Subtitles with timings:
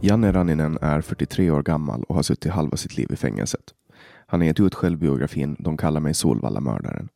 [0.00, 3.74] Janne Ranninen är 43 år gammal och har suttit halva sitt liv i fängelset.
[4.26, 7.08] Han har gett ut självbiografin De kallar mig Solvalla-mördaren.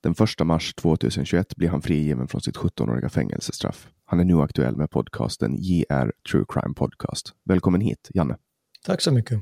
[0.00, 3.88] Den 1 mars 2021 blir han frigiven från sitt 17-åriga fängelsestraff.
[4.04, 7.34] Han är nu aktuell med podcasten JR True Crime Podcast.
[7.44, 8.36] Välkommen hit, Janne.
[8.86, 9.40] Tack så mycket.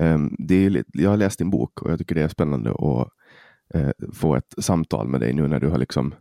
[0.00, 3.08] Um, det är, jag har läst din bok och jag tycker det är spännande att
[3.74, 6.14] uh, få ett samtal med dig nu när du har liksom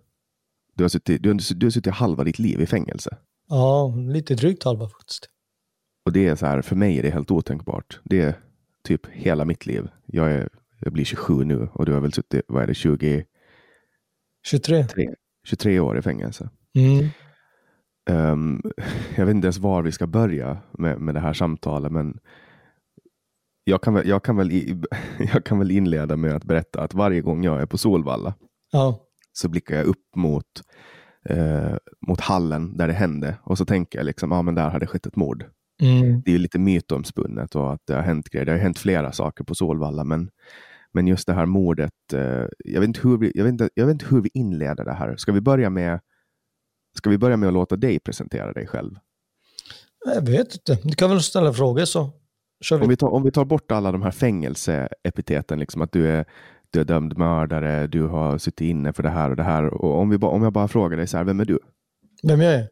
[0.75, 3.17] du har, suttit, du, har, du har suttit halva ditt liv i fängelse.
[3.49, 5.29] Ja, lite drygt halva faktiskt.
[6.05, 7.99] Och det är så här, för mig är det helt otänkbart.
[8.03, 8.33] Det är
[8.83, 9.87] typ hela mitt liv.
[10.05, 10.49] Jag, är,
[10.79, 13.25] jag blir 27 nu och du har väl suttit, vad är det, 20?
[14.45, 14.83] 23.
[14.83, 15.07] 3,
[15.47, 16.49] 23 år i fängelse.
[16.75, 17.09] Mm.
[18.09, 18.61] Um,
[19.15, 22.19] jag vet inte ens var vi ska börja med, med det här samtalet, men
[23.63, 24.51] jag kan, väl, jag, kan väl,
[25.33, 28.33] jag kan väl inleda med att berätta att varje gång jag är på Solvalla
[28.71, 29.04] ja.
[29.37, 30.45] Så blickar jag upp mot
[31.29, 31.75] eh,
[32.07, 34.79] mot hallen där det hände och så tänker jag liksom, ja ah, men där har
[34.79, 35.45] det skett ett mord.
[35.81, 36.21] Mm.
[36.25, 38.45] Det är lite mytomspunnet och att det har hänt grejer.
[38.45, 40.29] Det har hänt flera saker på Solvalla, men,
[40.93, 42.13] men just det här mordet.
[42.13, 44.85] Eh, jag, vet inte hur vi, jag, vet inte, jag vet inte hur vi inleder
[44.85, 45.15] det här.
[45.15, 45.99] Ska vi börja med
[46.97, 48.91] Ska vi börja med att låta dig presentera dig själv?
[50.05, 50.77] Jag vet inte.
[50.83, 52.11] Du kan väl ställa frågor så
[52.71, 52.75] vi.
[52.75, 56.25] Om vi tar, om vi tar bort alla de här fängelseepiteten, liksom att du är
[56.75, 59.63] du är dömd mördare, du har suttit inne för det här och det här.
[59.63, 61.59] Och om, vi ba, om jag bara frågar dig så här, vem är du?
[62.23, 62.69] Vem jag är?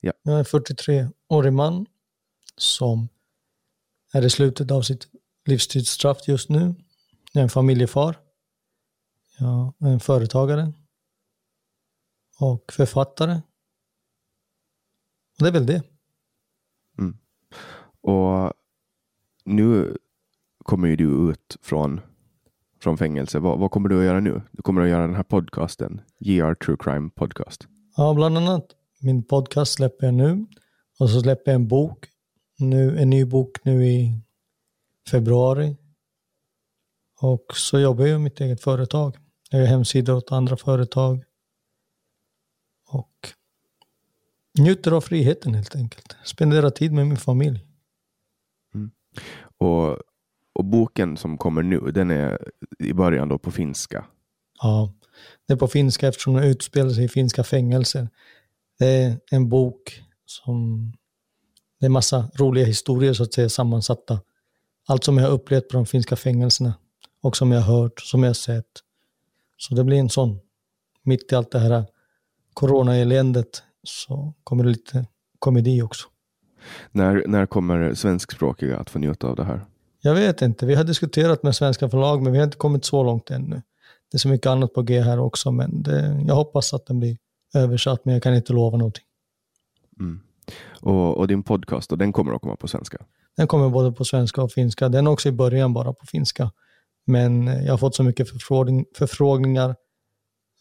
[0.00, 0.12] Ja.
[0.22, 1.86] Jag är en 43-årig man
[2.56, 3.08] som
[4.12, 5.08] är i slutet av sitt
[5.44, 6.74] livstidsstraff just nu.
[7.32, 8.18] Jag är en familjefar.
[9.38, 10.72] Jag är en företagare.
[12.40, 13.32] Och författare.
[15.38, 15.82] Och det är väl det.
[16.98, 17.18] Mm.
[18.00, 18.52] Och
[19.44, 19.96] nu
[20.64, 22.00] kommer ju du ut från
[22.80, 23.38] från fängelse.
[23.38, 24.42] Vad, vad, kommer du att göra nu?
[24.52, 27.68] Du kommer att göra den här podcasten, JR True Crime Podcast.
[27.96, 28.66] Ja, bland annat.
[29.00, 30.46] Min podcast släpper jag nu
[30.98, 32.06] och så släpper jag en bok,
[32.58, 34.20] nu, en ny bok nu i
[35.10, 35.76] februari.
[37.20, 39.16] Och så jobbar jag i mitt eget företag.
[39.50, 41.24] Jag gör hemsidor åt andra företag.
[42.88, 43.32] Och
[44.58, 46.16] Njuter av friheten helt enkelt.
[46.24, 47.64] Spenderar tid med min familj.
[49.58, 49.98] Och,
[50.58, 52.38] och boken som kommer nu, den är
[52.78, 54.04] i början då på finska.
[54.62, 54.92] Ja,
[55.46, 58.08] det är på finska eftersom den utspelar sig i finska fängelser.
[58.78, 60.92] Det är en bok som...
[61.80, 64.20] Det är massa roliga historier så att säga sammansatta.
[64.88, 66.74] Allt som jag har upplevt på de finska fängelserna
[67.22, 68.82] och som jag har hört, som jag har sett.
[69.56, 70.40] Så det blir en sån,
[71.02, 71.86] mitt i allt det här
[72.54, 75.06] coronaeländet så kommer det lite
[75.38, 76.08] komedi också.
[76.90, 79.66] När, när kommer svenskspråkiga att få njuta av det här?
[80.00, 80.66] Jag vet inte.
[80.66, 83.62] Vi har diskuterat med svenska förlag, men vi har inte kommit så långt ännu.
[84.10, 86.98] Det är så mycket annat på G här också, men det, jag hoppas att den
[86.98, 87.16] blir
[87.54, 89.04] översatt, men jag kan inte lova någonting.
[90.00, 90.20] Mm.
[90.80, 92.98] Och, och, din podcast, och den kommer att komma på svenska?
[93.36, 94.88] Den kommer både på svenska och finska.
[94.88, 96.52] Den är också i början bara på finska.
[97.06, 99.76] Men jag har fått så mycket förfrågning, förfrågningar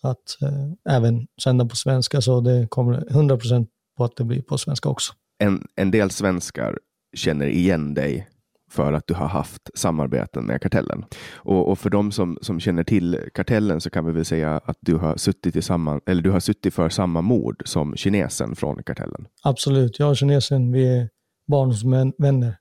[0.02, 3.68] att eh, även sända på svenska, så det kommer 100%
[3.98, 5.14] på att det blir på svenska också.
[5.38, 6.80] En, en del svenskar
[7.16, 8.28] känner igen dig
[8.78, 11.06] för att du har haft samarbeten med kartellen.
[11.36, 14.78] Och, och, för de som, som känner till kartellen så kan vi väl säga att
[14.80, 18.84] du har suttit, i samma, eller du har suttit för samma mord som kinesen från
[18.84, 19.28] kartellen.
[19.44, 21.10] Absolut, jag och kinesen vi är
[21.48, 22.58] barndomsvänner.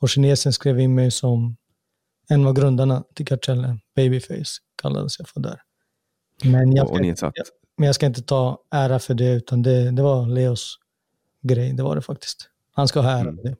[0.00, 1.56] Och kinesen skrev in mig som
[2.28, 3.80] en av grundarna till kartellen.
[3.96, 5.60] Babyface kallades jag för där.
[6.44, 7.34] Men jag, ska, satt...
[7.78, 10.78] men jag ska inte ta ära för det, utan det, det var Leos
[11.42, 11.72] grej.
[11.72, 12.48] Det var det faktiskt.
[12.74, 13.36] Han ska ha ära mm.
[13.36, 13.56] för det.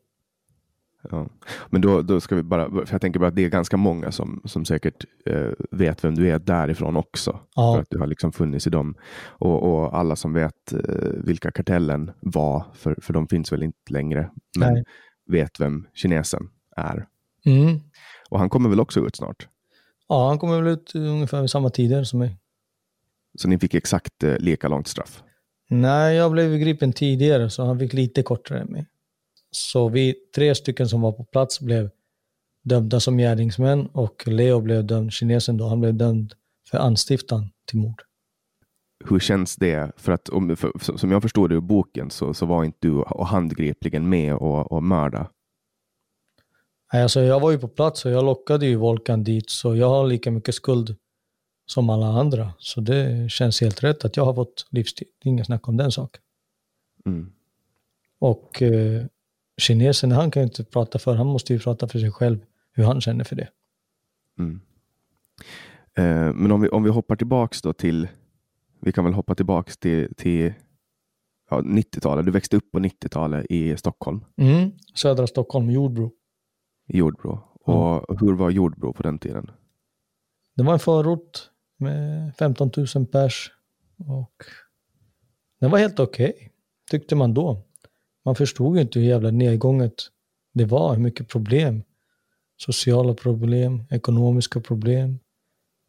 [1.10, 1.28] Ja.
[1.70, 4.12] Men då, då ska vi bara, för jag tänker bara att det är ganska många
[4.12, 7.40] som, som säkert eh, vet vem du är därifrån också.
[7.54, 7.74] Ja.
[7.74, 8.94] För att du har liksom funnits i dem.
[9.24, 13.92] Och, och alla som vet eh, vilka kartellen var, för, för de finns väl inte
[13.92, 14.84] längre, men Nej.
[15.26, 17.06] vet vem kinesen är.
[17.44, 17.80] Mm.
[18.30, 19.48] Och han kommer väl också ut snart?
[20.08, 22.38] Ja, han kommer väl ut ungefär vid samma tider som mig.
[23.38, 25.22] Så ni fick exakt eh, lika långt straff?
[25.70, 28.86] Nej, jag blev gripen tidigare, så han fick lite kortare än mig.
[29.54, 31.90] Så vi tre stycken som var på plats blev
[32.62, 36.34] dömda som gärningsmän och Leo blev dömd, kinesen då, han blev dömd
[36.70, 38.02] för anstiftan till mord.
[39.04, 39.92] Hur känns det?
[39.96, 42.90] För att om, för, som jag förstår det ur boken så, så var inte du
[42.90, 45.30] och handgripligen med och, och mörda.
[46.92, 49.88] Nej, alltså jag var ju på plats och jag lockade ju Volkan dit så jag
[49.88, 50.96] har lika mycket skuld
[51.66, 52.52] som alla andra.
[52.58, 55.08] Så det känns helt rätt att jag har fått livstid.
[55.24, 56.22] Inga snack om den saken.
[57.06, 57.32] Mm.
[58.18, 59.06] Och eh,
[59.60, 62.38] kinesen, han kan ju inte prata för, han måste ju prata för sig själv
[62.72, 63.48] hur han känner för det.
[64.38, 64.60] Mm.
[65.96, 68.08] Eh, men om vi, om vi hoppar tillbaks då till,
[68.80, 70.52] vi kan väl hoppa tillbaks till, till
[71.50, 72.26] ja, 90-talet.
[72.26, 74.24] Du växte upp på 90-talet i Stockholm.
[74.36, 74.70] Mm.
[74.94, 76.12] Södra Stockholm, Jordbro.
[76.88, 77.40] Jordbro.
[77.54, 78.18] Och mm.
[78.20, 79.50] hur var Jordbro på den tiden?
[80.56, 83.52] Det var en förort med 15 000 pers
[84.06, 84.44] och
[85.60, 86.48] den var helt okej, okay,
[86.90, 87.62] tyckte man då.
[88.24, 89.94] Man förstod inte hur jävla nedgånget
[90.54, 91.82] det var, hur mycket problem.
[92.56, 95.18] Sociala problem, ekonomiska problem,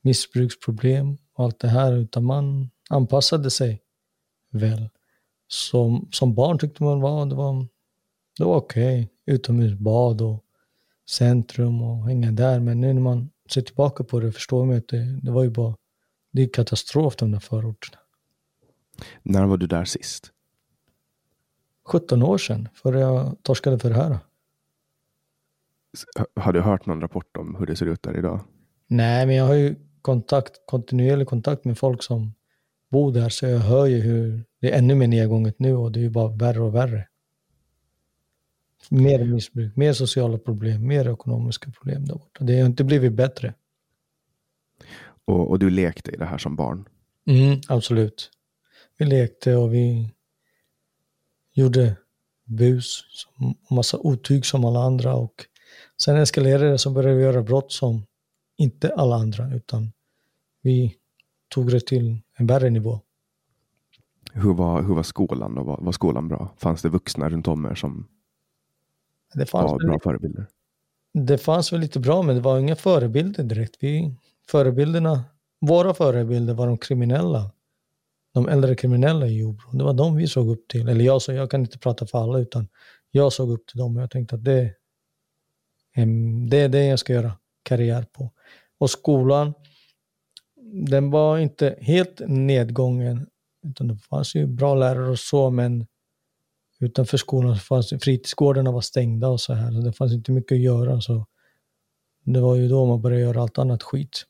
[0.01, 1.93] missbruksproblem och allt det här.
[1.93, 3.81] Utan man anpassade sig
[4.51, 4.89] väl.
[5.47, 7.67] Som, som barn tyckte man var, det var,
[8.37, 9.01] det var okej.
[9.01, 9.35] Okay.
[9.35, 10.43] Utomhusbad och
[11.09, 12.59] centrum och hänga där.
[12.59, 15.49] Men nu när man ser tillbaka på det förstår man att det, det var ju
[15.49, 15.75] bara
[16.31, 17.97] det är katastrof de där förorterna.
[19.23, 20.32] När var du där sist?
[21.85, 24.17] 17 år sedan, före jag torskade för det här.
[26.35, 28.39] Har du hört någon rapport om hur det ser ut där idag?
[28.87, 32.33] Nej, men jag har ju kontakt, kontinuerlig kontakt med folk som
[32.91, 35.99] bor där, så jag hör ju hur det är ännu mer nedgånget nu och det
[35.99, 37.07] är ju bara värre och värre.
[38.89, 42.43] Mer missbruk, mer sociala problem, mer ekonomiska problem där borta.
[42.43, 43.53] Det har inte blivit bättre.
[45.25, 46.89] Och, och du lekte i det här som barn?
[47.25, 48.31] Mm, absolut.
[48.97, 50.13] Vi lekte och vi
[51.53, 51.95] gjorde
[52.45, 53.03] bus
[53.67, 55.15] och massa otyg som alla andra.
[55.15, 55.45] Och
[56.01, 58.05] sen eskalerade det så började vi göra brott som
[58.57, 59.91] inte alla andra, utan
[60.61, 60.95] vi
[61.49, 62.99] tog det till en värre nivå.
[64.33, 65.63] Hur var, hur var skolan då?
[65.63, 66.53] Var, var skolan bra?
[66.57, 68.07] Fanns det vuxna runt om er som
[69.33, 70.47] det fanns var bra förebilder?
[71.13, 73.77] Det fanns väl lite bra, men det var inga förebilder direkt.
[73.79, 74.15] Vi,
[74.47, 75.23] förebilderna,
[75.61, 77.51] våra förebilder var de kriminella
[78.33, 79.71] de äldre kriminella i Jordbro.
[79.71, 80.87] Det var de vi såg upp till.
[80.87, 82.67] Eller jag, så jag kan inte prata för alla, utan
[83.11, 84.73] jag såg upp till dem och jag tänkte att det,
[85.95, 88.31] mm, det är det jag ska göra karriär på.
[88.79, 89.53] Och skolan,
[90.87, 93.27] den var inte helt nedgången,
[93.67, 95.87] utan det fanns ju bra lärare och så, men
[96.79, 100.61] utanför skolan fanns fritidsgårdarna var stängda och så här, så det fanns inte mycket att
[100.61, 101.01] göra.
[101.01, 101.25] Så
[102.25, 104.25] det var ju då man började göra allt annat skit.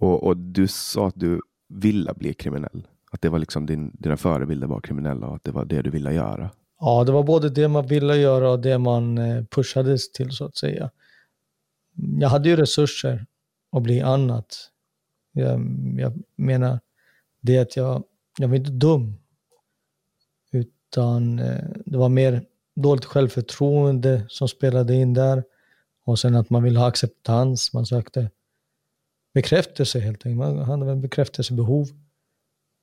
[0.00, 2.86] Och, och, du sa att du ville bli kriminell.
[3.10, 5.90] Att det var liksom din, dina förebilder var kriminella och att det var det du
[5.90, 6.50] ville göra?
[6.80, 10.44] Ja, det var både det man ville göra och det man eh, pushades till så
[10.44, 10.90] att säga.
[12.20, 13.26] Jag hade ju resurser
[13.72, 14.70] att bli annat.
[15.32, 15.60] Jag,
[15.98, 16.80] jag menar,
[17.40, 18.04] det att jag,
[18.38, 19.14] jag var inte dum.
[20.52, 22.42] Utan eh, det var mer
[22.74, 25.44] dåligt självförtroende som spelade in där.
[26.04, 27.72] Och sen att man ville ha acceptans.
[27.72, 28.30] Man sökte
[29.34, 30.38] bekräftelse helt enkelt.
[30.38, 31.88] Man hade en bekräftelsebehov.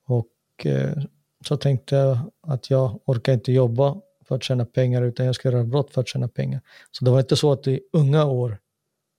[0.08, 1.04] Och eh,
[1.46, 5.51] så tänkte jag att jag orkar inte jobba för att tjäna pengar utan jag ska
[5.51, 6.62] göra brott för att tjäna pengar.
[6.92, 8.58] Så det var inte så att i unga år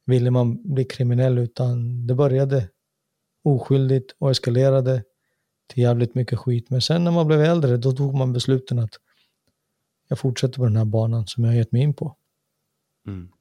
[0.06, 2.68] ville man bli kriminell utan det började
[3.44, 5.04] oskyldigt och eskalerade
[5.66, 6.70] till jävligt mycket skit.
[6.70, 8.94] Men sen när man blev äldre då tog man besluten att
[10.08, 12.16] jag fortsätter på den här banan som jag har gett mig in på.
[13.06, 13.32] Mm.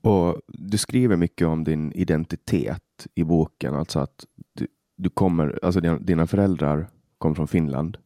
[0.00, 5.80] Och Du skriver mycket om din identitet i boken, alltså att du, du kommer, alltså
[5.80, 7.98] dina, dina föräldrar kom från Finland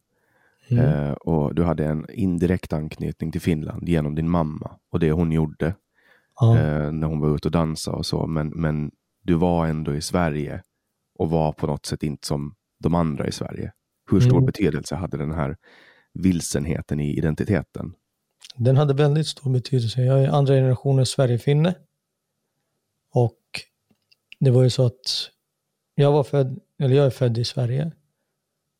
[0.69, 0.85] mm.
[0.85, 5.31] eh, och du hade en indirekt anknytning till Finland genom din mamma och det hon
[5.31, 5.75] gjorde
[6.39, 6.57] ja.
[6.57, 8.27] eh, när hon var ute och dansade och så.
[8.27, 8.91] Men, men
[9.21, 10.63] du var ändå i Sverige
[11.15, 13.71] och var på något sätt inte som de andra i Sverige.
[14.11, 14.45] Hur stor mm.
[14.45, 15.57] betydelse hade den här
[16.13, 17.93] vilsenheten i identiteten?
[18.55, 20.01] Den hade väldigt stor betydelse.
[20.01, 21.75] Jag är andra generationens Sverigefinne.
[23.13, 23.39] Och
[24.39, 25.29] det var ju så att
[25.95, 27.91] jag var född, eller jag är född i Sverige.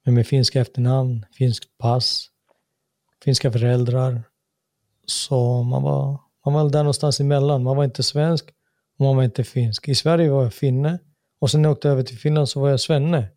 [0.05, 2.27] Men med finska efternamn, finskt pass,
[3.23, 4.23] finska föräldrar.
[5.05, 7.63] Så man var, man var där någonstans emellan.
[7.63, 8.45] Man var inte svensk
[8.97, 9.87] och man var inte finsk.
[9.87, 10.99] I Sverige var jag finne
[11.39, 13.27] och sen när jag åkte över till Finland så var jag svenne.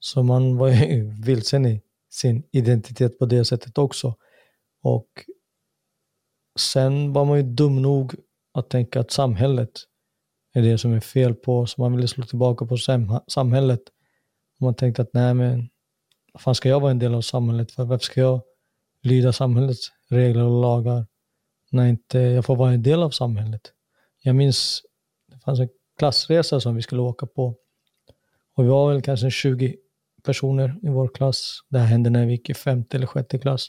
[0.00, 4.14] Så man var ju vilsen i sin identitet på det sättet också.
[4.82, 5.08] Och
[6.60, 8.14] sen var man ju dum nog
[8.54, 9.70] att tänka att samhället
[10.54, 11.78] är det som är fel på oss.
[11.78, 12.76] Man ville slå tillbaka på
[13.28, 13.80] samhället.
[14.60, 15.68] Man tänkte att nej men,
[16.32, 17.84] vad fan ska jag vara en del av samhället för?
[17.84, 18.40] Varför ska jag
[19.02, 21.06] lyda samhällets regler och lagar
[21.70, 23.72] när inte jag får vara en del av samhället?
[24.22, 24.82] Jag minns,
[25.32, 27.54] det fanns en klassresa som vi skulle åka på.
[28.54, 29.76] Och vi var väl kanske 20
[30.22, 31.60] personer i vår klass.
[31.68, 33.66] Det här hände när vi gick i femte eller sjätte klass.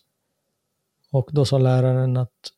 [1.12, 2.51] Och då sa läraren att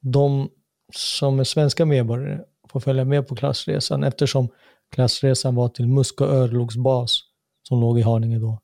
[0.00, 0.50] de
[0.92, 4.48] som är svenska medborgare får följa med på klassresan eftersom
[4.90, 7.20] klassresan var till Muskö örlogsbas
[7.62, 8.60] som låg i Haninge då.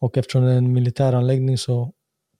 [0.00, 1.92] Och eftersom det är en militäranläggning så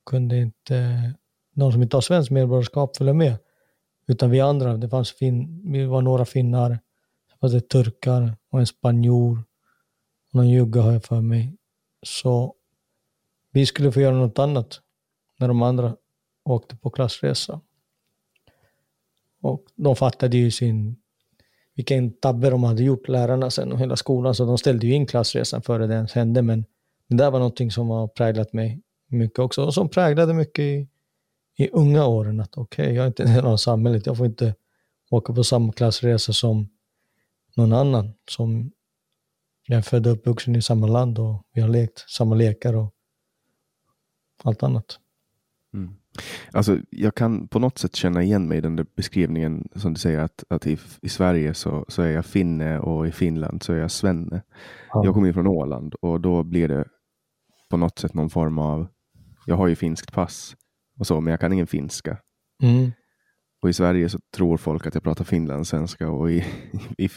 [0.07, 1.15] kunde inte
[1.55, 3.39] de som inte har svenskt medborgarskap följa med.
[4.07, 8.61] Utan vi andra, det fanns fin, vi var några finnar, det fanns det turkar och
[8.61, 9.45] en spanjor
[10.33, 11.57] någon jugge har jag för mig.
[12.03, 12.55] Så
[13.53, 14.81] vi skulle få göra något annat
[15.39, 15.97] när de andra
[16.45, 17.61] åkte på klassresa.
[19.47, 20.97] Och de fattade ju sin,
[21.75, 25.07] vilken tabbe de hade gjort, lärarna sen och hela skolan, så de ställde ju in
[25.07, 26.43] klassresan före det ens hände.
[26.43, 26.65] Men
[27.09, 30.89] det där var någonting som har präglat mig mycket också och som präglade mycket i,
[31.57, 32.41] i unga åren.
[32.41, 34.55] Att okej, okay, jag är inte en del av samhället, jag får inte
[35.11, 36.69] åka på samma klassresa som
[37.57, 38.73] någon annan som
[39.67, 42.95] jag är född och uppvuxen i samma land och vi har lekt samma lekar och
[44.43, 44.99] allt annat.
[45.75, 45.97] Mm.
[46.53, 50.01] Alltså, jag kan på något sätt känna igen mig i den där beskrivningen som du
[50.01, 53.73] säger att, att i, i Sverige så, så är jag finne och i Finland så
[53.73, 54.43] är jag svenne.
[54.93, 55.05] Ja.
[55.05, 56.85] Jag kommer från Åland och då blir det
[57.71, 58.89] på något sätt någon form av,
[59.47, 60.57] jag har ju finskt pass
[60.99, 62.19] och så, men jag kan ingen finska.
[62.63, 62.93] Mm.
[63.63, 66.45] Och i Sverige så tror folk att jag pratar finlandssvenska och i,
[66.99, 67.09] i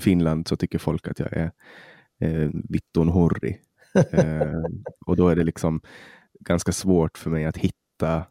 [0.00, 1.52] Finland så tycker folk att jag är
[2.20, 3.58] eh, Vitton Horri.
[4.12, 4.62] Eh,
[5.06, 5.80] och då är det liksom
[6.40, 8.24] ganska svårt för mig att hitta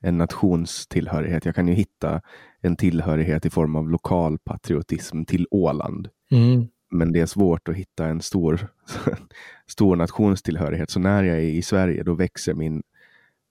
[0.00, 1.44] en nationstillhörighet.
[1.44, 2.20] Jag kan ju hitta
[2.60, 6.08] en tillhörighet i form av lokal patriotism till Åland.
[6.30, 6.68] Mm.
[6.90, 8.68] Men det är svårt att hitta en stor,
[9.66, 10.90] stor nationstillhörighet.
[10.90, 12.82] Så när jag är i Sverige, då växer min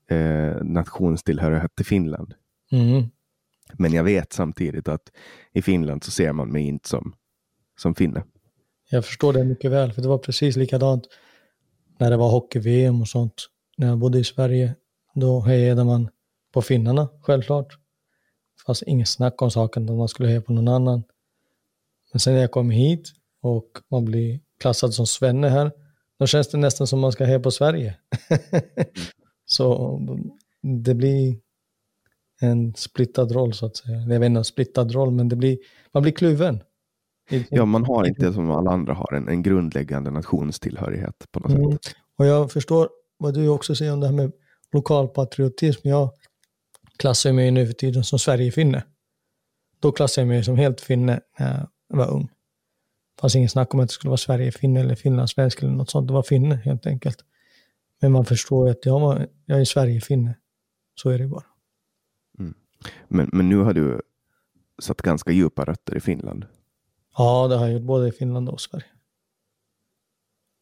[0.09, 2.33] eh, nationstillhörighet till Finland.
[2.71, 3.03] Mm.
[3.73, 5.11] Men jag vet samtidigt att
[5.53, 7.13] i Finland så ser man mig inte som,
[7.77, 8.23] som finne.
[8.89, 11.03] Jag förstår det mycket väl, för det var precis likadant
[11.97, 13.33] när det var hockey-VM och sånt.
[13.77, 14.75] När jag bodde i Sverige,
[15.13, 16.09] då hejade man
[16.59, 17.67] på finnarna, självklart.
[18.57, 21.03] Det fanns inget snack om saken att man skulle heja på någon annan.
[22.13, 23.11] Men sen när jag kom hit
[23.41, 25.71] och man blir klassad som svenne här,
[26.19, 27.95] då känns det nästan som man ska heja på Sverige.
[29.45, 29.99] så
[30.83, 31.37] det blir
[32.41, 33.97] en splittad roll så att säga.
[33.97, 35.57] Jag vet inte, splittad roll, men det blir,
[35.91, 36.63] man blir kluven.
[37.49, 41.71] Ja, man har inte som alla andra har en, en grundläggande nationstillhörighet på något mm.
[41.71, 41.95] sätt.
[42.17, 44.31] Och jag förstår vad du också säger om det här med
[44.73, 45.87] lokalpatriotism.
[45.87, 46.09] Jag
[46.99, 48.83] klassar mig nu för tiden som Sverigefinne.
[49.79, 52.25] Då klassade jag mig som helt finne när jag var ung.
[53.15, 56.07] Det fanns ingen snack om att det skulle vara Sverige-finne eller finlandssvensk eller något sånt.
[56.07, 57.25] Det var finne helt enkelt.
[58.01, 60.35] Men man förstår ju att jag, var, jag är Sverige-finne.
[60.95, 61.45] Så är det bara.
[63.07, 64.01] Men, men nu har du
[64.81, 66.45] satt ganska djupa rötter i Finland.
[67.17, 68.85] Ja, det har jag gjort både i Finland och Sverige.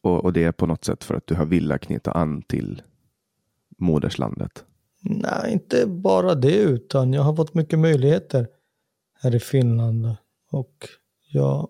[0.02, 2.82] Och, och det är på något sätt för att du har velat knyta an till
[3.78, 4.66] moderslandet.
[5.10, 8.48] Nej, inte bara det, utan jag har fått mycket möjligheter
[9.14, 10.16] här i Finland.
[10.52, 10.90] Och
[11.30, 11.70] jag,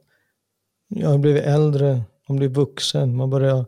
[0.88, 3.66] jag har blivit äldre, man blir vuxen, man börjar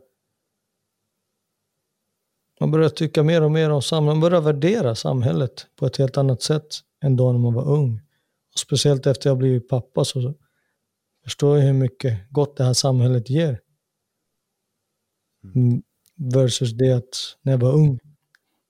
[2.60, 6.16] man börjar tycka mer och mer om samhället, man börjar värdera samhället på ett helt
[6.16, 6.66] annat sätt
[7.02, 8.00] än då när man var ung.
[8.52, 10.34] Och speciellt efter jag blivit pappa så
[11.24, 13.60] förstår jag hur mycket gott det här samhället ger.
[15.54, 15.82] Mm,
[16.16, 17.98] Versus det att när jag var ung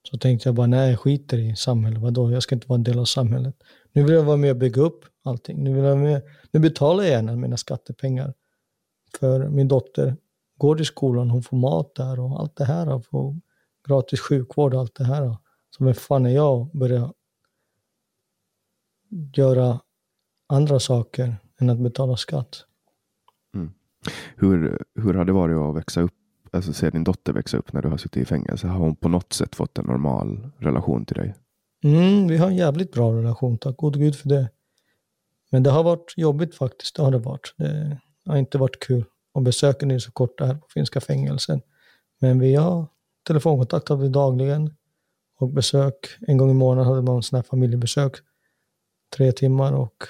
[0.09, 2.83] så tänkte jag bara, nej jag skiter i samhället, vadå, jag ska inte vara en
[2.83, 3.55] del av samhället.
[3.91, 5.63] Nu vill jag vara med och bygga upp allting.
[5.63, 8.33] Nu, vill jag med, nu betalar jag gärna mina skattepengar
[9.19, 10.15] för min dotter
[10.61, 12.85] går till skolan, hon får mat där och allt det här.
[12.85, 13.35] Hon får
[13.87, 15.37] gratis sjukvård och allt det här.
[15.77, 17.13] Så vem fan är jag att börja
[19.35, 19.81] göra
[20.47, 22.65] andra saker än att betala skatt?
[23.55, 23.73] Mm.
[24.35, 26.13] Hur, hur har det varit att växa upp,
[26.51, 28.67] alltså se din dotter växa upp när du har suttit i fängelse?
[28.67, 31.35] Har hon på något sätt fått en normal relation till dig?
[31.83, 34.49] Mm, vi har en jävligt bra relation, tack gode gud för det.
[35.51, 37.53] Men det har varit jobbigt faktiskt, det har det varit.
[37.57, 39.05] Det har inte varit kul.
[39.33, 41.61] Och besöken är så korta här på finska fängelsen.
[42.19, 42.87] Men vi har
[43.27, 44.75] telefonkontakt har vi dagligen.
[45.39, 45.95] Och besök,
[46.27, 48.17] en gång i månaden hade man sådana här familjebesök.
[49.15, 50.03] Tre timmar och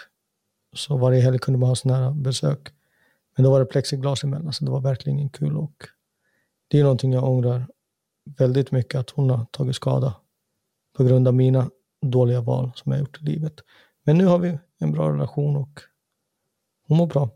[0.76, 2.70] så varje helg kunde man ha sådana här besök.
[3.36, 5.58] Men då var det plexiglas emellan, så det var verkligen kul.
[5.58, 5.88] Och
[6.72, 7.68] det är någonting jag ångrar
[8.38, 10.16] väldigt mycket, att hon har tagit skada
[10.98, 11.70] på grund av mina
[12.01, 13.53] dåliga val som jag gjort i livet.
[14.03, 15.81] Men nu har vi en bra relation och
[16.88, 17.29] hon mår bra.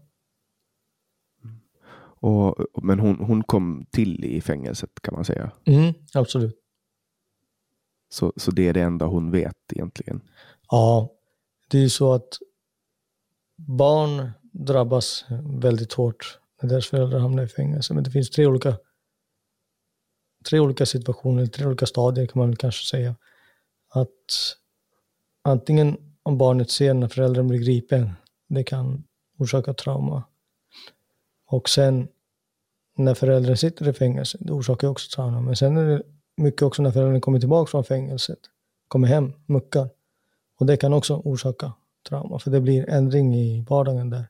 [2.20, 5.52] Och, men hon, hon kom till i fängelset kan man säga.
[5.66, 6.56] Mm, absolut.
[8.10, 10.22] Så, så det är det enda hon vet egentligen.
[10.70, 11.10] Ja,
[11.70, 12.38] det är ju så att
[13.58, 15.26] barn drabbas
[15.62, 17.94] väldigt hårt när deras föräldrar hamnar i fängelse.
[17.94, 18.78] Men det finns tre olika,
[20.50, 23.16] tre olika situationer, tre olika stadier kan man väl kanske säga.
[23.90, 24.56] Att
[25.44, 28.12] antingen om barnet ser när föräldern blir gripen,
[28.48, 29.04] det kan
[29.38, 30.24] orsaka trauma.
[31.48, 32.08] Och sen
[32.98, 35.42] när föräldern sitter i fängelse, det orsakar också trauma.
[35.42, 36.04] Men sen är det
[36.38, 38.40] mycket också när föräldern kommer tillbaka från fängelset,
[38.88, 39.90] kommer hem, muckar.
[40.60, 41.74] Och det kan också orsaka
[42.10, 44.30] trauma, för det blir ändring i vardagen där.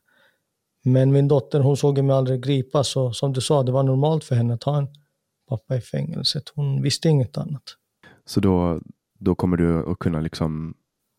[0.82, 4.24] Men min dotter, hon såg mig aldrig gripas, så som du sa, det var normalt
[4.24, 4.88] för henne att ha en
[5.48, 6.42] pappa i fängelset.
[6.54, 7.62] Hon visste inget annat.
[8.24, 8.80] Så då,
[9.18, 10.74] då kommer du att kunna liksom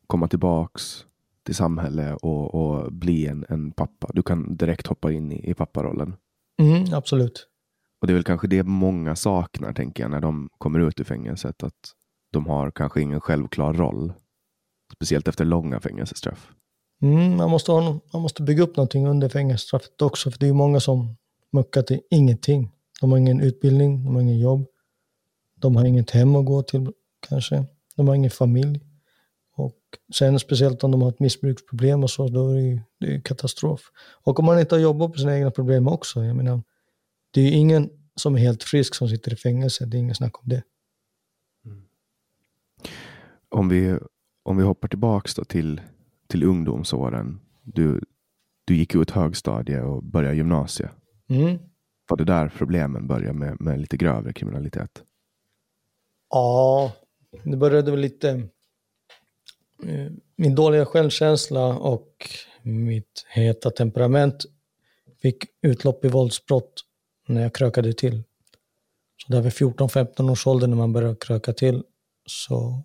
[0.08, 1.06] komma tillbaks
[1.44, 4.10] till samhället och, och bli en, en pappa.
[4.14, 6.16] Du kan direkt hoppa in i, i papparollen.
[6.62, 7.48] Mm, absolut.
[8.02, 11.04] Och det är väl kanske det många saknar, tänker jag, när de kommer ut ur
[11.04, 11.64] fängelset.
[11.64, 11.94] Att
[12.32, 14.14] de har kanske ingen självklar roll.
[14.96, 16.52] Speciellt efter långa fängelsestraff.
[17.02, 20.54] Mm, man, måste ha, man måste bygga upp någonting under fängelsestraffet också, för det är
[20.54, 21.18] många som
[21.52, 22.72] muckar till ingenting.
[23.02, 24.68] De har ingen utbildning, de har ingen jobb,
[25.56, 26.92] de har inget hem att gå till
[27.30, 28.82] kanske, de har ingen familj.
[29.56, 29.78] Och
[30.14, 33.22] sen speciellt om de har ett missbruksproblem och så, då är det ju det är
[33.22, 33.82] katastrof.
[34.24, 36.64] Och om man inte har jobbat på sina egna problem också, jag menar,
[37.32, 40.16] det är ju ingen som är helt frisk som sitter i fängelse, det är ingen
[40.16, 40.64] snack om det.
[43.50, 43.98] Om vi,
[44.44, 45.82] om vi hoppar tillbaks då till,
[46.28, 47.40] till ungdomsåren.
[47.64, 48.02] Du,
[48.66, 50.92] du gick ut högstadie och började gymnasiet.
[51.30, 51.58] Mm.
[52.08, 55.04] Var det där problemen började med, med lite grövre kriminalitet?
[56.30, 56.92] Ja,
[57.44, 58.30] det började väl lite...
[59.84, 62.30] Eh, min dåliga självkänsla och
[62.62, 64.46] mitt heta temperament
[65.22, 66.84] fick utlopp i våldsbrott
[67.28, 68.24] när jag krökade till.
[69.18, 71.84] Så där vid 14-15 års ålder när man började kröka till
[72.26, 72.84] så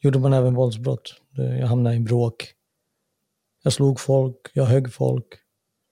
[0.00, 1.14] gjorde man även våldsbrott.
[1.36, 2.54] Jag hamnade i bråk.
[3.62, 5.26] Jag slog folk, jag högg folk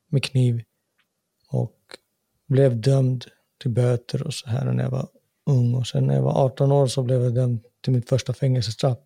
[0.08, 0.62] med kniv
[2.50, 3.24] blev dömd
[3.60, 5.08] till böter och så här när jag var
[5.46, 5.74] ung.
[5.74, 8.98] Och sen när jag var 18 år så blev jag dömd till mitt första fängelsestraff.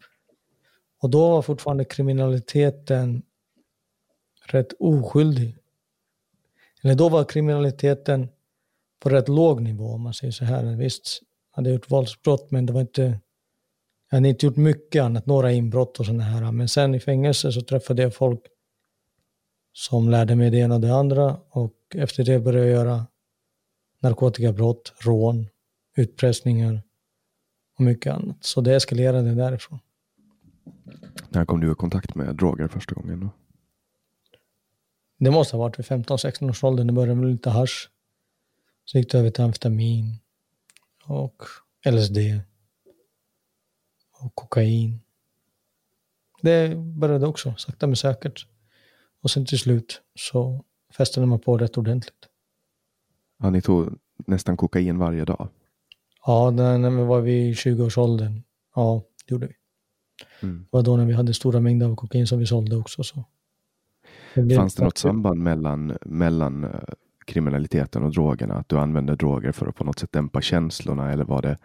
[1.02, 3.22] Och då var fortfarande kriminaliteten
[4.46, 5.56] rätt oskyldig.
[6.82, 8.28] Eller då var kriminaliteten
[9.00, 10.76] på rätt låg nivå om man säger så här.
[10.76, 13.20] Visst hade jag gjort våldsbrott men det var inte
[14.10, 16.52] jag hade inte gjort mycket annat, några inbrott och sådana här.
[16.52, 18.40] Men sen i fängelse så träffade jag folk
[19.72, 21.36] som lärde mig det ena och det andra.
[21.50, 23.06] Och efter det började jag göra
[24.04, 25.46] narkotikabrott, rån,
[25.96, 26.82] utpressningar
[27.78, 28.36] och mycket annat.
[28.40, 29.78] Så det eskalerade därifrån.
[31.28, 33.20] När kom du i kontakt med droger första gången?
[33.20, 33.30] Då?
[35.18, 36.84] det måste ha varit vid 15-16 års ålder.
[36.84, 37.90] Det började med lite hasch.
[38.84, 40.18] Så gick det över till amfetamin
[41.04, 41.42] och
[41.90, 42.18] LSD
[44.20, 45.00] och kokain.
[46.42, 48.46] Det började också sakta men säkert.
[49.22, 50.64] Och sen till slut så
[50.96, 52.28] festade man på rätt ordentligt.
[53.42, 55.48] Ja, ni tog nästan kokain varje dag?
[56.26, 58.42] Ja, när, när vi var vid 20-årsåldern.
[58.74, 59.54] Ja, det gjorde vi.
[60.42, 60.58] Mm.
[60.58, 63.02] Det var då när vi hade stora mängder av kokain som vi sålde också.
[63.02, 63.24] Så.
[64.34, 66.70] Det Fanns det något samband mellan, mellan eh,
[67.26, 68.54] kriminaliteten och drogerna?
[68.54, 71.12] Att du använde droger för att på något sätt dämpa känslorna?
[71.12, 71.58] Eller var det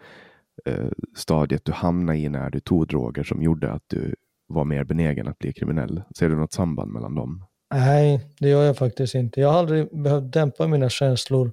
[0.64, 4.14] eh, stadiet du hamnade i när du tog droger som gjorde att du
[4.46, 6.02] var mer benägen att bli kriminell?
[6.18, 7.44] Ser du något samband mellan dem?
[7.74, 9.40] Nej, det gör jag faktiskt inte.
[9.40, 11.52] Jag har aldrig behövt dämpa mina känslor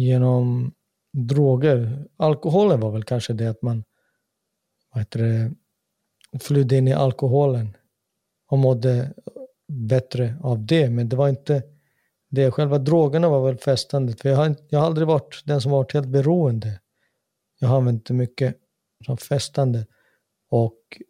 [0.00, 0.72] genom
[1.12, 2.06] droger.
[2.16, 3.84] Alkoholen var väl kanske det att man
[4.92, 5.52] vad heter det,
[6.38, 7.76] flydde in i alkoholen
[8.50, 9.14] och mådde
[9.68, 10.90] bättre av det.
[10.90, 11.62] Men det var inte
[12.30, 12.50] det.
[12.50, 14.20] Själva drogerna var väl festandet.
[14.20, 16.80] För jag, har, jag har aldrig varit den som varit helt beroende.
[17.58, 18.56] Jag har använt det mycket
[19.06, 19.86] som festande.
[20.50, 21.02] Och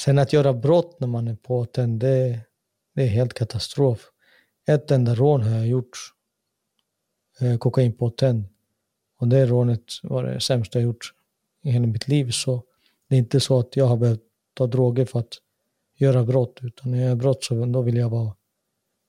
[0.00, 2.40] sen att göra brott när man är påtänd, det,
[2.94, 4.10] det är helt katastrof.
[4.68, 5.98] Ett enda rån har jag gjort.
[7.40, 8.44] Eh, kokainpåtänd.
[9.18, 11.14] Och det rånet var det sämsta jag gjort
[11.62, 12.30] i hela mitt liv.
[12.30, 12.62] Så
[13.08, 14.22] det är inte så att jag har behövt
[14.54, 15.34] ta droger för att
[15.96, 16.58] göra brott.
[16.62, 18.34] Utan när jag gör brott så då vill jag vara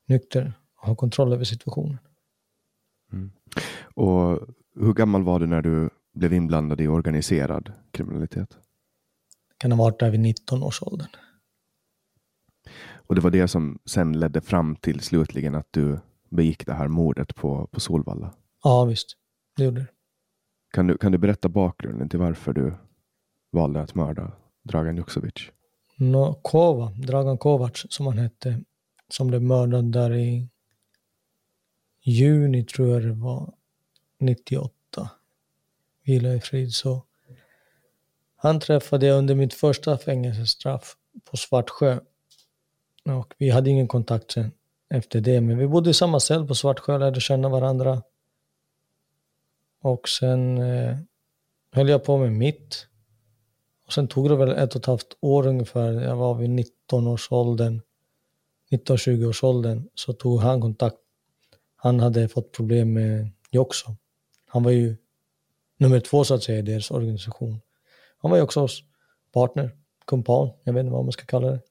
[0.08, 1.98] nykter och ha kontroll över situationen.
[3.12, 3.32] Mm.
[3.94, 4.40] Och
[4.76, 8.50] hur gammal var du när du blev inblandad i organiserad kriminalitet?
[8.50, 11.10] Det kan ha varit där vid 19 års åldern.
[12.94, 16.88] Och det var det som sen ledde fram till slutligen att du begick det här
[16.88, 18.34] mordet på, på Solvalla?
[18.64, 19.18] Ja, visst.
[19.56, 19.88] Det gjorde det.
[20.72, 22.74] Kan du, kan du berätta bakgrunden till varför du
[23.52, 24.32] valde att mörda
[24.64, 25.52] Dragan Juksovic?
[25.96, 28.64] No, Kova, Dragan Kovac som han hette,
[29.08, 30.50] som blev mördad där i
[32.02, 33.54] juni tror jag det var,
[34.20, 34.74] 98.
[36.04, 36.74] Vila i frid.
[36.74, 37.04] Så
[38.36, 42.00] han träffade jag under mitt första fängelsestraff på Svartsjö.
[43.06, 44.52] Och vi hade ingen kontakt sen
[44.90, 48.04] efter det, men vi bodde i samma cell på Svartsjö, lärde känna varandra.
[49.82, 50.98] Och sen eh,
[51.72, 52.88] höll jag på med mitt.
[53.86, 57.08] Och sen tog det väl ett och ett halvt år ungefär, jag var vid 19
[57.08, 57.82] års åldern,
[58.72, 60.98] 19-20 års åldern, så tog han kontakt.
[61.76, 63.96] Han hade fått problem med Joxo.
[64.48, 64.96] Han var ju
[65.78, 67.62] nummer två så att säga i deras organisation.
[68.18, 68.68] Han var ju också
[69.34, 69.72] partner,
[70.08, 71.62] kumpan, jag vet inte vad man ska kalla det.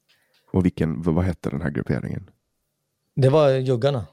[0.50, 2.30] Och vilken, vad hette den här grupperingen?
[3.20, 4.06] Det var Juggarna.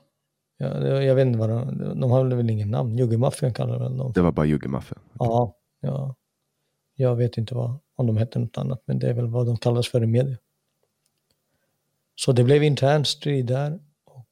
[0.57, 2.97] Jag, jag vet inte vad de, de har väl ingen namn.
[2.97, 4.11] Juggemaffian kallar väl dem.
[4.15, 4.99] Det var bara Juggemaffian?
[5.13, 5.27] Okay.
[5.27, 6.15] Ja, ja.
[6.95, 9.57] Jag vet inte vad, om de hette något annat, men det är väl vad de
[9.57, 10.37] kallas för i media.
[12.15, 14.29] Så det blev intern strid där och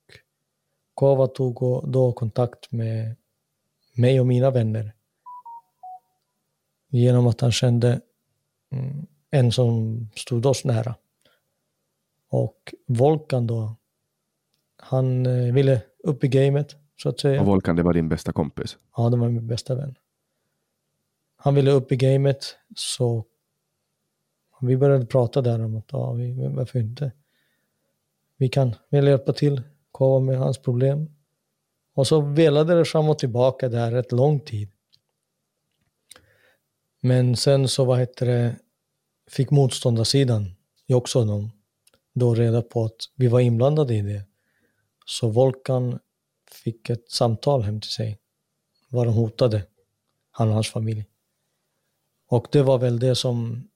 [0.94, 3.16] Kova tog då kontakt med
[3.96, 4.94] mig och mina vänner
[6.90, 8.02] genom att han kände
[8.72, 10.96] mm, en som stod oss nära.
[12.30, 13.76] Och Volkan då,
[14.84, 17.42] han eh, ville upp i gamet så att säga.
[17.42, 18.78] Och Volkan, det var din bästa kompis?
[18.98, 19.96] Ja, det var min bästa vän.
[21.36, 23.26] Han ville upp i gamet så
[24.62, 27.12] vi började prata där om att ja, vi, varför inte?
[28.38, 31.10] Vi kan väl hjälpa till, komma med hans problem.
[31.94, 34.72] Och så velade det fram och tillbaka där rätt lång tid.
[37.00, 38.56] Men sen så, vad heter det,
[39.28, 40.52] fick motståndarsidan
[40.88, 41.52] ju också de,
[42.14, 44.24] då reda på att vi var inblandade i det.
[45.06, 46.00] Så Volkan
[46.52, 48.20] fick ett samtal hem till sig
[48.90, 49.66] var de hotade,
[50.32, 51.06] han och hans familj.
[52.28, 53.68] Och det var väl det som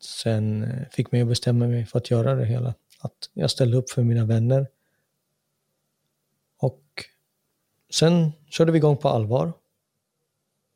[0.00, 2.74] sen fick mig att bestämma mig för att göra det hela.
[3.00, 4.66] Att jag ställde upp för mina vänner.
[6.56, 7.04] Och
[7.90, 9.52] sen körde vi igång på allvar.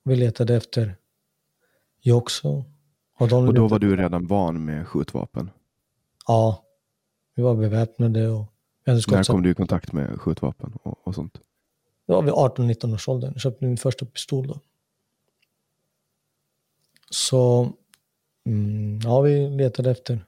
[0.02, 0.96] Vi letade efter
[2.00, 2.64] jag också.
[3.16, 5.50] Och, och då var du redan van med skjutvapen?
[6.26, 6.64] Ja,
[7.34, 8.28] vi var beväpnade.
[8.28, 8.53] Och
[8.86, 11.40] När kom du i kontakt med skjutvapen och, och sånt?
[12.06, 13.32] Det var vid 18-19 års åldern.
[13.32, 14.60] Jag köpte min första pistol då.
[17.10, 17.72] Så
[18.46, 20.24] mm, ja, vi letade efter.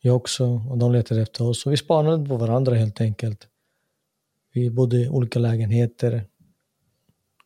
[0.00, 1.66] Jag också och de letade efter oss.
[1.66, 3.48] Och vi spanade på varandra helt enkelt.
[4.52, 6.24] Vi bodde i olika lägenheter.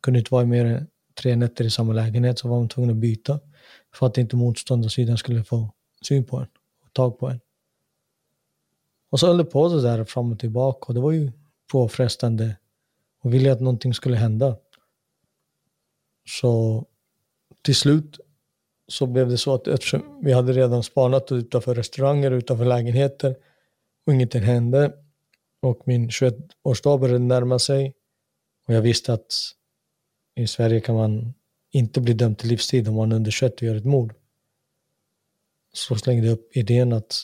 [0.01, 0.87] Kunde inte vara mer än
[1.21, 3.39] tre nätter i samma lägenhet så var man tvungen att byta
[3.93, 6.47] för att inte motståndarsidan skulle få syn på en
[6.85, 7.39] och tag på en.
[9.09, 11.31] Och så höll det på så där fram och tillbaka och det var ju
[11.71, 12.57] påfrestande
[13.21, 14.57] och ville att någonting skulle hända.
[16.25, 16.85] Så
[17.61, 18.19] till slut
[18.87, 23.35] så blev det så att eftersom vi hade redan spanat utanför restauranger, utanför lägenheter
[24.05, 24.93] och ingenting hände
[25.61, 27.95] Och min 21-årsdag började närma sig.
[28.67, 29.33] Och jag visste att
[30.35, 31.33] i Sverige kan man
[31.71, 34.13] inte bli dömd till livstid om man under 21 och gör ett mord.
[35.73, 37.23] Så slängde jag upp idén att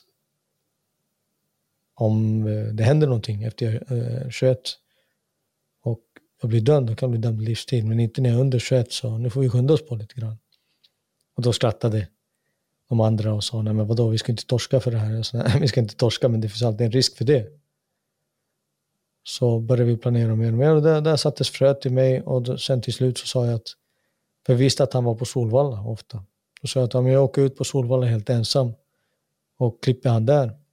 [1.96, 4.60] om eh, det händer någonting efter jag eh, är 21
[5.84, 6.02] och
[6.42, 7.86] jag blir dömd, då kan jag bli dömd livstid.
[7.86, 10.16] Men inte när jag är under 21 så nu får vi skynda oss på lite
[10.16, 10.38] grann.
[11.36, 12.08] Och då skrattade
[12.90, 15.22] de andra och sa, nej men vadå, vi ska inte torska för det här.
[15.22, 17.48] Så, nej, vi ska inte torska, men det finns alltid en risk för det.
[19.24, 22.42] Så började vi planera mer och mer och där, där sattes fröet i mig och
[22.42, 23.68] då, sen till slut så sa jag att,
[24.46, 26.24] för jag visste att han var på Solvalla ofta.
[26.62, 28.74] Då sa jag att om jag åker ut på Solvalla helt ensam
[29.58, 30.65] och klipper han där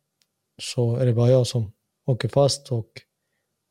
[0.62, 1.72] så är det bara jag som
[2.04, 2.88] åker fast och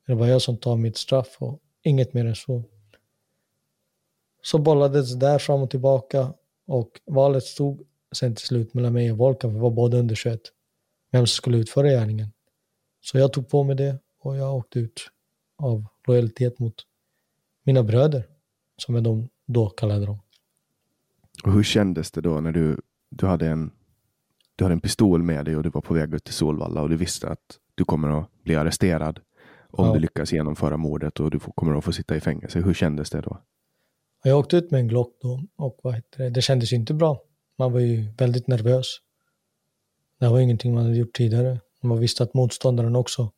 [0.07, 2.63] det var jag som tar mitt straff och inget mer än så.
[4.41, 6.33] Så bollades det där fram och tillbaka
[6.67, 10.41] och valet stod sen till slut mellan mig och Volkan, vi var båda under 21,
[11.11, 12.27] vem som skulle utföra gärningen.
[13.01, 15.01] Så jag tog på mig det och jag åkte ut
[15.57, 16.75] av lojalitet mot
[17.63, 18.27] mina bröder,
[18.77, 20.19] som jag de då kallade dem.
[21.43, 22.77] Och hur kändes det då när du,
[23.09, 23.71] du, hade en,
[24.61, 26.89] du hade en pistol med dig och du var på väg ut till Solvalla och
[26.89, 29.19] du visste att du kommer att bli arresterad
[29.69, 29.93] om ja.
[29.93, 32.59] du lyckas genomföra mordet och du kommer att få sitta i fängelse.
[32.59, 33.41] Hur kändes det då?
[34.23, 37.21] Jag åkte ut med en Glock då och vad heter det, det kändes inte bra.
[37.57, 38.85] Man var ju väldigt nervös.
[40.19, 41.59] Det var ingenting man hade gjort tidigare.
[41.81, 43.31] Man visste att motståndaren också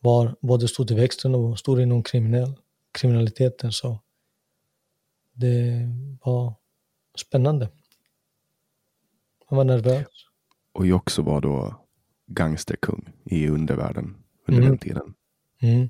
[0.00, 2.54] var, både stod i växten och stod inom kriminell,
[2.92, 3.72] kriminaliteten.
[3.72, 4.00] Så
[5.32, 5.88] det
[6.24, 6.54] var
[7.18, 7.68] spännande.
[9.50, 10.06] Man var nervös.
[10.72, 11.86] Och också var då
[12.26, 14.70] gangsterkung i undervärlden under mm.
[14.70, 15.14] den tiden.
[15.62, 15.88] Mm.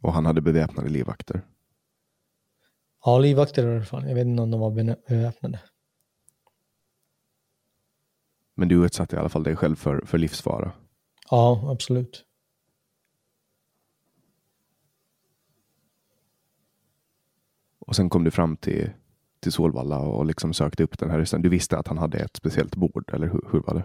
[0.00, 1.46] Och han hade beväpnade livvakter.
[3.04, 4.08] Ja, livvakter i alla fall.
[4.08, 4.70] Jag vet inte om de var
[5.08, 5.60] beväpnade.
[8.54, 10.72] Men du utsatte i alla fall dig själv för, för livsfara.
[11.30, 12.24] Ja, absolut.
[17.78, 18.90] Och sen kom du fram till,
[19.40, 21.42] till Solvalla och liksom sökte upp den här ryssen?
[21.42, 23.84] Du visste att han hade ett speciellt bord, eller hur, hur var det?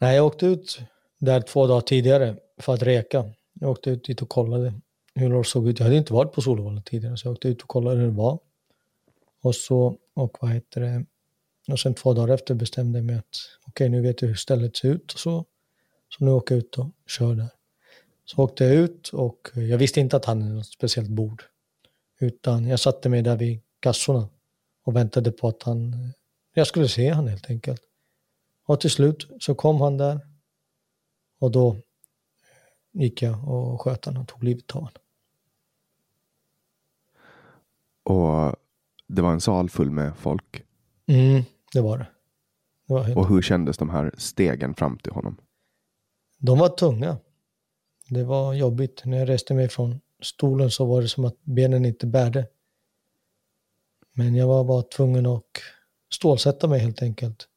[0.00, 0.80] Nej, jag åkte ut
[1.18, 3.24] där två dagar tidigare för att reka.
[3.52, 4.74] Jag åkte ut dit och kollade
[5.14, 5.78] hur det såg ut.
[5.78, 8.12] Jag hade inte varit på Solvalla tidigare, så jag åkte ut och kollade hur det
[8.12, 8.38] var.
[9.42, 11.04] Och så, och vad heter det,
[11.72, 13.24] och sen två dagar efter bestämde jag mig att
[13.66, 15.44] okej, okay, nu vet jag hur stället ser ut och så.
[16.08, 17.48] Så nu åker jag ut och kör där.
[18.24, 21.42] Så åkte jag ut och jag visste inte att han hade något speciellt bord.
[22.20, 24.28] Utan jag satte mig där vid kassorna
[24.84, 25.96] och väntade på att han,
[26.54, 27.82] jag skulle se han helt enkelt.
[28.66, 30.20] Och till slut så kom han där
[31.38, 31.76] och då
[32.92, 35.02] gick jag och sköt honom och tog livet av honom.
[38.02, 38.56] Och
[39.06, 40.62] det var en sal full med folk?
[41.06, 42.06] Mm, det var det.
[42.86, 45.36] det var och hur kändes de här stegen fram till honom?
[46.38, 47.16] De var tunga.
[48.08, 49.02] Det var jobbigt.
[49.04, 52.46] När jag reste mig från stolen så var det som att benen inte bärde.
[54.12, 55.44] Men jag var bara tvungen att
[56.12, 57.48] stålsätta mig helt enkelt.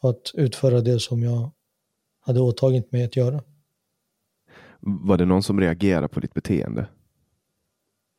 [0.00, 1.50] För att utföra det som jag
[2.20, 3.42] hade åtagit mig att göra.
[4.80, 6.88] Var det någon som reagerade på ditt beteende?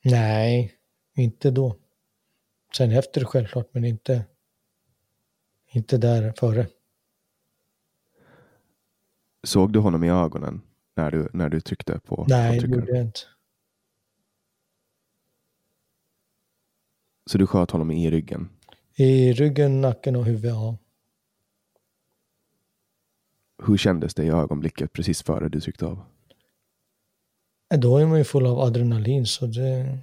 [0.03, 0.73] Nej,
[1.15, 1.75] inte då.
[2.77, 4.25] Sen efter självklart, men inte,
[5.71, 6.67] inte där före.
[9.43, 10.61] Såg du honom i ögonen
[10.95, 13.19] när du, när du tryckte på Nej, det gjorde jag inte.
[17.25, 18.49] Så du sköt honom i ryggen?
[18.95, 20.77] I ryggen, nacken och huvudet, ja.
[23.65, 26.03] Hur kändes det i ögonblicket precis före du tryckte av?
[27.77, 29.99] Då är man ju full av adrenalin så det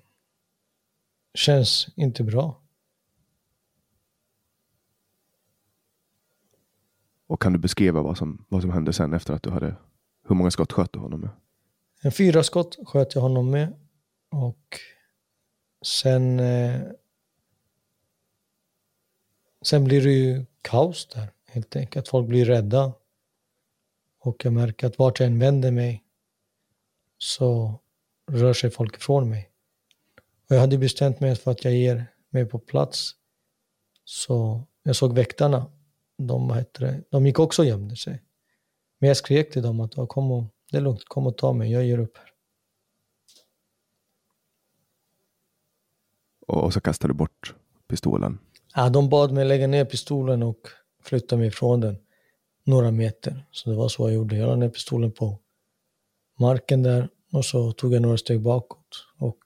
[1.34, 2.60] känns inte bra.
[7.26, 9.76] Och kan du beskriva vad som, vad som hände sen efter att du hade...
[10.28, 11.30] Hur många skott sköt du honom med?
[12.02, 13.72] En fyra skott sköt jag honom med.
[14.30, 14.78] Och
[15.86, 16.40] sen...
[16.40, 16.80] Eh,
[19.62, 22.08] sen blir det ju kaos där helt enkelt.
[22.08, 22.92] Folk blir rädda.
[24.20, 26.04] Och jag märker att vart jag än vänder mig
[27.18, 27.80] så
[28.30, 29.50] rör sig folk ifrån mig.
[30.48, 33.14] Och jag hade bestämt mig för att jag ger mig på plats.
[34.04, 35.70] Så jag såg väktarna.
[36.16, 38.22] De, heter det, de gick också och gömde sig.
[38.98, 41.72] Men jag skrek till dem att kom och, det är lugnt, kom och ta mig,
[41.72, 42.32] jag ger upp här.
[46.46, 47.54] Och så kastade du bort
[47.88, 48.38] pistolen?
[48.78, 50.68] Ja, de bad mig lägga ner pistolen och
[51.02, 51.96] flytta mig ifrån den
[52.64, 53.46] några meter.
[53.50, 54.36] Så det var så jag gjorde.
[54.36, 55.38] Jag la ner pistolen på
[56.40, 59.06] marken där och så tog jag några steg bakåt.
[59.18, 59.38] Och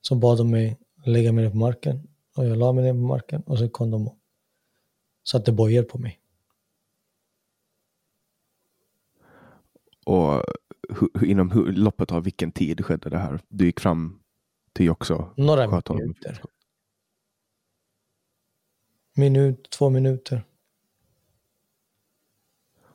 [0.00, 2.08] så bad de mig lägga mig ner på marken.
[2.36, 4.18] Och jag la mig ner på marken och så kom de och
[5.28, 6.20] satte bojor på mig.
[10.06, 10.44] Och
[11.22, 13.40] inom loppet av vilken tid skedde det här?
[13.48, 14.20] Du gick fram
[14.72, 15.28] till Joxo?
[15.36, 16.42] Några minuter.
[19.20, 20.44] Minut, två minuter.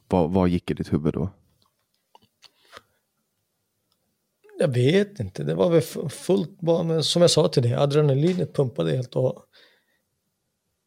[0.08, 1.30] Vad, vad gick i ditt huvud då?
[4.60, 7.74] Jag vet inte, det var väl fu- fullt bara, men som jag sa till dig,
[7.76, 9.46] adrenalinet pumpade helt och,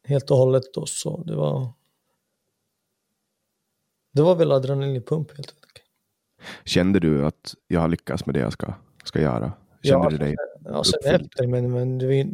[0.03, 1.73] helt och hållet då, så det var
[4.11, 5.85] det var väl adrenalinpump helt enkelt.
[6.65, 8.73] Kände du att jag har lyckats med det jag ska,
[9.03, 9.53] ska göra?
[9.83, 10.35] Kände Ja, du dig?
[10.65, 11.21] Ja, sen uppfylld?
[11.31, 12.27] efter, men, men det är,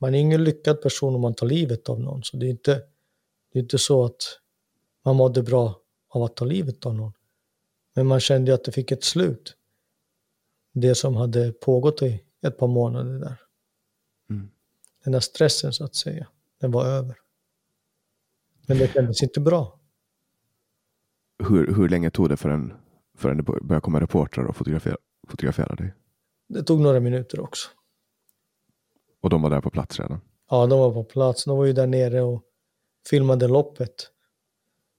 [0.00, 2.74] man är ingen lyckad person om man tar livet av någon, så det är inte,
[3.52, 4.38] det är inte så att
[5.04, 7.12] man mådde bra av att ta livet av någon.
[7.94, 9.56] Men man kände ju att det fick ett slut.
[10.72, 13.40] Det som hade pågått i ett par månader där.
[14.30, 14.50] Mm.
[15.04, 16.28] Den där stressen så att säga,
[16.60, 17.16] den var över.
[18.66, 19.80] Men det kändes inte bra.
[21.48, 22.72] Hur, hur länge tog det förrän,
[23.16, 24.96] förrän det bör- började komma reportrar och fotografera,
[25.28, 25.94] fotografera dig?
[26.48, 27.68] Det tog några minuter också.
[29.20, 30.20] Och de var där på plats redan?
[30.50, 31.44] Ja, de var på plats.
[31.44, 32.42] De var ju där nere och
[33.10, 34.10] filmade loppet.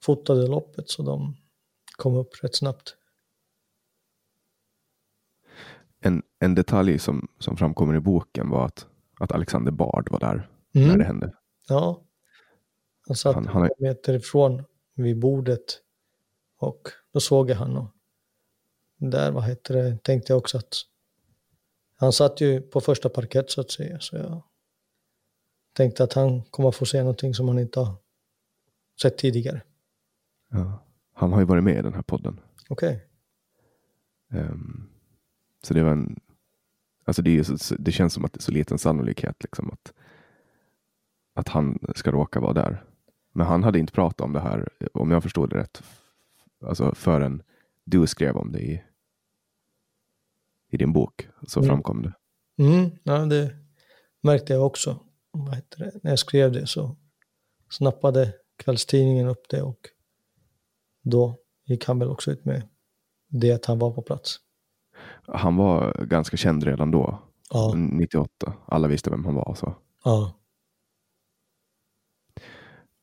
[0.03, 1.35] Fotade loppet, så de
[1.97, 2.95] kom upp rätt snabbt.
[5.99, 8.87] En, en detalj som, som framkommer i boken var att,
[9.19, 10.87] att Alexander Bard var där Mm.
[10.87, 11.33] när det hände.
[11.67, 12.01] Ja.
[13.07, 14.63] Han satt Han- han, meter ifrån
[14.95, 15.81] vid bordet.
[16.57, 17.87] Och då såg jag han och
[18.97, 20.75] där, vad heter det, tänkte jag också att
[22.01, 23.99] han satt ju på första parkett så att säga.
[23.99, 24.41] Så jag
[25.73, 27.95] tänkte att han kommer få se någonting som han inte har
[29.01, 29.61] sett tidigare.
[30.49, 30.85] Ja.
[31.13, 32.39] Han har ju varit med i den här podden.
[32.69, 33.05] Okej.
[34.31, 34.89] Ehm,
[35.63, 36.19] så det var en...
[37.05, 39.93] Alltså det, så, det känns som att det är så liten sannolikhet liksom att,
[41.33, 42.83] att han ska råka vara där.
[43.31, 45.83] Men han hade inte pratat om det här, om jag förstod det rätt,
[46.65, 47.43] alltså förrän
[47.83, 48.83] du skrev om det i,
[50.71, 51.27] i din bok.
[51.47, 51.69] Så Mm.
[51.69, 52.13] framkom det.
[52.63, 53.55] Mm, ja, det
[54.23, 54.99] märkte jag också.
[56.03, 56.97] När jag skrev det så
[57.69, 59.79] snappade kvällstidningen upp det och
[61.01, 62.67] då gick han väl också ut med
[63.27, 64.37] det att han var på plats.
[65.27, 68.53] Han var ganska känd redan då, Ja, 98.
[68.65, 69.55] Alla visste vem han var.
[69.55, 69.75] Så.
[70.03, 70.33] ja,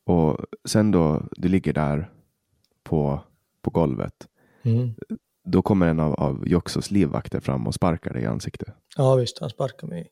[0.04, 2.10] Och sen då du ligger där
[2.82, 3.20] på,
[3.62, 4.28] på golvet.
[4.62, 4.94] mm.
[5.50, 8.68] Då kommer en av, av Joxos livvakter fram och sparkar dig i ansiktet.
[8.96, 10.10] ja visst, han sparkade mig.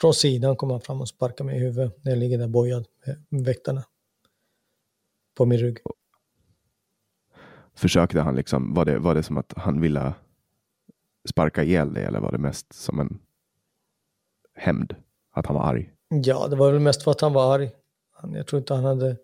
[0.00, 2.86] Från sidan kom han fram och sparkade mig i huvudet när jag ligger där bojad
[3.28, 3.84] med väktarna
[5.36, 5.78] på min rygg.
[7.74, 10.14] Försökte han liksom, var det, var det som att han ville
[11.28, 13.18] sparka ihjäl dig eller var det mest som en
[14.54, 14.94] hämnd?
[15.32, 15.92] Att han var arg?
[16.08, 17.70] Ja, det var väl mest för att han var arg.
[18.34, 19.16] Jag tror inte han hade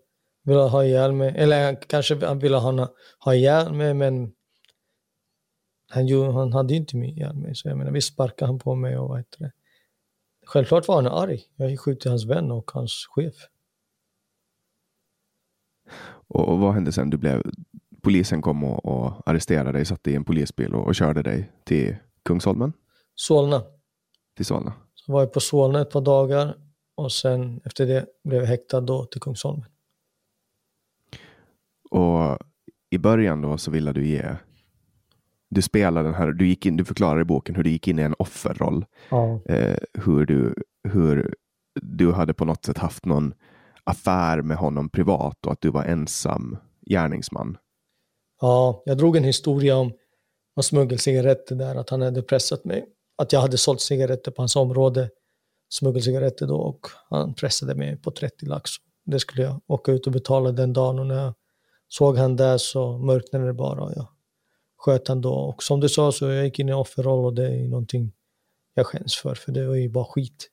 [0.43, 1.33] velat ha ihjäl mig.
[1.37, 2.87] Eller kanske han ville ha,
[3.19, 4.31] ha ihjäl mig, men
[5.91, 7.55] han, ju, han hade ju inte mig ihjäl mig.
[7.55, 9.51] Så jag menar, visst sparkade han på mig och vad heter det.
[10.45, 11.43] Självklart var han arg.
[11.55, 13.33] Jag ju skjutit hans vän och hans chef.
[16.27, 17.09] Och, och vad hände sen?
[17.09, 17.43] Du blev,
[18.01, 21.95] polisen kom och, och arresterade dig, satte i en polisbil och, och körde dig till
[22.23, 22.73] Kungsholmen?
[23.15, 23.63] Solna.
[24.35, 24.73] Till Solna?
[24.93, 26.55] Så var jag på Solna ett par dagar
[26.95, 29.65] och sen efter det blev jag häktad då till Kungsholmen.
[31.89, 32.37] Och
[32.89, 34.35] i början då så ville du ge
[35.51, 37.99] du spelade den här, du, gick in, du förklarar i boken hur du gick in
[37.99, 38.85] i en offerroll.
[39.09, 39.41] Ja.
[39.45, 40.55] Eh, hur, du,
[40.89, 41.35] hur
[41.81, 43.33] du hade på något sätt haft någon
[43.83, 46.57] affär med honom privat och att du var ensam
[46.89, 47.57] gärningsman.
[48.41, 49.93] Ja, jag drog en historia om,
[50.55, 52.85] om smuggelcigaretter där, att han hade pressat mig.
[53.17, 55.09] Att jag hade sålt cigaretter på hans område,
[55.69, 58.71] smuggelcigaretter då, och han pressade mig på 30 lax.
[59.05, 61.33] Det skulle jag åka ut och betala den dagen och när jag
[61.87, 64.07] såg han där så mörknade det bara och jag
[64.85, 65.33] sköt han då.
[65.33, 68.11] Och som du sa så jag gick in i offerroll och det är någonting
[68.73, 70.47] jag skäms för, för det var ju bara skit.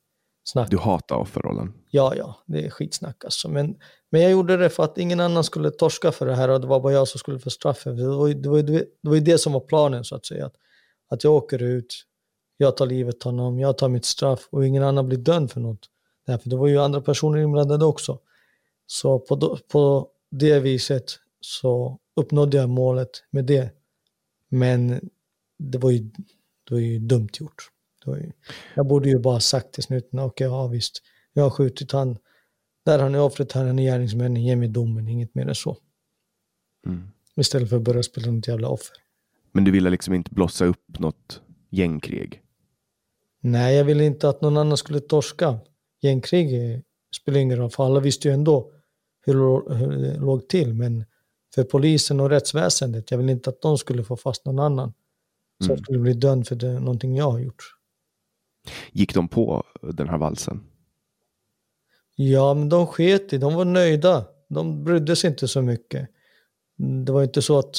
[0.44, 0.70] Snack.
[0.70, 1.72] Du hatar offerrollen.
[1.90, 3.48] Ja, ja, det är skitsnack alltså.
[3.48, 3.76] Men,
[4.10, 6.66] men jag gjorde det för att ingen annan skulle torska för det här och det
[6.66, 7.96] var bara jag som skulle få straffet.
[7.96, 10.46] Det var, ju- det, var, det var det som var planen så att säga.
[10.46, 10.54] Att,
[11.10, 12.04] att jag åker ut,
[12.56, 15.60] jag tar livet av honom, jag tar mitt straff och ingen annan blir dömd för
[15.60, 15.86] något.
[16.26, 18.18] Därför det var ju andra personer inblandade också.
[18.86, 21.04] Så på, på det viset
[21.40, 23.70] så uppnådde jag målet med det.
[24.48, 25.10] Men
[25.58, 25.98] det var ju,
[26.64, 27.70] det var ju dumt gjort.
[28.06, 28.32] Ju,
[28.74, 32.18] jag borde ju bara sagt till snuten, okej, ja visst, jag har skjutit han.
[32.84, 35.76] Där han är offret, här han är gärningsmännen, ge mig domen, inget mer än så.
[36.86, 37.08] Mm.
[37.36, 38.96] Istället för att börja spela något jävla offer.
[39.52, 42.42] Men du ville liksom inte blossa upp något gängkrig.
[43.40, 45.58] Nej, jag ville inte att någon annan skulle torska.
[46.00, 46.82] Gängkrig
[47.16, 48.72] spelar ingen roll, för alla visste ju ändå
[49.20, 50.74] hur, hur det låg till.
[50.74, 51.04] Men
[51.58, 53.10] för polisen och rättsväsendet.
[53.10, 54.92] Jag vill inte att de skulle få fast någon annan
[55.64, 55.84] som Mm.
[55.84, 57.62] skulle bli dömd för det, någonting jag har gjort.
[58.92, 60.64] Gick de på den här valsen?
[62.14, 64.26] Ja, men de sket i, de var nöjda.
[64.48, 66.08] De brydde sig inte så mycket.
[67.04, 67.76] Det var inte så att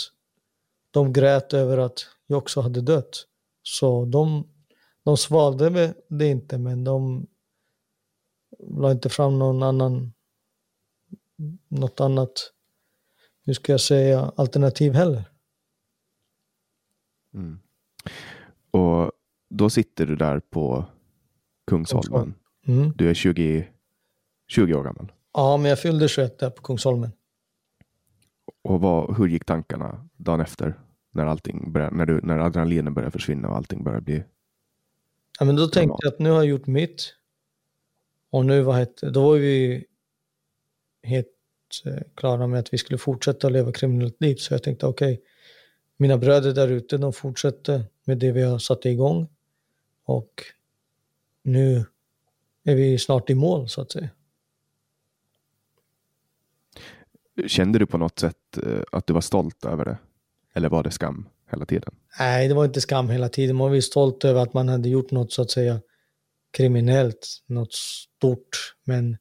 [0.91, 3.25] de grät över att jag också hade dött.
[3.63, 4.47] Så de,
[5.03, 7.27] de svalde det inte, men de
[8.59, 10.13] la inte fram någon annan,
[11.67, 12.51] något annat,
[13.49, 15.23] hur ska jag säga, alternativ heller.
[17.33, 17.59] Mm.
[18.71, 19.11] Och
[19.49, 20.85] då sitter du där på
[21.67, 22.33] Kungsholmen.
[22.67, 22.93] Mm.
[22.95, 23.67] Du är 20,
[24.47, 25.11] 20 år gammal.
[25.33, 27.11] Ja, men jag fyllde 21 där på Kungsholmen.
[28.61, 30.79] Och vad, hur gick tankarna dagen efter?
[31.11, 34.23] När, allting började, när, du, när adrenalinen började försvinna och allting började bli...
[35.39, 37.15] Ja, men då tänkte jag att nu har jag gjort mitt.
[38.29, 39.85] Och nu var det, då var vi
[41.03, 41.38] helt eh,
[42.15, 44.35] klara med att vi skulle fortsätta leva kriminellt liv.
[44.35, 45.21] Så jag tänkte okej,
[45.97, 49.27] mina bröder där ute, de fortsätter med det vi har satt igång.
[50.05, 50.43] Och
[51.43, 51.85] nu
[52.63, 54.09] är vi snart i mål så att säga.
[57.47, 59.97] Kände du på något sätt eh, att du var stolt över det?
[60.53, 61.95] Eller var det skam hela tiden?
[62.19, 63.55] Nej, det var inte skam hela tiden.
[63.55, 65.81] Man var ju stolt över att man hade gjort något så att säga
[66.51, 68.75] kriminellt, något stort.
[68.83, 69.17] Men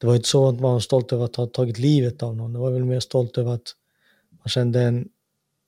[0.00, 2.52] det var inte så att man var stolt över att ha tagit livet av någon.
[2.52, 3.74] Det var väl mer stolt över att
[4.30, 5.08] man kände en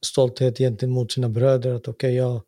[0.05, 1.75] stolthet gentemot sina bröder.
[1.75, 2.43] Att okej, jag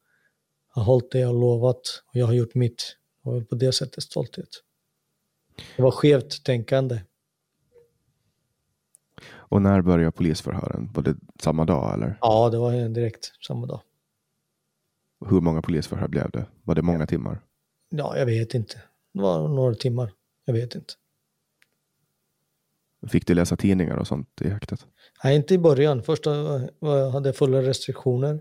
[0.68, 2.96] har hållit det jag har lovat och jag har gjort mitt.
[3.24, 4.48] Väl på det sättet stolthet.
[5.76, 7.00] Det var skevt tänkande.
[9.26, 10.90] Och när började polisförhören?
[10.94, 12.18] Var det samma dag eller?
[12.20, 13.80] Ja, det var direkt samma dag.
[15.26, 16.46] Hur många polisförhör blev det?
[16.62, 17.40] Var det många timmar?
[17.88, 18.82] Ja, jag vet inte.
[19.14, 20.12] Det var några timmar.
[20.44, 20.94] Jag vet inte.
[23.08, 24.86] Fick du läsa tidningar och sånt i häktet?
[25.24, 26.02] Nej, inte i början.
[26.02, 26.26] Först
[27.12, 28.38] hade jag fulla restriktioner.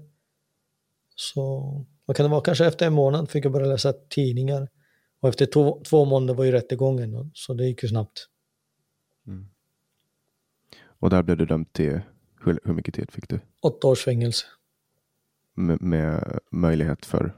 [1.16, 1.62] Så
[2.06, 2.42] vad kan det vara?
[2.42, 4.70] Kanske efter en månad fick jag börja läsa tidningar.
[5.20, 7.32] Och efter två, två månader var ju rättegången.
[7.34, 8.28] Så det gick ju snabbt.
[11.04, 12.02] Och där blev du dömd till,
[12.42, 13.40] hur, hur mycket tid fick du?
[13.62, 14.46] Åtta års fängelse.
[15.54, 17.36] Med, med möjlighet för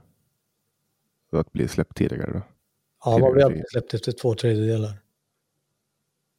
[1.32, 2.41] att bli släppt tidigare då?
[3.05, 3.43] Ja, man fri.
[3.43, 5.05] alltid släppt efter två tredjedelar.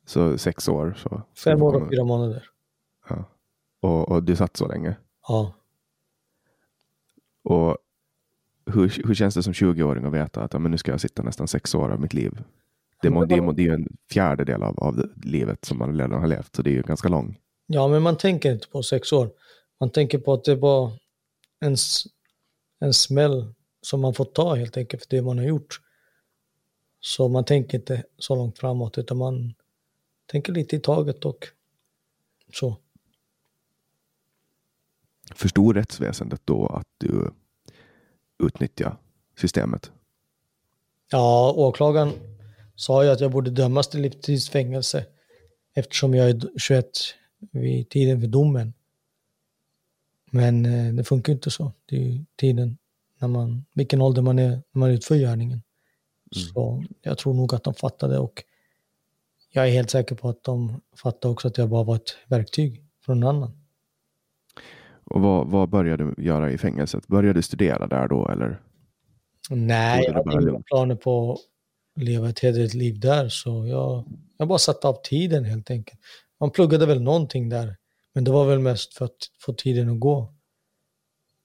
[0.06, 0.94] Så sex år?
[0.98, 2.48] Så, Fem år och fyra månader.
[3.08, 3.24] Ja.
[3.80, 4.96] Och, och du satt så länge?
[5.28, 5.54] Ja.
[7.44, 7.78] Och
[8.66, 11.22] hur, hur känns det som 20-åring att veta att ja, men nu ska jag sitta
[11.22, 12.42] nästan sex år av mitt liv?
[13.02, 16.20] Det, må, det, må, det är ju en fjärdedel av, av livet som man redan
[16.20, 17.38] har levt, så det är ju ganska lång.
[17.66, 19.30] ja, men man tänker inte på sex år.
[19.80, 20.92] Man tänker på att det var
[21.60, 21.76] en,
[22.80, 25.80] en smäll som man får ta helt enkelt för det man har gjort.
[27.00, 29.54] Så man tänker inte så långt framåt utan man
[30.26, 31.46] tänker lite i taget och
[32.54, 32.76] så.
[35.34, 37.30] Förstod rättsväsendet då att du
[38.38, 38.96] utnyttjar
[39.40, 39.90] systemet?
[41.10, 42.12] Ja, åklagaren
[42.74, 45.06] sa ju att jag borde dömas till livstidsfängelse
[45.74, 46.86] eftersom jag är d- 21
[47.50, 48.72] vid tiden för domen.
[50.30, 51.72] Men eh, det funkar ju inte så.
[51.86, 52.78] Det är ju tiden
[53.18, 55.62] när man, vilken ålder man är när man utför gärningen.
[56.30, 58.44] Så jag tror nog att de fattade och
[59.60, 62.84] jag är helt säker på att de fattade också att jag bara var ett verktyg
[63.04, 63.66] från någon annan.
[65.04, 67.06] Och vad, vad började du göra i fängelset?
[67.06, 68.60] Började du studera där då eller?
[69.50, 74.04] Nej, jag hade inga planer på att leva ett hederligt liv där, så jag,
[74.38, 76.00] jag bara satte av tiden helt enkelt.
[76.40, 77.76] Man pluggade väl någonting där,
[78.12, 80.34] men det var väl mest för att få tiden att gå.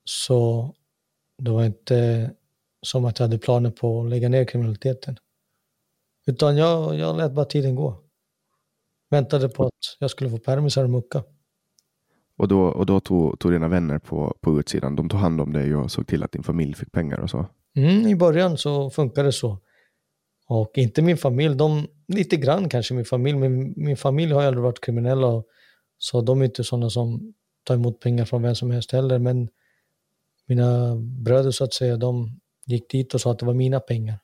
[0.04, 0.74] Så
[1.38, 2.32] det var inte
[2.82, 5.18] som att jag hade planer på att lägga ner kriminaliteten.
[6.28, 8.02] Utan jag, jag lät bara tiden gå.
[9.10, 11.24] Väntade på att jag skulle få permisar och mucka.
[12.38, 15.54] Och då, och då tog, tog dina vänner på, på utsidan, de tog hand om
[15.54, 17.46] dig och såg till att din familj fick pengar och så?
[17.76, 19.58] Mm, I början så funkade det så.
[20.48, 24.48] Och inte min familj, de, lite grann kanske min familj, men min familj har ju
[24.48, 25.28] aldrig varit kriminella.
[25.28, 25.46] och-
[25.98, 29.20] Så de är inte sådana som tar emot pengar från vem som helst heller.
[29.20, 29.50] Men
[30.46, 34.20] mina bröder så att säga, de gick dit och sa att det var mina pengar.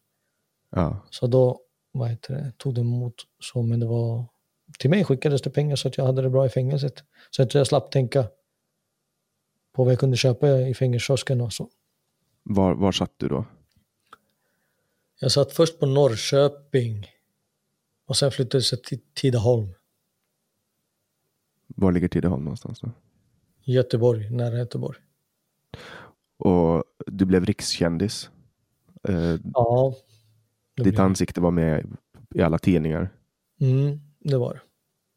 [0.72, 1.06] Ja.
[1.10, 1.60] Så då
[1.98, 4.26] vad heter det, tog de emot så, men det var
[4.80, 7.04] till mig skickades det pengar så att jag hade det bra i fängelset.
[7.30, 8.24] Så att jag slapp tänka
[9.72, 11.70] på vad jag kunde köpa i fängelsekiosken och så.
[12.44, 13.46] Var, var satt du då?
[15.20, 17.08] Jag satt först på Norrköping
[18.06, 19.74] och sen flyttades jag till Tidaholm,
[21.68, 22.92] Var ligger Tidaholm någonstans då?
[23.64, 25.00] Göteborg, nära Göteborg.
[26.38, 28.30] Och du blev rikskändis.
[29.04, 30.07] Eh, Ja, det,
[30.84, 31.98] ditt ansikte var med
[32.36, 33.10] i alla tidningar.
[33.62, 34.60] mm, det var det.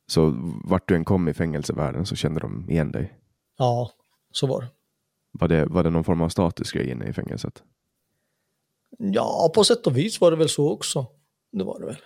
[0.06, 0.34] Så
[0.64, 3.18] vart du än kom i fängelsevärlden så kände de igen dig?
[3.58, 3.90] Ja,
[4.30, 4.68] så var det.
[5.32, 7.62] Var det, var det någon form av statusgrej inne i fängelset?
[8.98, 11.06] Ja, på sätt och vis var det väl så också.
[11.52, 11.96] Det var det väl.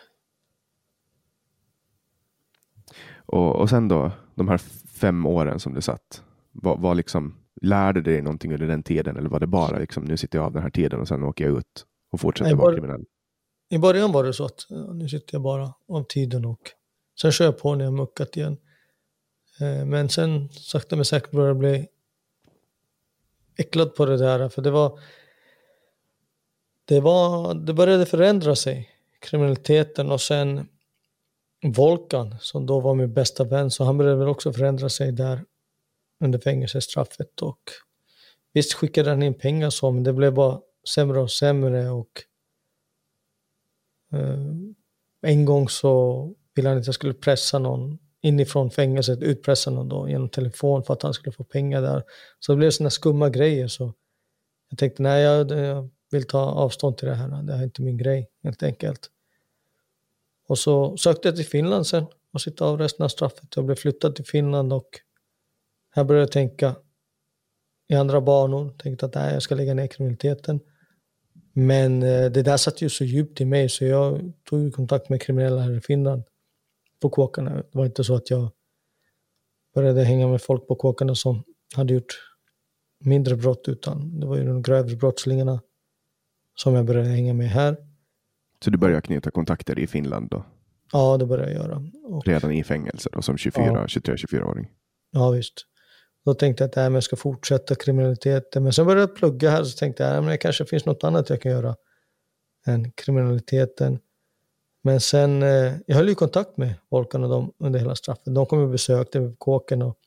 [3.27, 8.01] Och, och sen då, de här fem åren som du satt, var, var liksom, lärde
[8.01, 10.63] dig någonting under den tiden eller var det bara liksom, nu sitter jag av den
[10.63, 13.05] här tiden och sen åker jag ut och fortsätter Nej, vara kriminell?
[13.69, 16.71] I början var det så att nu sitter jag bara av tiden och
[17.21, 18.57] sen kör jag på när jag muckat igen.
[19.61, 21.87] Eh, men sen sakta men säkert började jag bli
[23.57, 24.49] äcklad på det där.
[24.49, 25.01] För det var,
[26.85, 28.91] det var, det började förändra sig,
[29.21, 30.69] kriminaliteten och sen
[31.67, 35.45] Volkan som då var min bästa vän så han började väl också förändra sig där
[36.21, 37.61] under fängelsestraffet och
[38.53, 40.61] visst skickade han in pengar så men det blev bara
[40.95, 42.11] sämre och sämre och
[44.15, 49.89] Eh, en gång så ville han att jag skulle pressa någon inifrån fängelset, utpressa någon
[49.89, 52.03] då genom telefon för att han skulle få pengar där.
[52.41, 53.95] Så det blev sådana skumma grejer så
[54.71, 57.83] jag tänkte nej jag, jag vill ta avstånd till det här, det här är inte
[57.83, 59.11] min grej helt enkelt.
[60.49, 63.57] Och så sökte jag till Finland sen och sitta av resten av straffet.
[63.57, 64.89] Jag blev flyttad till Finland och
[65.91, 66.77] här började jag tänka
[67.89, 68.75] i andra banor.
[68.79, 70.61] Tänkte att nej, jag ska lägga ner kriminaliteten.
[71.57, 75.23] Men eh, det där satt ju så djupt i mig så jag tog kontakt med
[75.23, 76.23] kriminella här i Finland
[77.01, 77.51] på kåkarna.
[77.55, 78.51] Det var inte så att jag
[79.75, 81.43] började hänga med folk på kåkarna som
[81.77, 82.15] hade gjort
[82.99, 85.61] mindre brott utan det var ju de grövre brottslingarna
[86.57, 87.77] som jag började hänga med här.
[88.65, 90.45] Så du började knyta kontakter i Finland då?
[90.93, 91.83] Ja, det började jag göra.
[92.05, 93.87] Och, Redan i fängelse då, som 24, Ja.
[93.87, 94.71] 23-24-åring?
[95.11, 95.67] ja, visst.
[96.25, 98.63] Då tänkte jag att nej, men jag ska fortsätta kriminaliteten.
[98.63, 101.31] Men sen började jag plugga här så tänkte jag att det kanske finns något annat
[101.31, 101.77] jag kan göra
[102.67, 103.99] än kriminaliteten.
[104.83, 108.35] Men sen, eh, jag höll ju kontakt med Volkan och dem under hela straffet.
[108.35, 109.99] De kom och besökte mig på kåken och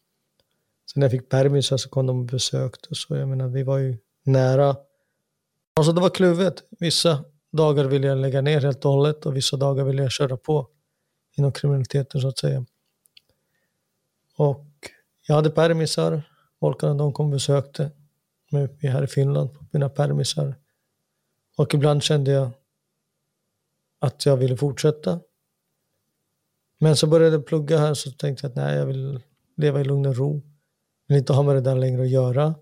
[0.94, 2.90] sen när jag fick permisar så kom de och besökte.
[2.92, 4.76] Så jag menar, vi var ju nära.
[5.74, 6.64] Alltså det var kluvet.
[6.80, 10.38] Vissa dagar ville jag lägga ner helt och hållet och vissa dagar ville jag köra
[10.38, 10.68] på
[11.38, 12.66] inom kriminaliteten så att säga.
[14.38, 14.67] Och
[15.28, 16.24] jag hade permisar.
[16.60, 17.92] Volkan och de kom och besökte
[18.52, 20.56] mig här i Finland på mina permisar.
[21.58, 22.52] Och ibland kände jag
[24.00, 25.20] att jag ville fortsätta.
[26.80, 29.20] Men så började jag plugga här så tänkte jag att nej, jag vill
[29.56, 30.42] leva i lugn och ro.
[31.08, 32.56] Jag vill inte ha med det där längre att göra.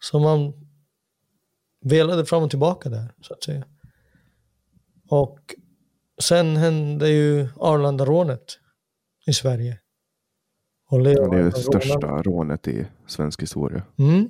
[0.00, 0.52] Så man
[1.80, 3.64] velade fram och tillbaka där, så att säga.
[5.08, 5.54] Och
[6.20, 8.58] sen hände ju Arlandarånet
[9.26, 9.79] i Sverige.
[10.90, 11.80] Och Leo Ja, det är det av rånarna.
[11.80, 13.82] största rånet i svensk historia.
[13.98, 14.28] Mm.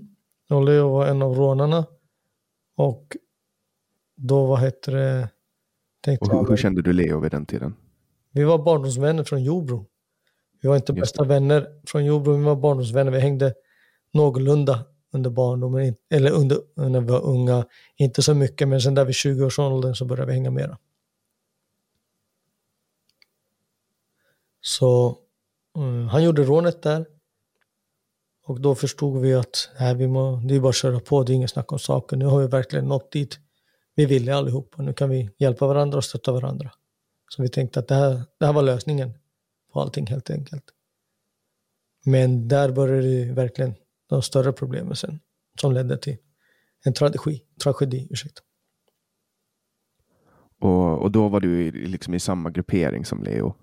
[0.50, 1.86] Och Leo var en av rånarna.
[2.76, 3.16] Och
[4.16, 5.28] då, vad heter det,
[6.00, 7.74] tänkte Och hur, hur kände du Leo vid den tiden?
[8.32, 9.86] vi var barndomsvänner från Jordbro.
[10.62, 13.12] Vi var inte bästa vänner från Jordbro, vi var barndomsvänner.
[13.12, 13.54] Vi hängde
[14.12, 16.58] någorlunda under barndomen, eller under,
[16.88, 17.66] när vi var unga.
[17.96, 20.78] Inte så mycket, men sen där vid 20-årsåldern så började vi hänga mera.
[24.60, 25.18] Så
[25.76, 27.06] Eh, han gjorde rånet där.
[28.46, 31.32] Och då förstod vi att nej, vi må, det är bara att köra på, det
[31.32, 32.16] är inget snack om saker.
[32.16, 33.38] Nu har vi verkligen nått dit
[33.94, 34.82] vi ville allihopa.
[34.82, 36.70] Nu kan vi hjälpa varandra och stötta varandra.
[37.28, 39.12] Så vi tänkte att det här, det här var lösningen
[39.72, 40.64] på allting helt enkelt.
[42.04, 43.74] Men där började det verkligen
[44.08, 45.20] de större problemen sen
[45.60, 46.16] som ledde till
[46.84, 47.42] en tragedi.
[47.62, 48.42] tragedi ursäkta.
[50.60, 53.54] Och, och då var du liksom i samma gruppering som Leo.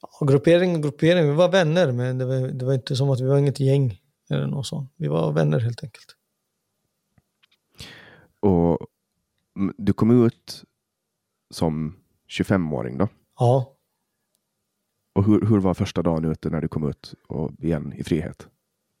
[0.00, 3.20] Och gruppering och gruppering, vi var vänner men det var, det var inte som att
[3.20, 4.92] vi var inget gäng eller något sånt.
[4.96, 6.16] Vi var vänner helt enkelt.
[8.40, 8.78] Och
[9.56, 10.64] mm, du kom ut
[11.50, 11.96] som
[12.28, 13.08] 25-åring då.
[13.38, 13.76] Ja,
[15.14, 18.46] Och hur, hur var första dagen ute när du kom ut och igen i frihet?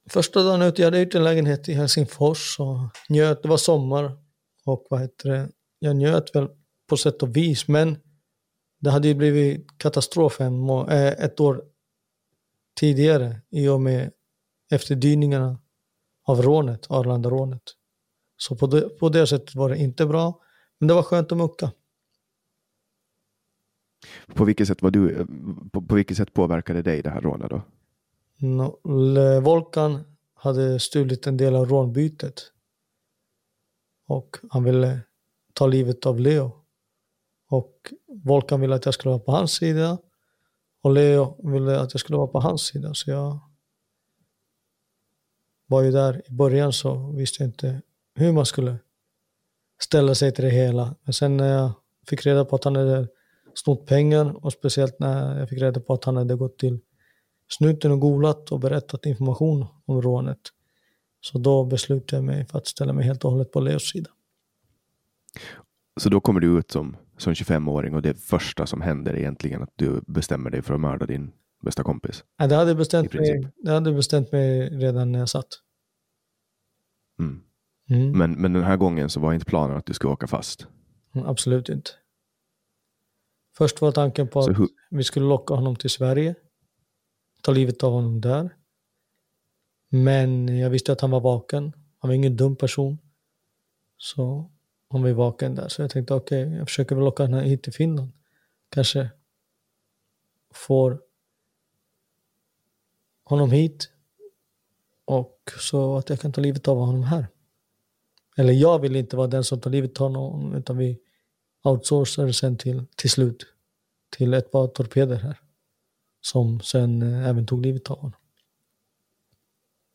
[0.08, 2.78] Första dagen ute, jag hade hyrt en lägenhet i Helsingfors och
[3.08, 4.18] njöt, det var sommar
[4.64, 5.48] och vad heter det,
[5.78, 6.48] jag njöt väl
[6.88, 7.98] på sätt och vis men
[8.80, 11.64] det hade ju blivit katastrof eh, ett år
[12.80, 14.12] tidigare i och med
[14.70, 15.58] efterdyningarna
[16.24, 17.62] av rånet, Arlandarånet.
[18.36, 20.40] Så på det, på det sättet var det inte bra,
[20.78, 21.72] men det var skönt att mucka.
[24.34, 25.26] På vilket sätt, var du,
[25.72, 27.62] på, på vilket sätt påverkade dig det här rånet då?
[28.38, 28.80] No,
[29.14, 30.04] Le- Volkan
[30.34, 32.52] hade stulit en del av rånbytet.
[34.06, 35.00] Och han ville
[35.52, 36.59] ta livet av Leo.
[37.50, 37.92] Och
[38.24, 39.98] Volkan ville att jag skulle vara på hans sida.
[40.82, 42.94] Och Leo ville att jag skulle vara på hans sida.
[42.94, 43.38] Så jag
[45.66, 47.82] var ju där i början så visste jag inte
[48.14, 48.76] hur man skulle
[49.82, 50.94] ställa sig till det hela.
[51.02, 51.72] Men sen när jag
[52.06, 53.08] fick reda på att han hade
[53.54, 56.78] snott pengar och speciellt när jag fick reda på att han hade gått till
[57.48, 60.40] snuten och golat och berättat information om rånet.
[61.20, 64.10] Så då beslutade jag mig för att ställa mig helt och hållet på Leos sida.
[66.00, 69.62] Så då kommer du ut som, som 25-åring och det första som händer är egentligen
[69.62, 72.24] att du bestämmer dig för att mörda din bästa kompis?
[72.36, 75.48] Ja, det, hade bestämt mig, det hade bestämt mig redan när jag satt.
[77.18, 77.42] Mm.
[77.88, 78.18] Mm.
[78.18, 80.66] Men, men den här gången så var inte planen att du skulle åka fast?
[81.14, 81.90] Mm, absolut inte.
[83.56, 84.56] Först var tanken på att
[84.90, 86.34] vi skulle locka honom till Sverige,
[87.42, 88.56] ta livet av honom där.
[89.88, 91.72] Men jag visste att han var vaken.
[91.98, 92.98] Han var ingen dum person.
[93.96, 94.50] Så
[94.90, 95.68] han var vaken där.
[95.68, 98.10] Så jag tänkte okej, okay, jag försöker väl locka honom hit till Finland.
[98.68, 99.10] Kanske
[100.54, 101.00] får
[103.24, 103.90] honom hit
[105.04, 107.26] och så att jag kan ta livet av honom här.
[108.36, 110.98] Eller jag vill inte vara den som tar livet av honom utan vi
[111.62, 113.46] outsourcar det sen till, till slut
[114.10, 115.40] till ett par torpeder här.
[116.20, 118.20] Som sen eh, även tog livet av honom.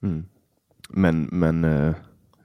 [0.04, 0.26] Mm.
[0.90, 1.96] Men, men eh,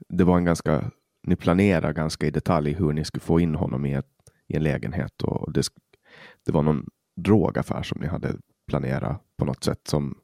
[0.07, 0.91] det var en ganska,
[1.23, 4.07] ni planerade ganska i detalj hur ni skulle få in honom i, ett,
[4.47, 5.67] i en lägenhet och det,
[6.45, 8.35] det var någon drogaffär som ni hade
[8.67, 10.17] planerat på något sätt som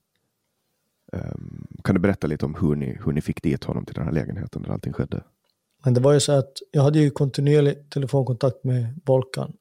[1.12, 4.06] um, kan du berätta lite om hur ni, hur ni fick dit honom till den
[4.06, 5.24] här lägenheten där allting skedde?
[5.84, 9.54] Men det var ju så att jag hade ju kontinuerlig telefonkontakt med Volkan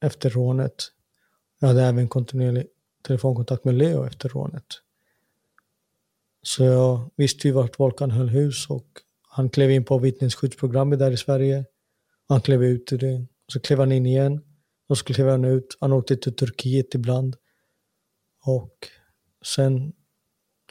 [0.00, 0.74] efter rånet.
[1.58, 2.66] Jag hade även kontinuerlig
[3.02, 4.64] telefonkontakt med Leo efter rånet.
[6.42, 8.86] Så jag visste ju vart Volkan höll hus och
[9.32, 11.64] han klev in på vittnesskyddsprogrammet där i Sverige.
[12.28, 13.26] Han klev ut ur det.
[13.52, 14.40] Så klev han in igen.
[14.88, 15.76] Och så klev han ut.
[15.80, 17.36] Han åkte till Turkiet ibland.
[18.44, 18.88] Och
[19.44, 19.92] sen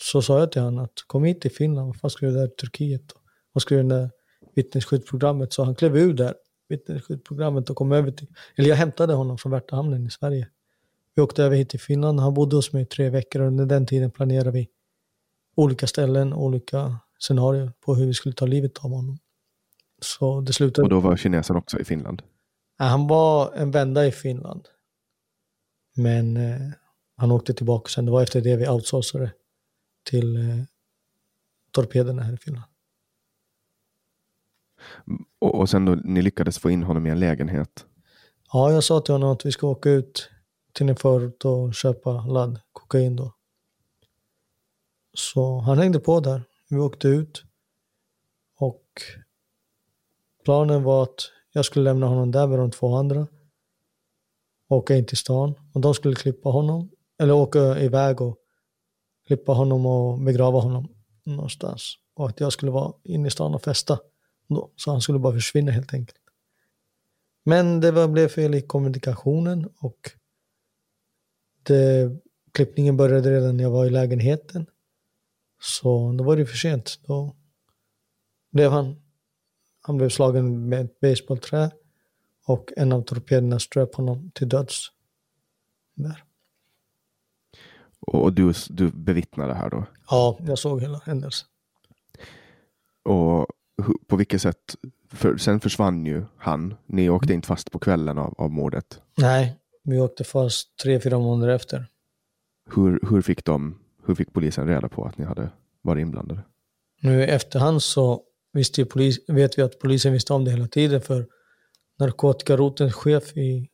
[0.02, 1.88] så sa jag till honom att kom hit till Finland.
[1.88, 3.14] Vad fan ska du där i Turkiet?
[3.54, 4.10] Vad ska du där
[4.56, 5.54] vittnesskyddsprogrammet?
[5.54, 6.34] Så han klev ur där,
[6.68, 10.48] vittnesskyddsprogrammet och kom över till, eller jag hämtade honom från Värtahamnen i Sverige.
[11.16, 12.20] Vi åkte över hit till Finland.
[12.20, 14.70] Han bodde hos mig i tre veckor och under den tiden planerade vi
[15.56, 19.20] olika ställen, olika scenarier på hur vi skulle ta livet av honom.
[20.02, 20.84] Så det slutade...
[20.84, 22.22] Och då var kinesen också i Finland?
[22.78, 24.68] Han var en vända i Finland.
[25.96, 26.72] Men eh,
[27.16, 28.06] han åkte tillbaka sen.
[28.06, 29.32] Det var efter det vi outsourcade
[30.04, 30.64] till eh,
[31.72, 32.66] torpederna här i Finland.
[35.40, 37.86] Och, och sen då ni lyckades få in honom i en lägenhet?
[38.54, 40.30] Ja, jag sa till honom att vi ska åka ut
[40.74, 43.34] till en förort och köpa ladd kokain då.
[45.14, 46.44] Så han hängde på där.
[46.70, 47.44] Vi åkte ut.
[48.60, 48.84] Och
[50.44, 53.28] planen var att jag skulle lämna honom där med de två andra.
[54.68, 55.54] Åka in till stan.
[55.74, 56.92] Och de skulle klippa honom.
[57.20, 58.38] Eller åka iväg och
[59.28, 60.88] klippa honom och begrava honom
[61.24, 61.96] någonstans.
[62.14, 64.00] Och att jag skulle vara inne i stan och festa.
[64.48, 64.72] Då.
[64.76, 66.20] Så han skulle bara försvinna helt enkelt.
[67.44, 70.12] Men det var, blev fel i kommunikationen och
[71.64, 72.12] det,
[72.52, 74.66] klippningen började redan när jag var i lägenheten.
[75.60, 77.00] Så då var det för sent.
[77.08, 77.36] Då
[78.52, 79.02] blev han,
[79.82, 81.72] han blev slagen med ett basebollträ
[82.46, 84.88] och en av torpederna ströp honom till döds.
[85.96, 86.24] Där.
[88.00, 89.86] Och du, du bevittnade det här då?
[90.10, 91.48] Ja, jag såg hela händelsen.
[93.04, 93.48] Och
[94.08, 94.76] på vilket sätt?
[95.10, 96.76] För, sen försvann ju han.
[96.86, 99.02] Ni åkte inte fast på kvällen av, av mordet?
[99.18, 101.88] Nej, vi åkte fast tre, fyra månader efter.
[102.76, 103.80] Hur, hur, fick de,
[104.10, 105.50] hur fick polisen reda på att ni hade
[105.82, 106.42] varit inblandade?
[107.02, 111.02] Nu i efterhand så visste polis, vet vi att polisen visste om det hela tiden
[111.02, 111.28] för
[112.00, 113.70] narkotikarotens chef i,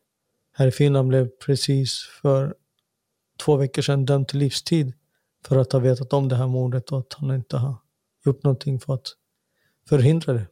[0.52, 2.56] här i Finland blev precis för
[3.44, 4.94] två veckor sedan dömd till livstid
[5.46, 7.76] för att ha vetat om det här mordet och att han inte har
[8.26, 9.08] gjort någonting för att
[9.90, 10.48] förhindra det.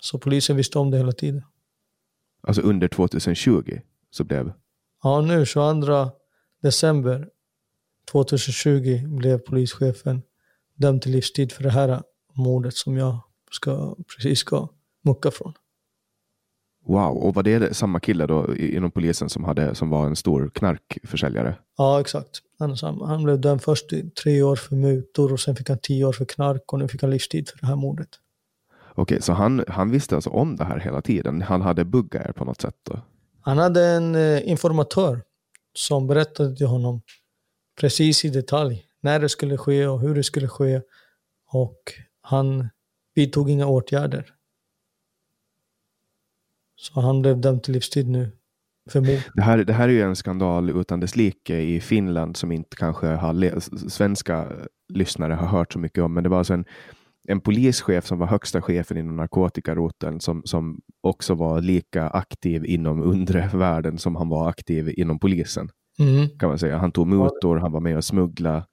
[0.00, 1.42] Så polisen visste om det hela tiden.
[2.42, 4.52] Alltså under 2020 så blev?
[5.02, 6.10] Ja, nu 22
[6.62, 7.28] december
[8.12, 10.22] 2020 blev polischefen
[10.74, 12.02] dömd till livstid för det här
[12.34, 13.18] mordet som jag
[13.50, 14.68] ska, precis ska
[15.04, 15.52] mucka från.
[16.86, 20.50] Wow, och var det samma kille då inom polisen som, hade, som var en stor
[20.54, 21.54] knarkförsäljare?
[21.78, 22.30] Ja, exakt.
[22.58, 26.04] Han, han blev dömd först i tre år för mutor och sen fick han tio
[26.04, 28.08] år för knark och nu fick han livstid för det här mordet.
[28.94, 31.42] Okej, så han, han visste alltså om det här hela tiden?
[31.42, 32.76] Han hade buggat er på något sätt?
[32.82, 33.00] Då?
[33.40, 35.22] Han hade en eh, informatör
[35.74, 37.00] som berättade till honom
[37.80, 40.80] precis i detalj när det skulle ske och hur det skulle ske.
[41.46, 42.68] Och han
[43.14, 44.32] vidtog inga åtgärder.
[46.76, 48.30] Så han blev dömd till livstid nu.
[49.34, 52.76] Det, här, det här är ju en skandal utan dess like i Finland som inte
[52.76, 54.52] kanske har svenska
[54.88, 56.14] lyssnare har hört så mycket om.
[56.14, 56.64] Men det var alltså en,
[57.28, 63.02] en polischef som var högsta chefen inom narkotikaroteln som, som också var lika aktiv inom
[63.02, 65.70] undre världen som han var aktiv inom polisen.
[65.98, 66.38] Mm.
[66.38, 66.78] kan man säga.
[66.78, 68.66] Han tog mutor, han var med och smuggla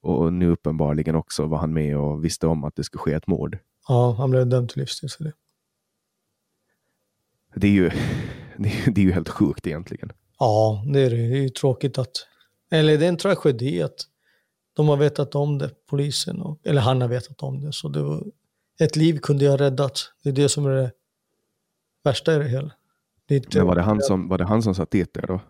[0.00, 3.26] och nu uppenbarligen också var han med och visste om att det skulle ske ett
[3.26, 3.58] mord.
[3.88, 5.32] Ja, han blev dömd till livstids för det.
[7.54, 7.90] Det är ju,
[8.58, 10.12] det är, det är ju helt sjukt egentligen.
[10.38, 11.16] Ja, det är det.
[11.16, 12.10] Det är ju tråkigt att...
[12.70, 13.96] Eller det är en tragedi att
[14.76, 16.42] de har vetat om det, polisen.
[16.42, 17.72] Och, eller han har vetat om det.
[17.72, 18.24] Så det var,
[18.80, 20.12] ett liv kunde jag räddat.
[20.22, 20.92] Det är det som är det
[22.04, 22.72] värsta i det hela.
[23.26, 25.26] Det är inte- Men var det han som, var det han som satt dit där
[25.26, 25.40] då?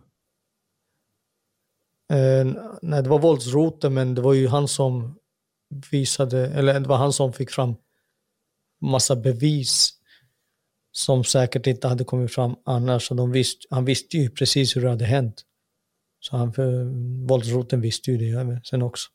[2.13, 2.53] Eh,
[2.83, 5.19] nej, det var våldsroten, men det var ju han som
[5.91, 7.75] visade, eller det var han som fick fram
[8.81, 9.91] massa bevis
[10.93, 13.09] som säkert inte hade kommit fram annars.
[13.09, 15.43] Så de visst, han visste ju precis hur det hade hänt.
[16.21, 16.85] Så han, för,
[17.27, 19.11] våldsroten visste ju det även sen också.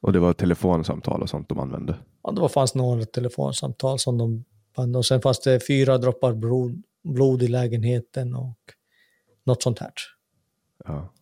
[0.00, 1.96] Och det var telefonsamtal och sånt de använde.
[2.22, 4.44] Ja, det var, fanns några telefonsamtal som de
[4.76, 8.58] band och sen fanns det fyra droppar blod, blod i lägenheten och
[9.44, 9.92] något sånt här.
[10.84, 11.12] Ja.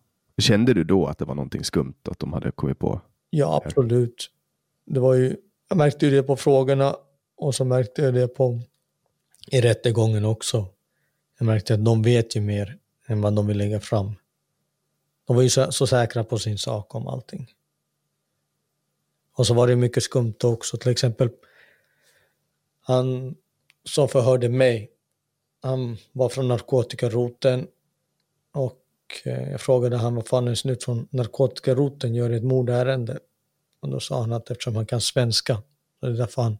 [0.41, 3.01] Kände du då att det var någonting skumt att de hade kommit på?
[3.29, 4.31] Ja, absolut.
[4.85, 5.37] Det var ju,
[5.69, 6.95] jag märkte ju det på frågorna
[7.37, 8.61] och så märkte jag det på
[9.51, 10.67] i rättegången också.
[11.39, 12.77] Jag märkte att de vet ju mer
[13.07, 14.15] än vad de vill lägga fram.
[15.27, 17.47] De var ju så, så säkra på sin sak om allting.
[19.35, 20.77] Och så var det mycket skumt också.
[20.77, 21.29] Till exempel,
[22.81, 23.35] han
[23.83, 24.89] som förhörde mig,
[25.61, 27.67] han var från narkotikaroten
[28.51, 28.82] och
[29.23, 33.19] jag frågade han vad fan en snut från narkotikaroten gör i ett mordärende.
[33.79, 35.61] Och då sa han att eftersom han kan svenska,
[35.99, 36.57] så är det därför han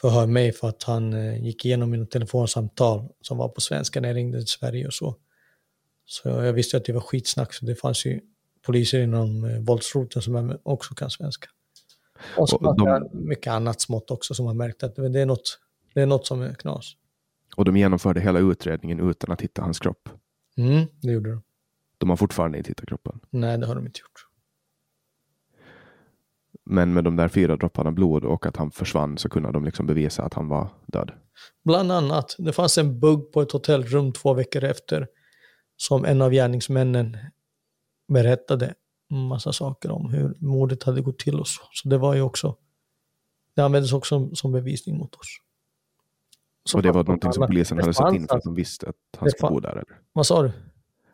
[0.00, 4.08] förhör mig för att han eh, gick igenom mina telefonsamtal som var på svenska när
[4.08, 5.16] jag ringde till Sverige och så.
[6.06, 8.20] Så jag visste att det var skitsnack, så det fanns ju
[8.66, 11.48] poliser inom eh, våldsroten som också kan svenska.
[12.36, 15.58] Och så Och de- mycket annat smått också som har märkt att det är något,
[15.94, 16.92] det är något som är knas.
[17.56, 20.08] Och de genomförde hela utredningen utan att hitta hans kropp.
[20.56, 21.42] Mm, det gjorde de.
[21.98, 23.20] De har fortfarande inte hittat kroppen.
[23.30, 24.26] Nej, det har de inte gjort.
[26.64, 29.86] Men med de där fyra dropparna blod och att han försvann så kunde de liksom
[29.86, 31.12] bevisa att han var död.
[31.64, 35.08] Bland annat, det fanns en bugg på ett hotellrum två veckor efter
[35.76, 37.16] som en av gärningsmännen
[38.08, 38.74] berättade
[39.10, 41.62] en massa saker om hur mordet hade gått till och så.
[41.72, 42.56] Så det var ju också,
[43.54, 45.28] det användes också som, som bevisning mot oss.
[46.74, 48.96] Och det var någonting som polisen hade satt in för att alltså- de visste att
[49.18, 49.72] han skulle bo där?
[49.72, 50.00] Eller?
[50.12, 50.52] Vad sa du?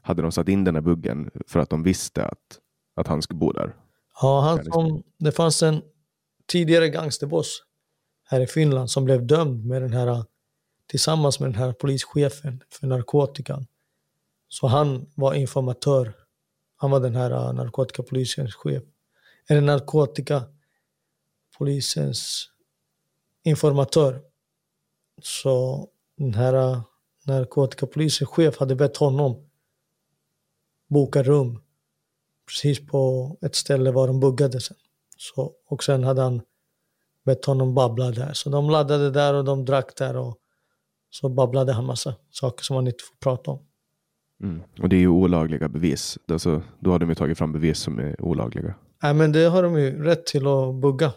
[0.02, 2.60] Hade de satt in den här buggen för att de visste att,
[2.94, 3.76] att han skulle bo där?
[4.22, 5.82] Ja, han som, det fanns en
[6.46, 7.62] tidigare gangsterboss
[8.24, 10.24] här i Finland som blev dömd med den här,
[10.86, 13.66] tillsammans med den här polischefen för narkotikan.
[14.48, 16.14] Så han var informatör.
[16.76, 18.82] Han var den här uh, narkotikapolisens chef.
[19.48, 22.50] Eller narkotikapolisens
[23.42, 24.22] informatör.
[25.22, 25.86] Så
[26.16, 26.82] den här uh,
[27.26, 29.48] narkotikapolisens chef hade bett honom
[30.88, 31.58] boka rum
[32.46, 34.76] precis på ett ställe var de buggade sen.
[35.16, 36.42] Så, och sen hade han
[37.24, 38.32] bett honom babbla där.
[38.32, 40.38] Så de laddade där och de drack där och
[41.10, 43.58] så babblade han massa saker som man inte får prata om.
[44.42, 44.62] Mm.
[44.82, 46.18] Och det är ju olagliga bevis.
[46.28, 48.74] Alltså, då har de ju tagit fram bevis som är olagliga.
[49.02, 51.12] Nej men det har de ju rätt till att bugga.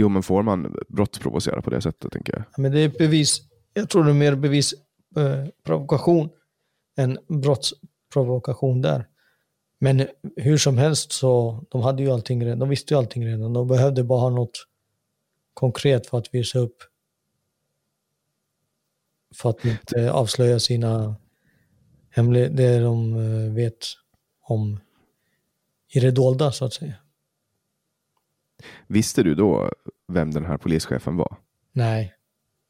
[0.00, 2.44] Jo, men får man brottsprovocera på det sättet, tänker jag.
[2.56, 3.40] Men det är bevis,
[3.74, 6.30] jag tror det är mer bevisprovokation
[6.98, 9.06] eh, än brottsprovokation där.
[9.80, 13.52] Men hur som helst så, de hade ju allting redan, de visste ju allting redan.
[13.52, 14.66] De behövde bara ha något
[15.54, 16.76] konkret för att visa upp.
[19.34, 21.16] För att inte avslöja sina
[22.10, 23.86] hemligheter, det de eh, vet
[24.40, 24.80] om
[25.88, 26.94] i det dolda så att säga.
[28.86, 29.70] Visste du då
[30.08, 31.36] vem den här polischefen var?
[31.72, 32.14] Nej.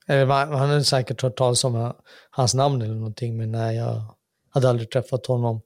[0.07, 4.03] Han hade säkert hört talas om ha- hans namn eller någonting, men nej, jag
[4.51, 5.61] hade aldrig träffat honom.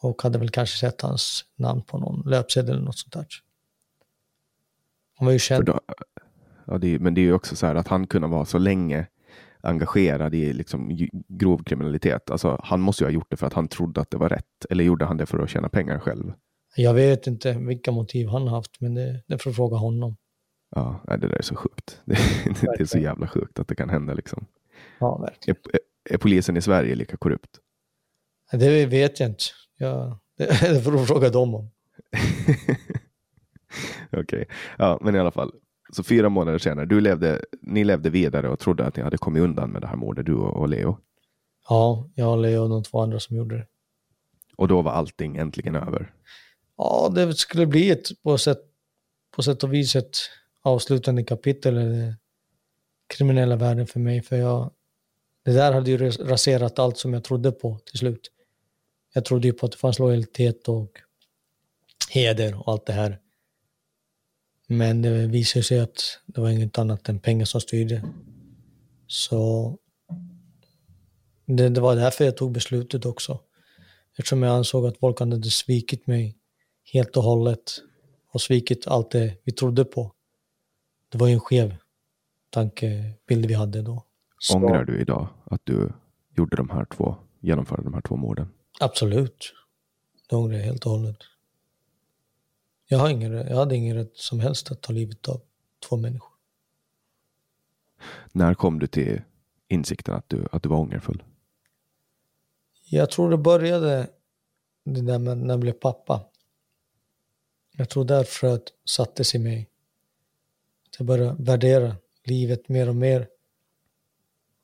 [0.00, 3.26] Och hade väl kanske sett hans namn på någon löpsedel eller något sånt där.
[5.18, 5.64] Han var ju känd.
[5.64, 5.80] då,
[6.64, 8.58] ja, det är, men det är ju också så här att han kunde vara så
[8.58, 9.06] länge
[9.60, 12.30] engagerad i liksom grov kriminalitet.
[12.30, 14.66] Alltså, han måste ju ha gjort det för att han trodde att det var rätt.
[14.70, 16.32] Eller gjorde han det för att tjäna pengar själv?
[16.76, 20.16] Jag vet inte vilka motiv han har haft, men det, det får fråga honom.
[20.74, 22.00] Ja, det där är så sjukt.
[22.04, 22.18] Det,
[22.60, 24.14] det är så jävla sjukt att det kan hända.
[24.14, 24.46] Liksom.
[24.98, 25.56] Ja, verkligen.
[25.64, 27.58] Är, är, är polisen i Sverige lika korrupt?
[28.52, 29.44] Det vet jag inte.
[29.76, 31.70] Jag, det, det får du fråga dem om.
[34.12, 34.48] Okej,
[34.78, 35.52] ja, men i alla fall.
[35.92, 39.42] Så fyra månader senare, du levde, ni levde vidare och trodde att ni hade kommit
[39.42, 40.98] undan med det här mordet, du och, och Leo.
[41.68, 43.66] Ja, jag och Leo och de två andra som gjorde det.
[44.56, 46.12] Och då var allting äntligen över.
[46.76, 48.60] Ja, det skulle bli ett på, sätt,
[49.30, 50.16] på sätt och vis ett
[50.62, 52.14] avslutande kapitel i den
[53.06, 54.22] kriminella världen för mig.
[54.22, 54.70] För jag,
[55.44, 58.30] det där hade ju raserat allt som jag trodde på till slut.
[59.14, 61.00] Jag trodde ju på att det fanns lojalitet och
[62.10, 63.20] heder och allt det här.
[64.66, 68.02] Men det visade sig att det var inget annat än pengar som styrde.
[69.06, 69.72] Så
[71.46, 73.40] det, det var därför jag tog beslutet också.
[74.18, 76.36] Eftersom jag ansåg att folk hade svikit mig
[76.92, 77.72] helt och hållet
[78.28, 80.12] och svikit allt det vi trodde på.
[81.08, 81.76] Det var ju en skev
[82.50, 84.04] tankebild vi hade då.
[84.38, 84.56] Så.
[84.56, 85.92] Ångrar du idag att du
[86.36, 88.48] gjorde de här två, genomförde de här två morden?
[88.80, 89.54] Absolut.
[90.28, 91.16] Det ångrar jag helt och hållet.
[92.88, 95.40] Jag, har ingen, jag hade ingen rätt som helst att ta livet av
[95.88, 96.32] två människor.
[98.32, 99.22] När kom du till
[99.68, 101.22] insikten att du, att du var ångerfull?
[102.88, 104.10] Jag tror det började
[104.84, 106.24] det där med när jag blev pappa.
[107.76, 109.68] Jag tror där fröet sattes i mig.
[110.98, 113.28] Jag började värdera livet mer och mer.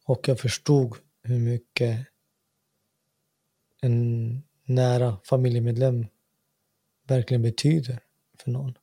[0.05, 2.07] Och jag förstod hur mycket
[3.81, 6.07] en nära familjemedlem
[7.07, 7.99] verkligen betyder
[8.39, 8.75] för någon.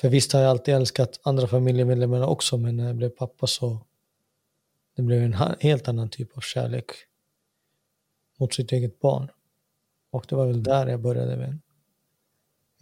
[0.00, 3.78] För visst har jag alltid älskat andra familjemedlemmar också, men när jag blev pappa så
[4.96, 6.90] det blev en helt annan typ av kärlek
[8.38, 9.30] mot sitt eget barn.
[10.10, 11.58] Och det var väl där jag började med,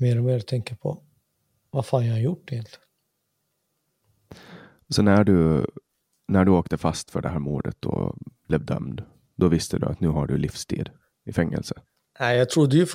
[0.02, 1.02] mer och mer tänka på
[1.70, 2.86] vad fan jag har gjort egentligen.
[4.88, 5.66] Så när du,
[6.28, 8.14] när du åkte fast för det här mordet och
[8.48, 9.02] blev dömd,
[9.36, 10.90] då visste du att nu har du livstid
[11.24, 11.74] i fängelse?
[12.20, 12.86] Nej, jag trodde ju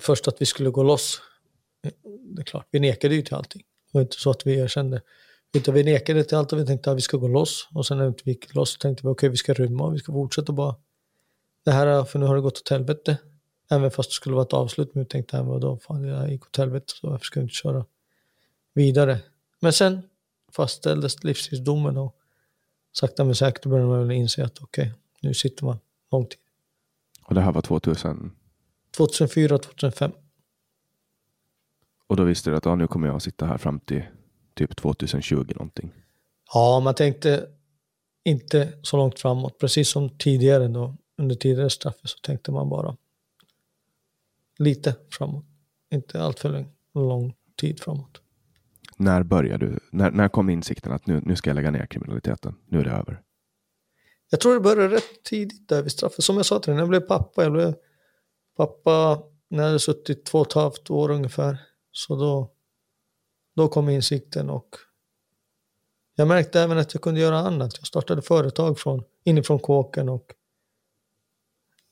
[0.00, 1.20] först att vi skulle gå loss.
[2.36, 3.62] Det är klart, vi nekade ju till allting.
[3.92, 5.02] Det var inte så att vi erkände.
[5.56, 7.68] Utan vi nekade till allt och vi tänkte att vi ska gå loss.
[7.74, 9.94] Och sen när vi inte gick loss tänkte vi okej, okay, vi ska rymma och
[9.94, 10.76] vi ska fortsätta bara.
[11.64, 13.18] Det här, för nu har det gått åt helvete.
[13.70, 14.94] Även fast det skulle vara ett avslut.
[14.94, 16.92] Men vi tänkte, vadå, fan här gick åt helvete.
[16.96, 17.84] Så varför ska vi inte köra
[18.74, 19.18] vidare?
[19.60, 20.02] Men sen
[20.52, 22.16] fastställdes livstidsdomen och
[22.92, 25.78] sakta men säkert började man väl inse att okej, okay, nu sitter man
[26.10, 26.38] lång tid.
[27.22, 28.32] Och det här var 2000?
[28.96, 30.12] 2004, 2005.
[32.06, 34.02] Och då visste du att ja, nu kommer jag att sitta här fram till
[34.54, 35.92] typ 2020 någonting?
[36.54, 37.48] Ja, man tänkte
[38.24, 39.58] inte så långt framåt.
[39.58, 42.96] Precis som tidigare då, under tidigare straffet så tänkte man bara
[44.58, 45.44] lite framåt.
[45.90, 48.20] Inte allt för lång tid framåt.
[48.96, 49.78] När började du?
[49.90, 52.54] När, när kom insikten att nu, nu ska jag lägga ner kriminaliteten?
[52.68, 53.22] Nu är det över?
[54.30, 56.24] Jag tror det började rätt tidigt där vid straffet.
[56.24, 57.42] Som jag sa till dig, när jag blev pappa.
[57.42, 57.74] Jag blev
[58.56, 61.58] pappa när jag hade suttit två och ett halvt år ungefär.
[61.92, 62.52] Så då,
[63.56, 64.76] då kom insikten och
[66.14, 67.78] jag märkte även att jag kunde göra annat.
[67.78, 70.34] Jag startade företag från, inifrån kåken och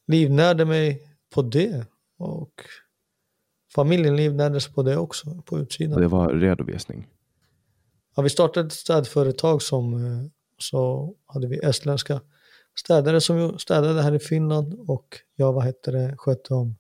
[0.07, 1.87] livnärde mig på det.
[2.25, 2.53] Och
[3.75, 6.01] familjen livnärde sig på det också, på utsidan.
[6.01, 7.09] Det var redovisning?
[8.17, 10.27] Ja, vi startade ett städföretag som eh,
[10.59, 12.21] så hade vi estländska
[12.75, 16.77] städare som städade här i Finland och jag vad hette det, skötte om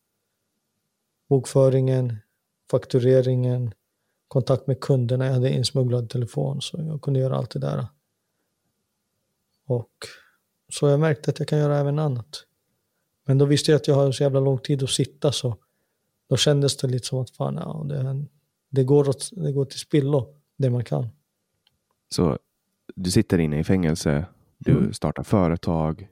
[1.28, 2.16] bokföringen,
[2.70, 3.74] faktureringen,
[4.28, 5.26] kontakt med kunderna.
[5.26, 7.86] Jag hade insmugglad telefon så jag kunde göra allt det där.
[9.66, 9.92] Och
[10.68, 12.44] så jag märkte att jag kan göra även annat.
[13.24, 15.56] Men då visste jag att jag har så jävla lång tid att sitta så
[16.28, 18.26] då kändes det lite som att fan, ja, det,
[18.70, 21.08] det, går, åt, det går till spillo, det man kan.
[22.14, 22.38] Så
[22.94, 24.26] du sitter inne i fängelse,
[24.58, 24.92] du mm.
[24.92, 26.08] startar företag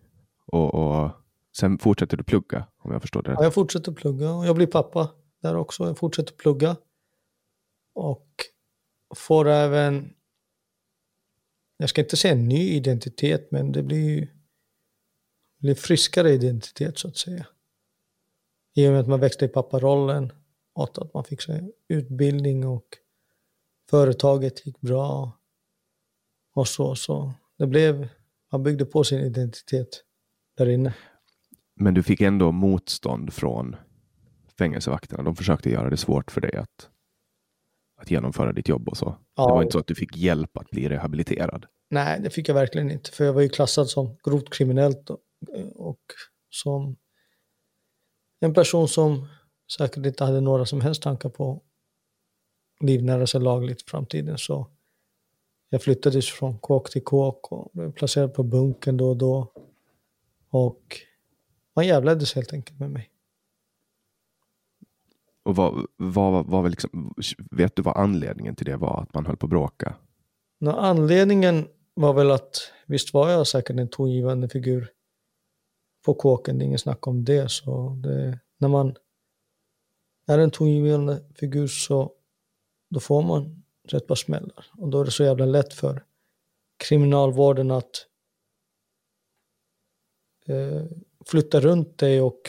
[0.47, 1.11] och, och
[1.57, 3.37] sen fortsätter du plugga om jag förstår det rätt?
[3.39, 5.11] Ja, jag fortsätter plugga och jag blir pappa
[5.43, 5.87] där också.
[5.87, 6.77] Jag fortsätter plugga
[7.95, 8.27] och
[9.17, 10.13] får även,
[11.77, 14.33] jag ska inte säga en ny identitet, men det blir,
[15.63, 17.47] blir friskare identitet så att säga.
[18.75, 20.33] I och med att man växte i papparollen
[20.75, 22.85] och att man fick sig utbildning och
[23.91, 25.39] företaget gick bra
[26.55, 26.95] och så.
[26.95, 27.33] så.
[27.59, 28.09] Det blev,
[28.53, 30.03] man byggde på sin identitet
[30.57, 30.95] där inne.
[31.75, 33.77] Men du fick ändå motstånd från
[34.59, 35.23] fängelsevakterna.
[35.23, 36.89] De försökte göra det svårt för dig att,
[37.97, 39.17] att genomföra ditt jobb och så.
[39.37, 39.47] Ja.
[39.47, 41.67] Det var inte så att du fick hjälp att bli rehabiliterad.
[41.91, 43.11] Nej, det fick jag verkligen inte.
[43.11, 45.11] För jag var ju klassad som grovt kriminellt
[45.49, 46.01] och, och
[46.51, 46.97] som
[48.41, 49.29] en person som
[49.77, 51.63] säkert inte hade några som helst tankar på
[52.81, 54.39] livnära sig lagligt i framtiden.
[54.39, 54.67] Så
[55.69, 59.53] jag flyttades från kåk till kåk och blev placerad på bunken då och då.
[60.51, 61.01] Och
[61.77, 63.11] man jävlades helt enkelt med mig.
[65.43, 67.15] Och vad, vad, vad liksom,
[67.51, 69.03] vet du vad anledningen till det var?
[69.03, 69.95] Att man höll på att bråka?
[70.61, 74.91] No, anledningen var väl att visst var jag säkert en tongivande figur
[76.03, 77.51] på kåken, det är inget snack om det.
[77.51, 78.97] Så det, när man
[80.27, 82.13] är en tongivande figur så
[82.91, 84.67] då får man rätt par smällar.
[84.79, 86.05] Och då är det så jävla lätt för
[86.77, 88.07] kriminalvården att
[90.47, 90.83] eh,
[91.27, 92.41] flytta runt dig och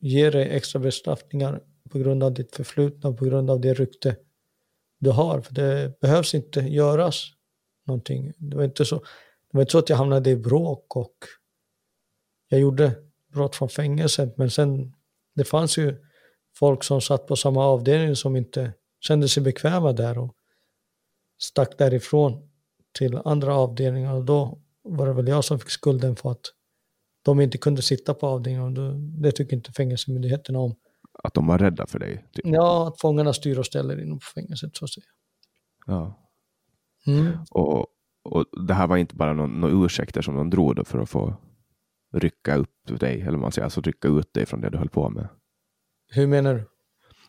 [0.00, 4.16] ge dig extra bestraffningar på grund av ditt förflutna, på grund av det rykte
[4.98, 5.40] du har.
[5.40, 7.24] För det behövs inte göras
[7.86, 8.32] någonting.
[8.36, 11.16] Det var inte så, det var inte så att jag hamnade i bråk och
[12.52, 12.94] jag gjorde
[13.32, 14.92] brott från fängelset, men sen
[15.34, 15.96] det fanns ju
[16.58, 20.34] folk som satt på samma avdelning som inte kände sig bekväma där och
[21.38, 22.48] stack därifrån
[22.92, 26.40] till andra avdelningar och då var det väl jag som fick skulden för att
[27.22, 30.74] de inte kunde sitta på avdelningen och det tycker inte fängelsemyndigheterna om.
[31.22, 32.24] Att de var rädda för dig?
[32.32, 32.46] Typ.
[32.46, 35.06] Ja, att fångarna styr och ställer inom fängelset så att säga.
[35.86, 36.18] Ja.
[37.06, 37.38] Mm.
[37.50, 37.86] Och,
[38.22, 41.10] och det här var inte bara någon, någon ursäkter som de drog då för att
[41.10, 41.36] få
[42.12, 45.10] rycka upp dig, eller man säger, alltså rycka ut dig från det du höll på
[45.10, 45.28] med.
[46.08, 46.64] Hur menar du?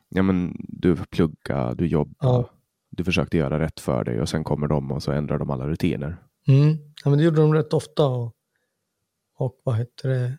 [0.09, 2.49] Ja, men du pluggade, du jobbade, ja.
[2.89, 5.67] du försökte göra rätt för dig och sen kommer de och så ändrar de alla
[5.67, 6.17] rutiner.
[6.47, 6.77] Mm.
[7.03, 8.05] Ja, men det gjorde de rätt ofta.
[8.05, 8.35] Och,
[9.37, 10.37] och vad heter det?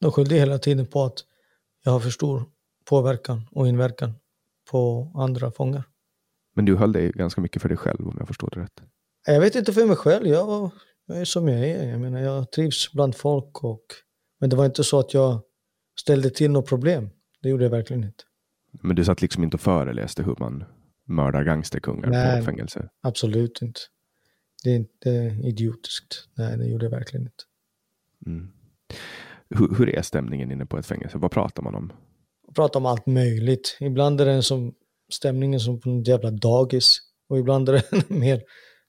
[0.00, 1.24] De skyllde hela tiden på att
[1.84, 2.44] jag har för stor
[2.84, 4.12] påverkan och inverkan
[4.70, 5.82] på andra fångar.
[6.54, 8.82] Men du höll dig ganska mycket för dig själv om jag förstår det rätt?
[9.26, 10.26] Jag vet inte för mig själv.
[10.26, 10.70] Jag,
[11.10, 11.90] jag är som jag är.
[11.90, 13.64] Jag menar, jag trivs bland folk.
[13.64, 13.84] Och,
[14.40, 15.42] men det var inte så att jag
[16.00, 17.10] ställde till något problem.
[17.42, 18.24] Det gjorde jag verkligen inte.
[18.72, 20.64] Men du satt liksom inte och föreläste hur man
[21.04, 22.88] mördar gangsterkungar Nej, på fängelse?
[23.02, 23.80] absolut inte.
[24.64, 25.10] Det är inte
[25.44, 26.28] idiotiskt.
[26.34, 27.44] Nej, det gjorde jag verkligen inte.
[28.26, 28.52] Mm.
[29.50, 31.18] Hur, hur, är stämningen inne på ett fängelse?
[31.18, 31.92] Vad pratar man om?
[32.46, 33.76] Man pratar om allt möjligt.
[33.80, 34.74] Ibland är det som
[35.12, 36.98] stämningen som på en jävla dagis.
[37.28, 38.42] Och ibland är det mer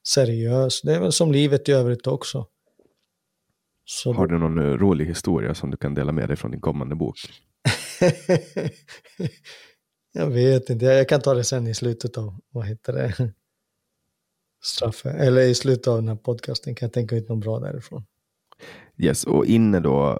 [0.08, 0.82] seriös.
[0.82, 2.46] Det är väl som livet i övrigt också.
[3.84, 6.60] Så Har du någon eh, rolig historia som du kan dela med dig från din
[6.60, 7.16] kommande bok?
[10.12, 13.32] jag vet inte, jag kan ta det sen i slutet av, vad heter det,
[14.64, 18.04] straffet, eller i slutet av den här podcasten kan jag tänka ut något bra därifrån.
[18.98, 20.18] Yes, och inne då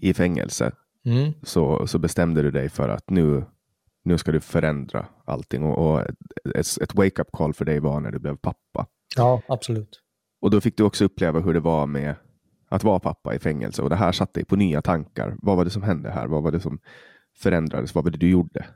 [0.00, 0.72] i fängelse
[1.04, 1.32] mm.
[1.42, 3.44] så, så bestämde du dig för att nu,
[4.04, 6.00] nu ska du förändra allting och, och
[6.54, 8.86] ett, ett wake-up call för dig var när du blev pappa.
[9.16, 10.00] Ja, absolut.
[10.40, 12.14] Och då fick du också uppleva hur det var med
[12.68, 15.36] att vara pappa i fängelse och det här satte dig på nya tankar.
[15.42, 16.26] Vad var det som hände här?
[16.26, 16.80] Vad var det som
[17.36, 17.94] förändrades?
[17.94, 18.66] Vad var det du gjorde?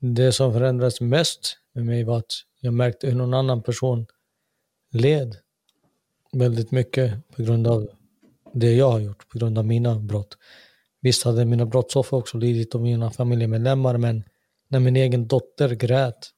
[0.00, 4.06] Det som förändrades mest med mig var att jag märkte hur någon annan person
[4.92, 5.36] led
[6.32, 7.88] väldigt mycket på grund av
[8.52, 10.38] det jag har gjort, på grund av mina brott.
[11.00, 14.24] Visst hade mina brottsoffer också lidit och mina familjemedlemmar, men
[14.68, 16.30] när min egen dotter grät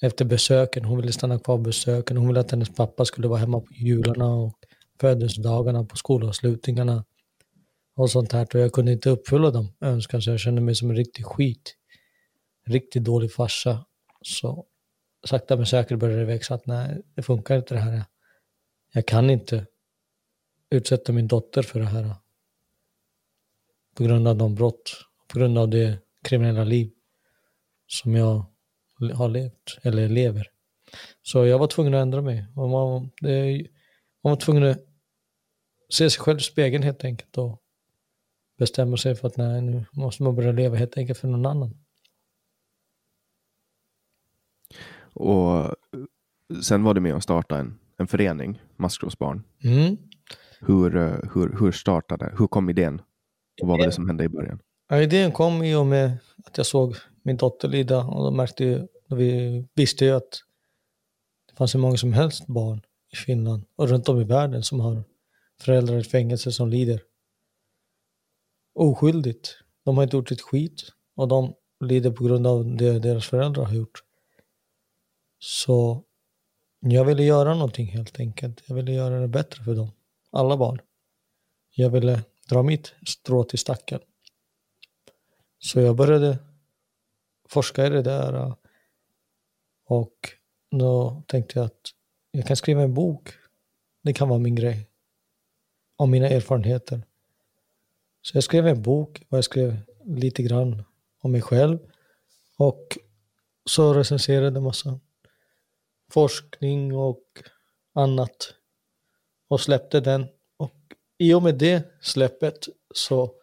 [0.00, 3.38] efter besöken, hon ville stanna kvar på besöken, hon ville att hennes pappa skulle vara
[3.38, 4.58] hemma på jularna och
[5.00, 7.04] födelsedagarna, på skolavslutningarna
[7.96, 8.46] och sånt här.
[8.54, 11.76] Och jag kunde inte uppfylla de önskan så jag kände mig som en riktig skit.
[12.66, 13.86] Riktigt dålig farsa.
[14.22, 14.66] Så
[15.24, 18.04] sakta men säkert började det växa att nej, det funkar inte det här.
[18.92, 19.66] Jag kan inte
[20.70, 22.14] utsätta min dotter för det här.
[23.96, 24.92] På grund av de brott,
[25.28, 26.90] på grund av det kriminella liv
[27.86, 28.49] som jag
[29.00, 30.46] har levt, eller lever.
[31.22, 32.46] Så jag var tvungen att ändra mig.
[32.56, 33.66] Och man, det,
[34.24, 34.78] man var tvungen att
[35.92, 37.62] se sig själv i spegeln helt enkelt och
[38.58, 41.76] bestämma sig för att nej, nu måste man börja leva helt enkelt för någon annan.
[45.12, 45.74] Och
[46.62, 49.42] sen var du med och startade en, en förening, Maskrosbarn.
[49.64, 49.96] Mm.
[50.60, 50.90] Hur,
[51.34, 53.02] hur, hur startade, hur kom idén?
[53.62, 54.60] Och vad var det som hände i början?
[54.92, 58.64] Ja, idén kom i och med att jag såg min dotter lida och då märkte
[58.64, 60.42] ju, vi visste ju att
[61.48, 62.82] det fanns hur många som helst barn
[63.12, 65.04] i Finland och runt om i världen som har
[65.60, 67.02] föräldrar i fängelse som lider
[68.74, 69.58] oskyldigt.
[69.84, 73.64] De har inte gjort ett skit och de lider på grund av det deras föräldrar
[73.64, 74.04] har gjort.
[75.38, 76.04] Så
[76.80, 78.62] jag ville göra någonting helt enkelt.
[78.66, 79.90] Jag ville göra det bättre för dem.
[80.30, 80.80] Alla barn.
[81.74, 84.00] Jag ville dra mitt strå till stacken.
[85.60, 86.38] Så jag började
[87.48, 88.54] forska i det där eh,
[89.84, 90.30] och
[90.70, 91.90] då tänkte jag att
[92.30, 93.28] jag kan skriva en bok.
[94.02, 94.90] Det kan vara min grej
[95.96, 97.02] om mina erfarenheter.
[98.22, 100.82] Så jag skrev en bok och jag skrev lite grann
[101.20, 101.78] om mig själv.
[102.56, 102.98] Och
[103.64, 105.00] så recenserade jag massa
[106.10, 107.24] forskning och
[107.92, 108.54] annat.
[109.48, 110.26] Och släppte den.
[110.56, 110.74] Och
[111.18, 113.34] i och med det släppet så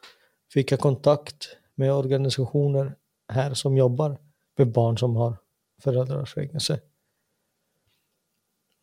[0.54, 2.96] fick jag kontakt med organisationer
[3.28, 4.18] här som jobbar
[4.58, 5.38] med barn som har
[5.82, 6.82] föräldrafängelse.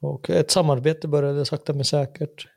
[0.01, 2.49] Och ett samarbete började sakta men säkert.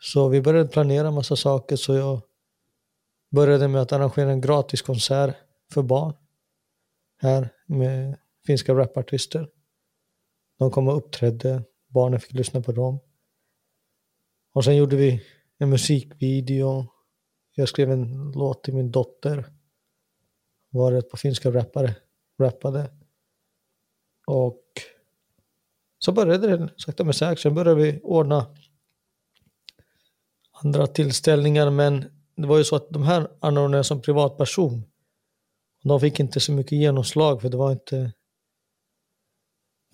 [0.00, 2.20] Så vi började planera massa saker så jag
[3.30, 5.36] började med att arrangera en gratis konsert
[5.72, 6.14] för barn
[7.18, 9.48] här med finska rapartister.
[10.58, 12.98] De kom och uppträdde, barnen fick lyssna på dem.
[14.52, 15.22] Och sen gjorde vi
[15.58, 16.86] en musikvideo.
[17.54, 19.44] Jag skrev en låt till min dotter.
[20.70, 21.94] Var ett par finska rappare
[22.38, 22.90] rappade.
[24.26, 24.62] Och
[25.98, 27.38] så började det sakta men säkert.
[27.38, 28.46] Sen började vi ordna
[30.52, 31.70] andra tillställningar.
[31.70, 32.04] Men
[32.36, 34.82] det var ju så att de här anordnade som privatperson.
[35.82, 38.12] De fick inte så mycket genomslag för det var inte...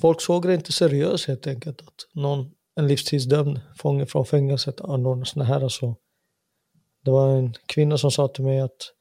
[0.01, 1.83] Folk såg det inte seriöst helt enkelt.
[1.83, 5.61] Att någon, en livstidsdömd fånge från fängelset anordnar sådana här.
[5.61, 5.97] Alltså.
[7.09, 8.93] Det var en kvinna som sa till mig att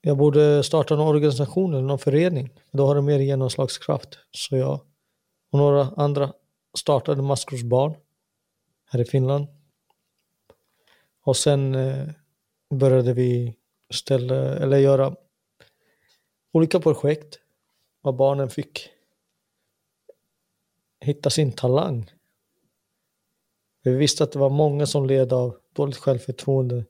[0.00, 2.50] jag borde starta en organisation eller någon förening.
[2.70, 4.18] Då har det mer genomslagskraft.
[4.30, 4.80] Så jag
[5.50, 6.32] och några andra
[6.78, 7.94] startade Maskrosbarn
[8.84, 9.46] här i Finland.
[11.22, 12.08] Och sen eh,
[12.70, 13.56] började vi
[13.94, 15.16] ställa, eller göra
[16.52, 17.38] olika projekt
[18.00, 18.88] vad barnen fick
[21.00, 22.10] hitta sin talang.
[23.86, 26.84] Vi visste att det var många som led av dåligt självförtroende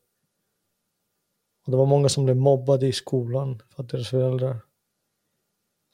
[1.65, 4.61] och det var många som blev mobbade i skolan för att deras föräldrar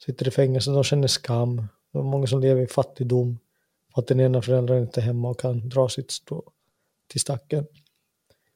[0.05, 0.71] sitter i fängelse.
[0.71, 1.55] De känner skam.
[1.91, 3.39] Det var många som lever i fattigdom
[3.93, 6.51] för att den ena föräldern inte är hemma och kan dra sitt strå
[7.07, 7.67] till stacken.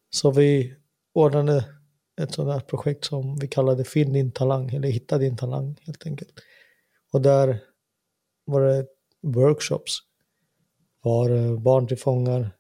[0.10, 0.76] Så vi
[1.14, 1.66] ordnade
[2.22, 6.06] ett sådant här projekt som vi kallade Finn din talang, eller Hitta din talang helt
[6.06, 6.34] enkelt.
[7.12, 7.60] Och där
[8.46, 8.88] var det
[9.22, 10.07] workshops
[11.08, 12.52] var eh, barn till fångar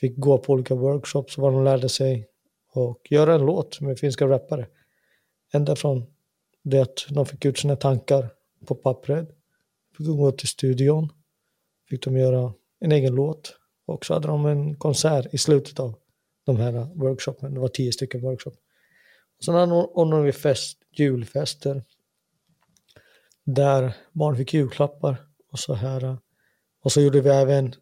[0.00, 2.28] fick gå på olika workshops var de lärde sig
[2.72, 4.66] och göra en låt med finska rappare.
[5.52, 6.06] Ända från
[6.62, 8.30] det att de fick ut sina tankar
[8.66, 9.28] på pappret,
[9.96, 11.12] fick gå till studion,
[11.88, 13.56] fick de göra en egen låt
[13.86, 15.94] och så hade de en konsert i slutet av
[16.44, 17.54] de här workshopen.
[17.54, 18.54] Det var tio stycken workshop.
[19.44, 21.82] Sen ordnade vi fest, julfester
[23.44, 25.16] där barn fick julklappar
[25.52, 26.04] och så här.
[26.04, 26.16] Eh,
[26.80, 27.74] och så gjorde vi även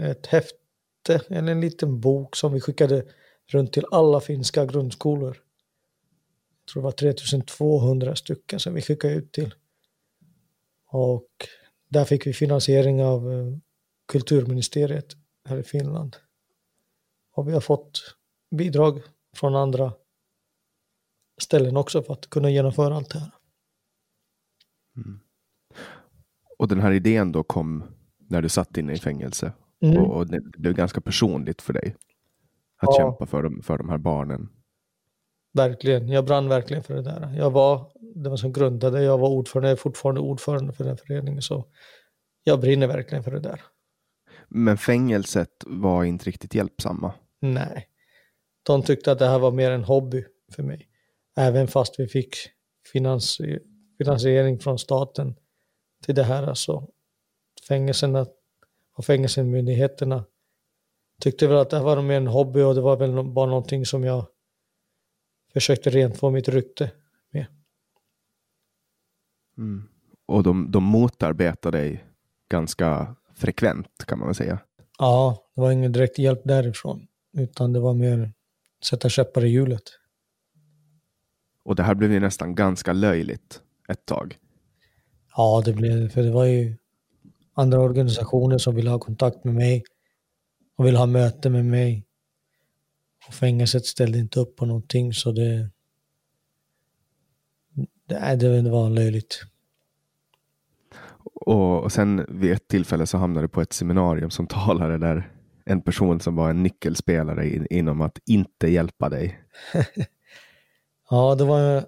[0.00, 3.04] ett häfte, eller en liten bok som vi skickade
[3.46, 5.36] runt till alla finska grundskolor.
[6.60, 9.54] Jag tror det var 3200 stycken som vi skickade ut till.
[10.86, 11.28] Och
[11.88, 13.46] där fick vi finansiering av eh,
[14.08, 15.16] kulturministeriet
[15.48, 16.16] här i Finland.
[17.32, 18.16] Och vi har fått
[18.50, 19.02] bidrag
[19.36, 19.92] från andra
[21.40, 23.30] ställen också för att kunna genomföra allt det här.
[24.96, 25.20] Mm.
[26.58, 27.93] Och den här idén då kom
[28.34, 30.04] när du satt inne i fängelse mm.
[30.04, 31.96] och det blev ganska personligt för dig
[32.76, 32.96] att ja.
[32.96, 34.48] kämpa för de, för de här barnen.
[35.52, 37.34] Verkligen, jag brann verkligen för det där.
[37.36, 41.42] Jag var den som grundade, jag var ordförande, jag är fortfarande ordförande för den föreningen,
[41.42, 41.64] så
[42.44, 43.60] jag brinner verkligen för det där.
[44.48, 47.12] Men fängelset var inte riktigt hjälpsamma?
[47.40, 47.88] Nej.
[48.62, 50.88] De tyckte att det här var mer en hobby för mig.
[51.36, 52.36] Även fast vi fick
[52.92, 53.58] finansi
[53.98, 55.34] finansiering från staten
[56.04, 56.42] till det här.
[56.42, 56.88] Alltså,
[57.68, 58.26] fängelserna
[58.96, 60.24] och fängelsemyndigheterna
[61.20, 63.86] tyckte väl att det här var mer en hobby och det var väl bara någonting
[63.86, 64.26] som jag
[65.52, 66.90] försökte rent få mitt rykte
[67.30, 67.46] med.
[69.58, 69.88] Mm.
[70.26, 72.04] Och de, de motarbetar dig
[72.48, 74.58] ganska frekvent kan man väl säga?
[74.98, 78.32] Ja, det var ingen direkt hjälp därifrån, utan det var mer
[78.84, 79.82] sätta käppar i hjulet.
[81.62, 84.38] Och det här blev ju nästan ganska löjligt ett tag.
[85.36, 86.76] Ja, det blev för det var ju
[87.54, 89.84] andra organisationer som ville ha kontakt med mig
[90.76, 92.04] och ville ha möte med mig.
[93.28, 95.70] Och fängelset ställde inte upp på någonting så det...
[98.06, 99.42] Det, det var löjligt.
[101.34, 105.30] Och, och sen vid ett tillfälle så hamnade du på ett seminarium som talare där
[105.64, 109.40] en person som var en nyckelspelare in, inom att inte hjälpa dig.
[111.10, 111.84] ja, det var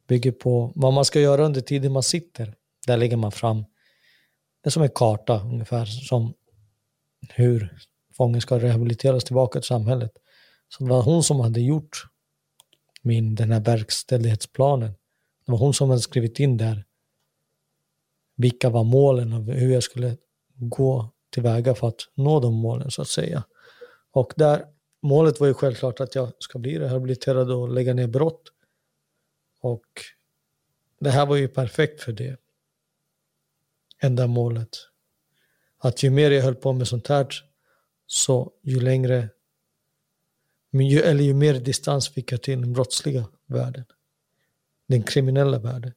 [0.08, 2.56] bygger på vad man ska göra under tiden man sitter.
[2.88, 3.66] Där lägger man fram,
[4.64, 6.34] det är som en karta ungefär, som
[7.30, 7.78] hur
[8.18, 10.12] fången ska rehabiliteras tillbaka till samhället.
[10.70, 12.06] Så det var hon som hade gjort
[13.02, 14.92] min, den här verkställighetsplanen.
[15.46, 16.86] Det var hon som hade skrivit in där
[18.40, 20.18] vilka var målen och hur jag skulle
[20.56, 23.44] gå tillväga för att nå de målen så att säga.
[24.12, 24.66] Och där,
[25.02, 28.42] målet var ju självklart att jag ska bli rehabiliterad och lägga ner brott.
[29.62, 29.86] Och
[31.00, 32.38] det här var ju perfekt för det
[34.00, 34.78] enda målet.
[35.78, 37.28] Att ju mer jag höll på med sånt här
[38.08, 39.30] så ju längre
[40.72, 43.86] ju, eller ju mer distans fick jag till den brottsliga världen.
[44.88, 45.94] Den kriminella världen.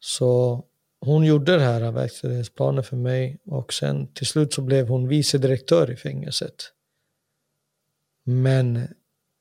[0.00, 0.64] Så
[1.00, 5.38] hon gjorde det här verkställighetsplanen för mig och sen till slut så blev hon vice
[5.38, 6.72] direktör i fängelset.
[8.24, 8.88] Men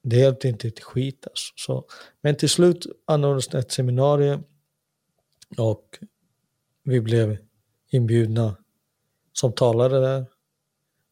[0.04, 1.54] det hjälpte inte ett skit alltså.
[1.56, 1.86] Så,
[2.22, 4.44] men till slut anordnades ett seminarium
[5.58, 6.00] och
[6.84, 7.38] vi blev
[7.90, 8.58] inbjudna
[9.34, 10.26] som talare där,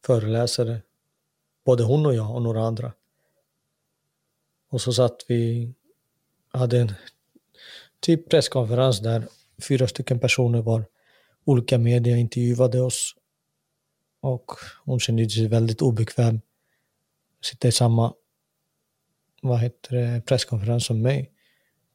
[0.06, 0.82] föreläsare,
[1.64, 2.92] både hon och jag och några andra.
[4.70, 5.74] Och så satt vi,
[6.48, 6.92] hade en
[8.04, 9.28] typ presskonferens där
[9.68, 10.84] fyra stycken personer var
[11.44, 13.14] olika medier intervjuade oss.
[14.20, 14.50] Och
[14.84, 16.40] hon kände sig väldigt obekväm.
[17.42, 18.14] Sitta i samma
[19.42, 21.30] vad heter det, presskonferens som mig.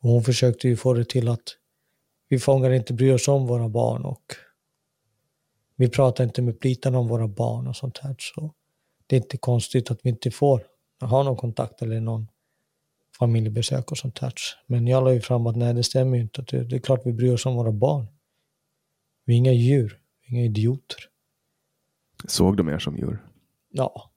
[0.01, 1.55] Och hon försökte ju få det till att
[2.27, 4.35] vi fångar inte bryr oss om våra barn och
[5.75, 8.15] vi pratar inte med plitarna om våra barn och sånt här.
[8.19, 8.53] Så
[9.07, 10.63] det är inte konstigt att vi inte får
[11.01, 12.27] ha någon kontakt eller någon
[13.19, 14.33] familjebesök och sånt här.
[14.67, 16.41] Men jag la ju fram att nej, det stämmer ju inte.
[16.41, 18.07] Det, är klart vi bryr oss om våra barn.
[19.25, 20.97] Vi är inga djur, är inga idioter.
[22.27, 23.25] Såg de er som djur?
[23.69, 24.11] Ja,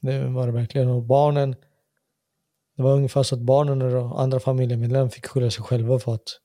[0.00, 0.88] det var det verkligen.
[0.88, 1.56] Och barnen,
[2.76, 6.38] det var ungefär så att barnen och andra familjemedlemmar fick skylla sig själva för att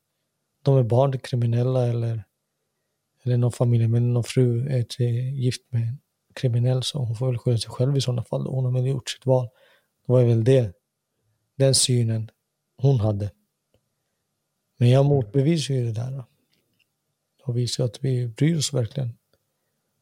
[0.64, 2.24] de är barn till kriminella eller,
[3.24, 6.00] eller någon familjemedlem, någon fru är till, gift med en
[6.34, 8.48] kriminell så hon får väl skylla sig själv i sådana fall.
[8.48, 9.50] Hon har väl gjort sitt val.
[10.06, 10.77] Det var väl det
[11.58, 12.32] den synen
[12.78, 13.32] hon hade.
[14.78, 16.24] Men jag motbevisar ju det där.
[17.44, 19.18] Och visar att vi bryr oss verkligen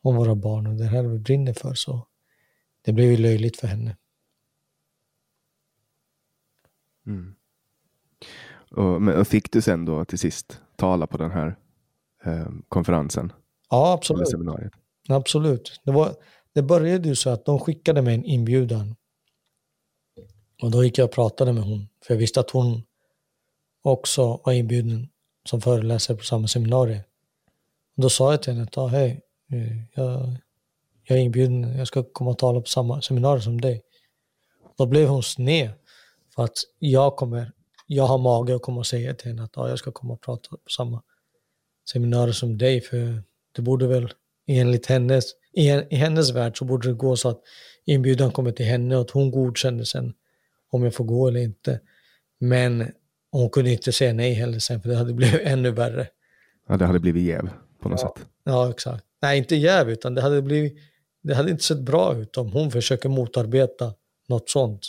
[0.02, 1.73] om våra barn och det här vi brinner för.
[1.73, 2.07] Så
[2.82, 3.98] det blev ju löjligt för henne.
[7.06, 7.36] Mm.
[8.72, 11.56] Och, men, fick du sen då till sist tala på den här
[12.23, 13.34] eh, konferensen?
[13.69, 14.27] Ja, absolut.
[15.10, 15.82] Absolut.
[15.84, 16.15] Det, var,
[16.53, 18.95] det började ju så att de skickade mig en inbjudan
[20.61, 22.84] och då gick jag och pratade med hon, för jag visste att hon
[23.82, 25.10] också var inbjuden
[25.45, 27.02] som föreläsare på samma seminarium.
[27.95, 29.22] Och då sa jag till henne att ah, hej,
[29.52, 30.36] eh, jag,
[31.03, 33.82] jag är inbjuden, jag ska komma och tala på samma seminarium som dig.
[34.77, 35.69] Då blev hon sned
[36.36, 37.52] för att jag kommer,
[37.88, 40.22] jag har mage att komma och säga till henne att ah, jag ska komma och
[40.22, 41.03] prata på samma
[41.91, 44.14] seminarium som dig, för det borde väl
[44.48, 45.23] enligt hennes,
[45.53, 47.41] i, i hennes värld så borde det gå så att
[47.86, 50.14] inbjudan kommer till henne och att hon godkänner sen
[50.72, 51.80] om jag får gå eller inte.
[52.40, 52.92] Men
[53.32, 56.08] hon kunde inte säga nej heller sen, för det hade blivit ännu värre.
[56.68, 58.14] Ja, det hade blivit jäv på något ja.
[58.18, 58.28] sätt.
[58.44, 59.06] Ja, exakt.
[59.22, 60.78] Nej, inte jäv, utan det hade, blivit,
[61.24, 63.94] det hade inte sett bra ut om hon försöker motarbeta
[64.28, 64.82] något sånt.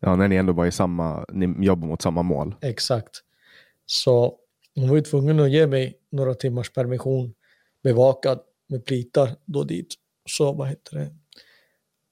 [0.00, 2.54] Ja, när ni ändå var i samma, ni jobbar mot samma mål.
[2.60, 3.22] Exakt.
[3.86, 4.34] Så
[4.74, 7.34] hon var ju tvungen att ge mig några timmars permission
[7.82, 9.94] bevakad med plitar då dit.
[10.28, 11.10] Så vad heter det?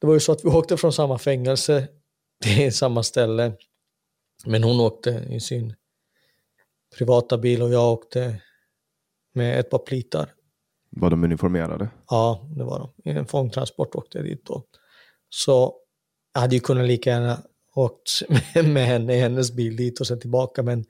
[0.00, 1.88] Det var ju så att vi åkte från samma fängelse
[2.44, 3.52] det är samma ställe.
[4.46, 5.74] Men hon åkte i sin
[6.98, 8.40] privata bil och jag åkte
[9.32, 10.32] med ett par plitar.
[10.90, 11.88] Var de uniformerade?
[12.10, 13.10] Ja, det var de.
[13.10, 14.64] I en fångtransport åkte jag dit då.
[15.28, 15.74] Så
[16.32, 17.42] jag hade ju kunnat lika gärna
[17.74, 18.22] åkt
[18.54, 20.84] med henne i hennes bil dit och sen tillbaka, men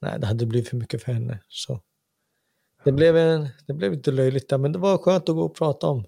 [0.00, 1.38] nej, det hade blivit för mycket för henne.
[1.48, 1.80] Så
[2.84, 5.54] det blev, en, det blev lite löjligt där, men det var skönt att gå och
[5.54, 6.04] prata om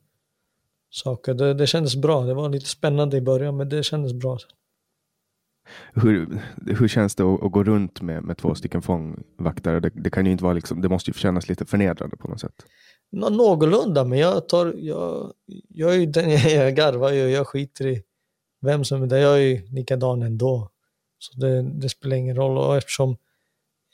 [0.90, 1.34] saker.
[1.34, 2.24] Det, det kändes bra.
[2.24, 4.38] Det var lite spännande i början, men det kändes bra.
[5.94, 9.80] Hur, hur känns det att, att, gå runt med, med två stycken fångvaktare?
[9.80, 12.40] Det, det, kan ju inte vara liksom, det måste ju kännas lite förnedrande på något
[12.40, 12.66] sätt.
[13.12, 15.32] Nå, någorlunda, men jag tar, jag,
[15.68, 18.02] jag är ju den jag garvar ju, jag skiter i
[18.60, 19.18] vem som är där.
[19.18, 20.70] Jag är ju likadan ändå.
[21.18, 23.16] Så det, det spelar ingen roll och eftersom,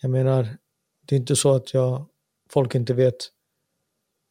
[0.03, 0.49] jag menar,
[1.07, 2.07] det är inte så att jag,
[2.51, 3.17] folk inte vet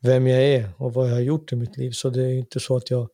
[0.01, 2.59] vem jag är och vad jag har gjort i mitt liv, så det är inte
[2.59, 3.09] så att jag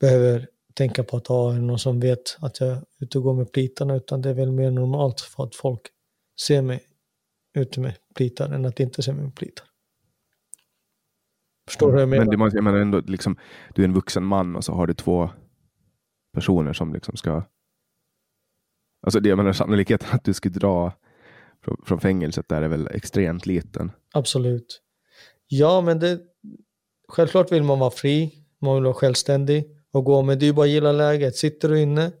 [0.00, 3.52] behöver tänka på att ha någon som vet att jag är ute och går med
[3.52, 5.80] plitarna, utan det är väl mer normalt för att folk
[6.40, 6.86] ser mig
[7.54, 9.66] ute med plitar än att inte se mig med plitar.
[11.66, 12.24] Förstår du vad jag menar?
[12.24, 13.36] Men måste, jag menar ändå, liksom,
[13.74, 15.30] du är en vuxen man och så har du två
[16.32, 17.42] personer som liksom ska...
[19.02, 20.92] Alltså det, jag menar, sannolikheten att du ska dra
[21.64, 23.92] från, från fängelset där är väl extremt liten.
[24.14, 24.82] Absolut.
[25.46, 26.20] Ja, men det,
[27.08, 30.22] självklart vill man vara fri, man vill vara självständig och gå.
[30.22, 31.36] Men det är ju bara att gilla läget.
[31.36, 32.12] Sitter du inne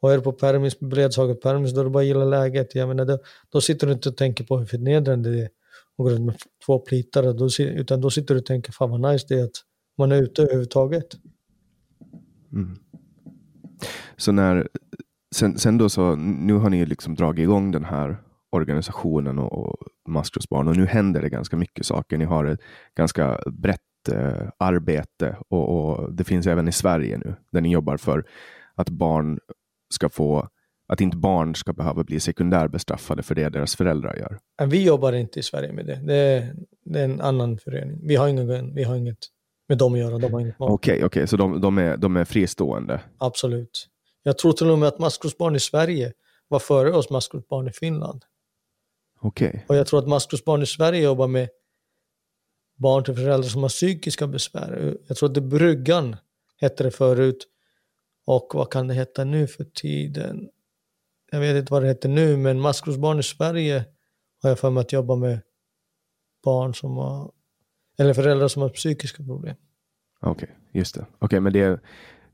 [0.00, 2.74] och är på permis, beredsaget permis, då är det bara att gilla läget.
[2.74, 3.18] Jag menar, då,
[3.52, 5.48] då sitter du inte och tänker på hur förnedrande det är
[5.98, 7.22] och går med två plitar.
[7.32, 9.50] Då, utan då sitter du och tänker, fan vad nice det är att
[9.98, 11.06] man är ute överhuvudtaget.
[12.52, 12.76] Mm.
[14.16, 14.68] Så när,
[15.34, 19.76] sen, sen då så, nu har ni liksom dragit igång den här organisationen och, och
[20.08, 22.18] Maskrosbarn och nu händer det ganska mycket saker.
[22.18, 22.60] Ni har ett
[22.96, 27.96] ganska brett eh, arbete och, och, det finns även i Sverige nu där ni jobbar
[27.96, 28.24] för
[28.74, 29.38] att barn
[29.94, 30.48] ska få
[30.88, 34.38] att inte barn ska behöva bli sekundärbestraffade för det deras föräldrar gör.
[34.66, 36.00] Vi jobbar inte i Sverige med det.
[36.04, 36.54] Det är,
[36.84, 38.00] det är en annan förening.
[38.02, 39.18] Vi har, ingen, vi har inget
[39.68, 40.18] med dem att göra.
[40.18, 43.00] De har inget Okej, okay, okay, så de, de, är, de är fristående?
[43.18, 43.88] Absolut.
[44.22, 46.12] Jag tror till och med att maskrosbarn i Sverige
[46.48, 48.24] var före oss maskrosbarn i Finland.
[49.20, 49.48] Okej.
[49.48, 49.60] Okay.
[49.68, 51.48] Och jag tror att maskrosbarn i Sverige jobbar med
[52.82, 54.96] barn till föräldrar som har psykiska besvär.
[55.06, 56.16] Jag tror att det Bryggan
[56.60, 57.48] hette det förut.
[58.26, 60.48] Och vad kan det heta nu för tiden?
[61.30, 63.84] Jag vet inte vad det heter nu, men maskrosbarn i Sverige
[64.42, 65.40] har jag för mig att jobba med
[66.44, 67.32] barn som har,
[67.98, 69.56] eller föräldrar som har psykiska problem.
[70.20, 71.00] Okej, okay, just det.
[71.00, 71.80] Okej, okay, men det,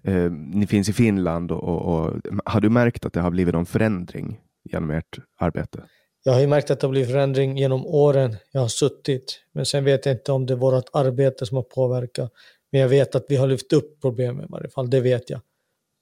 [0.02, 3.54] eh, ni finns i Finland och, och, och, har du märkt att det har blivit
[3.54, 5.84] någon förändring genom ert arbete?
[6.28, 9.40] Jag har ju märkt att det har blivit förändring genom åren jag har suttit.
[9.52, 12.32] Men sen vet jag inte om det är vårt arbete som har påverkat.
[12.72, 15.40] Men jag vet att vi har lyft upp problemen i varje fall, det vet jag.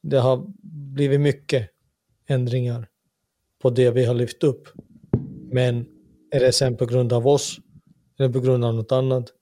[0.03, 0.44] Det har
[0.94, 1.70] blivit mycket
[2.27, 2.89] ändringar
[3.62, 4.69] på det vi har lyft upp.
[5.51, 5.86] Men
[6.31, 7.57] är det sen på grund av oss
[8.19, 9.32] eller på grund av något annat?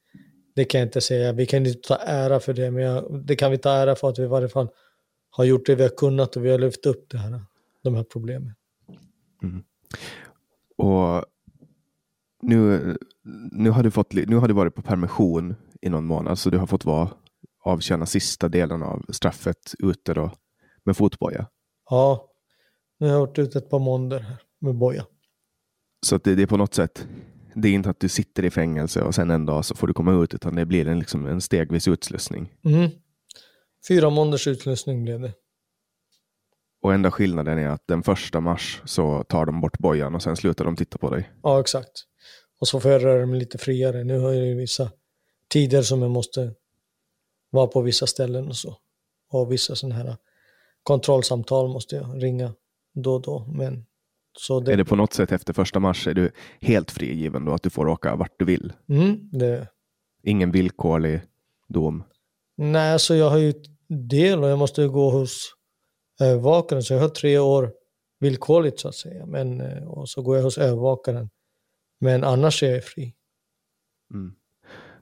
[0.54, 1.32] Det kan jag inte säga.
[1.32, 4.08] Vi kan inte ta ära för det, men jag, det kan vi ta ära för
[4.08, 4.68] att vi i varje fall
[5.30, 7.40] har gjort det vi har kunnat och vi har lyft upp det här,
[7.82, 8.52] de här problemen.
[9.42, 9.64] Mm.
[10.76, 11.24] Och
[12.42, 12.96] nu,
[13.52, 16.58] nu, har du fått, nu har du varit på permission i någon månad, så du
[16.58, 17.10] har fått vara,
[17.64, 20.30] avtjäna sista delen av straffet ute då
[20.84, 21.46] med fotboja.
[21.90, 22.30] Ja,
[22.98, 25.06] nu har jag varit ute ett par månader här med boja.
[26.06, 27.06] Så det, det, är på något sätt,
[27.54, 29.92] det är inte att du sitter i fängelse och sen en dag så får du
[29.92, 32.52] komma ut, utan det blir en, liksom en stegvis utslussning.
[32.64, 32.90] Mm.
[33.88, 35.32] Fyra månaders utslussning blev det.
[36.84, 40.36] Och enda skillnaden är att den första mars så tar de bort bojan och sen
[40.36, 41.30] slutar de titta på dig.
[41.42, 41.90] Ja, exakt.
[42.60, 44.04] Och så får jag röra mig lite friare.
[44.04, 44.90] Nu har jag vissa
[45.48, 46.54] tider som jag måste
[47.50, 48.76] vara på vissa ställen och så.
[49.30, 50.16] Och vissa sådana här
[50.82, 52.54] kontrollsamtal måste jag ringa
[52.94, 53.46] då och då.
[53.48, 53.86] Men
[54.38, 54.72] så det...
[54.72, 56.30] Är det på något sätt efter första mars, är du
[56.60, 58.72] helt frigiven då att du får åka vart du vill?
[58.88, 59.68] Mm, det...
[60.22, 61.20] Ingen villkorlig
[61.68, 62.04] dom?
[62.56, 63.52] Nej, alltså jag har ju
[63.88, 65.54] del och jag måste gå hos
[66.20, 67.72] övervakaren, så jag har tre år
[68.20, 69.26] villkorligt så att säga.
[69.26, 71.30] Men, eh, och så går jag hos övervakaren.
[72.00, 73.14] Men annars är jag fri.
[74.14, 74.34] Mm.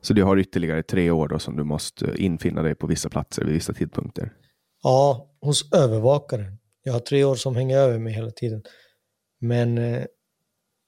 [0.00, 3.44] Så du har ytterligare tre år då som du måste infinna dig på vissa platser
[3.44, 4.32] vid vissa tidpunkter?
[4.82, 6.58] Ja, hos övervakaren.
[6.82, 8.62] Jag har tre år som hänger över mig hela tiden.
[9.38, 10.04] Men eh,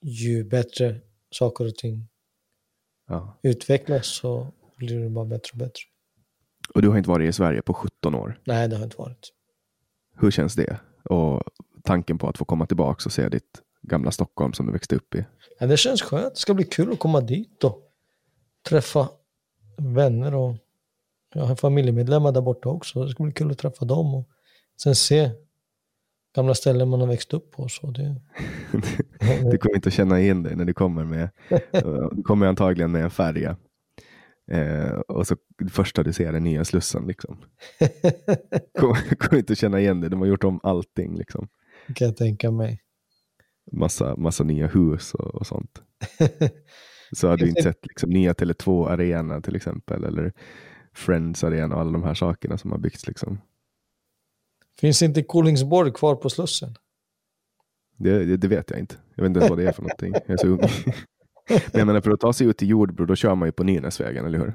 [0.01, 2.07] ju bättre saker och ting
[3.07, 3.39] ja.
[3.43, 5.81] utvecklas så blir det bara bättre och bättre.
[6.73, 8.41] Och du har inte varit i Sverige på 17 år?
[8.45, 9.31] Nej, det har jag inte varit.
[10.17, 10.79] Hur känns det?
[11.03, 11.43] Och
[11.83, 15.15] tanken på att få komma tillbaka och se ditt gamla Stockholm som du växte upp
[15.15, 15.25] i?
[15.59, 16.33] Ja, det känns skönt.
[16.33, 17.81] Det ska bli kul att komma dit och
[18.69, 19.09] träffa
[19.77, 20.55] vänner och
[21.33, 23.03] jag har familjemedlemmar där borta också.
[23.03, 24.27] Det ska bli kul att träffa dem och
[24.81, 25.31] sen se
[26.35, 27.67] gamla ställen man har växt upp på.
[27.67, 28.15] Så det...
[29.51, 31.29] du kommer inte att känna igen dig när du kommer med,
[32.11, 33.57] du kommer antagligen med en färja.
[34.51, 37.07] Eh, och så det första du ser är nya Slussen.
[37.07, 37.37] Liksom.
[38.79, 41.17] kommer, inte känna igen dig, de har gjort om allting.
[41.17, 41.47] Liksom.
[41.87, 42.81] Det kan jag tänka mig.
[43.71, 45.81] Massa, massa nya hus och, och sånt.
[47.11, 50.33] så har du inte sett liksom, nya Tele2 Arena till exempel, eller
[50.93, 53.07] Friends Arena och alla de här sakerna som har byggts.
[53.07, 53.41] Liksom.
[54.79, 56.75] Finns inte Kolingsborg kvar på Slussen?
[57.97, 58.95] Det, det, det, vet jag inte.
[59.15, 60.13] Jag vet inte ens vad det är för någonting.
[60.13, 60.59] Jag är så ung.
[61.49, 63.63] Men jag menar, för att ta sig ut till Jordbro, då kör man ju på
[63.63, 64.53] Nynäsvägen, eller hur?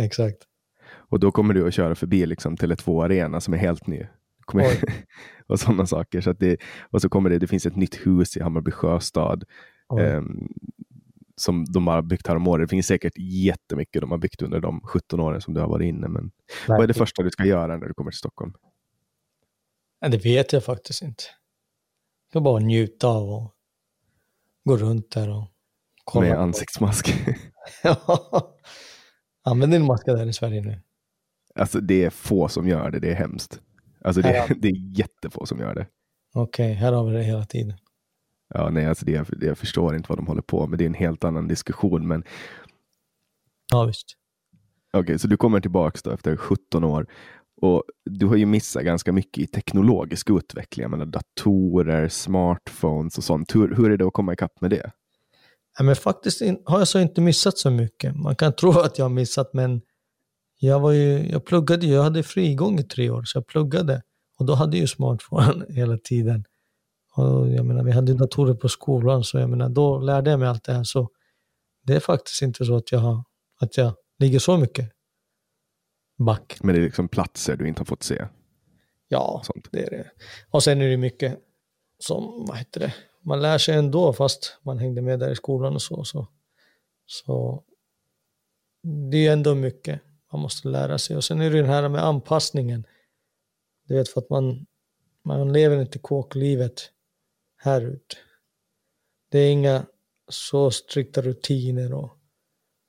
[0.00, 0.38] Exakt.
[0.88, 4.06] Och då kommer du att köra förbi liksom Tele2 Arena som är helt ny.
[5.46, 6.20] och sådana saker.
[6.20, 6.56] Så det,
[6.90, 9.44] och så kommer det, det finns ett nytt hus i Hammarby sjöstad.
[9.92, 10.48] Um,
[11.36, 12.64] som de har byggt här om året.
[12.64, 15.84] Det finns säkert jättemycket de har byggt under de 17 åren som du har varit
[15.84, 16.08] inne.
[16.08, 16.30] Men Nej.
[16.66, 18.52] vad är det första du ska göra när du kommer till Stockholm?
[20.10, 21.24] Det vet jag faktiskt inte.
[22.24, 23.54] Jag ska bara njuta av och
[24.64, 25.44] gå runt där och
[26.06, 26.26] kolla.
[26.26, 27.14] Med ansiktsmask?
[27.82, 28.54] ja.
[29.44, 30.80] Använder ni där i Sverige nu?
[31.54, 33.60] Alltså det är få som gör det, det är hemskt.
[34.04, 35.86] Alltså det, är, det är jättefå som gör det.
[36.34, 37.74] Okej, okay, här har vi det hela tiden.
[38.54, 40.78] Ja, nej, alltså det, jag förstår inte vad de håller på med.
[40.78, 42.08] Det är en helt annan diskussion.
[42.08, 42.24] Men...
[43.72, 44.16] Ja, visst.
[44.92, 47.06] Okej, okay, så du kommer tillbaka då efter 17 år
[47.62, 53.24] och du har ju missat ganska mycket i teknologisk utveckling, jag menar datorer, smartphones och
[53.24, 53.54] sånt.
[53.54, 54.92] Hur, hur är det att komma ikapp med det?
[55.80, 58.16] Men faktiskt har jag så inte missat så mycket.
[58.16, 59.80] Man kan tro att jag har missat, men
[60.58, 64.02] jag, var ju, jag pluggade jag hade frigång i tre år, så jag pluggade.
[64.38, 66.44] Och då hade jag ju smartphone hela tiden.
[67.16, 70.48] Och jag menar, vi hade datorer på skolan, så jag menar, då lärde jag mig
[70.48, 70.84] allt det här.
[70.84, 71.08] Så
[71.82, 73.24] det är faktiskt inte så att jag, har,
[73.60, 74.92] att jag ligger så mycket
[76.18, 76.56] back.
[76.62, 78.26] Men det är liksom platser du inte har fått se.
[79.08, 79.68] Ja, Sånt.
[79.72, 80.10] det är det.
[80.50, 81.38] Och sen är det mycket
[81.98, 82.94] som, vad heter det,
[83.26, 86.04] man lär sig ändå fast man hängde med där i skolan och så.
[86.04, 86.28] Så,
[87.06, 87.64] så
[89.10, 90.00] det är ändå mycket
[90.32, 91.16] man måste lära sig.
[91.16, 92.86] Och sen är det den här med anpassningen.
[93.86, 94.66] Du vet för att man,
[95.22, 96.90] man lever inte kåklivet
[97.56, 98.16] här ute.
[99.28, 99.86] Det är inga
[100.28, 102.18] så strikta rutiner och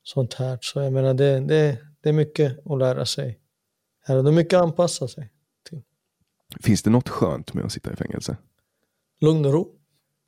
[0.04, 0.60] sånt här.
[0.62, 3.40] Så jag menar det, det, det är mycket att lära sig.
[4.00, 5.32] Här och det är mycket att anpassa sig.
[6.60, 8.38] Finns det något skönt med att sitta i fängelse?
[9.20, 9.77] Lugn och ro.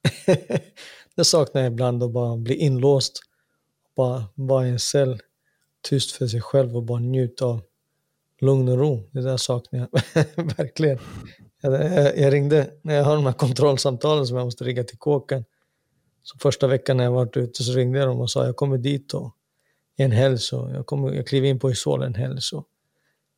[1.16, 3.22] det saknar jag ibland att bara bli inlåst.
[3.96, 5.22] Bara vara i en cell
[5.82, 7.62] tyst för sig själv och bara njuta av
[8.40, 9.10] lugn och ro.
[9.12, 9.90] Det där saknar jag
[10.58, 11.00] verkligen.
[11.62, 15.46] Jag, jag, ringde, när jag har de här kontrollsamtalen som jag måste ringa till kåken.
[16.24, 18.78] Så första veckan när jag varit ute så ringde jag dem och sa jag kommer
[18.78, 19.36] dit och
[19.96, 22.66] en helg så jag, kommer, jag kliver in på Isol en helg så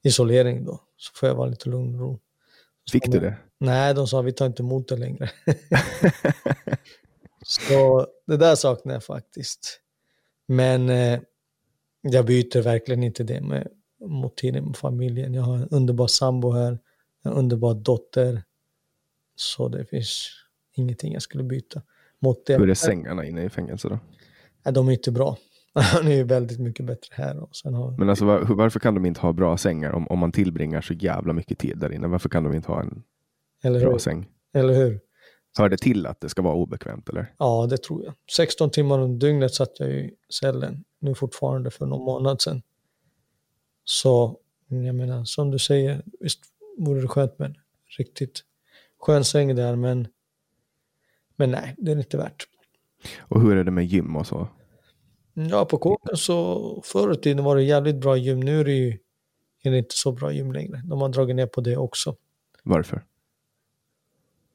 [0.03, 0.81] isolering då.
[0.97, 2.19] Så får jag vara lite lugn och ro.
[2.91, 3.37] Fick du det?
[3.61, 5.29] Nej, de sa vi tar inte emot det längre.
[7.41, 9.81] så det där saknar jag faktiskt.
[10.47, 11.19] Men eh,
[12.01, 13.67] jag byter verkligen inte det med,
[14.05, 15.33] mot tiden med familjen.
[15.33, 16.79] Jag har en underbar sambo här,
[17.23, 18.43] en underbar dotter.
[19.35, 20.29] Så det finns
[20.75, 21.81] ingenting jag skulle byta
[22.19, 22.57] mot det.
[22.57, 23.99] Hur är sängarna inne i fängelse då?
[24.65, 25.37] Nej, de är inte bra.
[25.73, 27.43] Han är ju väldigt mycket bättre här.
[27.43, 27.91] Och sen har...
[27.97, 30.93] Men alltså var, varför kan de inte ha bra sängar om, om man tillbringar så
[30.93, 32.07] jävla mycket tid där inne?
[32.07, 33.03] Varför kan de inte ha en
[33.61, 33.97] Eller bra hur?
[33.97, 34.29] säng?
[34.53, 34.99] Eller hur?
[35.57, 37.33] Hör det till att det ska vara obekvämt eller?
[37.37, 38.13] Ja, det tror jag.
[38.31, 40.83] 16 timmar om dygnet satt jag i cellen.
[40.99, 42.61] Nu fortfarande för någon månad sedan.
[43.83, 46.39] Så jag menar, som du säger, visst
[46.77, 47.55] vore det skönt med en
[47.97, 48.43] riktigt
[48.99, 50.07] skön säng där, men,
[51.35, 52.47] men nej, det är inte värt.
[53.19, 54.47] Och hur är det med gym och så?
[55.33, 58.39] Ja, på kåken så förr i tiden var det jävligt bra gym.
[58.39, 58.97] Nu är det ju
[59.63, 60.81] är det inte så bra gym längre.
[60.85, 62.15] De har dragit ner på det också.
[62.63, 63.03] Varför?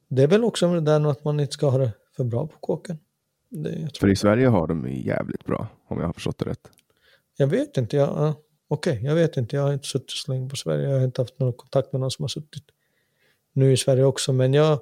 [0.09, 2.47] Det är väl också med det där att man inte ska ha det för bra
[2.47, 2.99] på kåken.
[3.49, 6.70] Det, För i Sverige har de jävligt bra, om jag har förstått det rätt.
[7.37, 7.97] jag vet inte.
[7.97, 8.35] Jag, ja,
[8.69, 9.57] Okej, jag vet inte.
[9.57, 10.89] Jag har inte suttit så länge på Sverige.
[10.89, 12.65] Jag har inte haft någon kontakt med någon som har suttit
[13.53, 14.33] nu i Sverige också.
[14.33, 14.81] Men jag,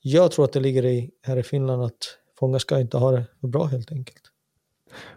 [0.00, 3.24] jag tror att det ligger i, här i Finland att fångar ska inte ha det
[3.40, 4.22] för bra helt enkelt.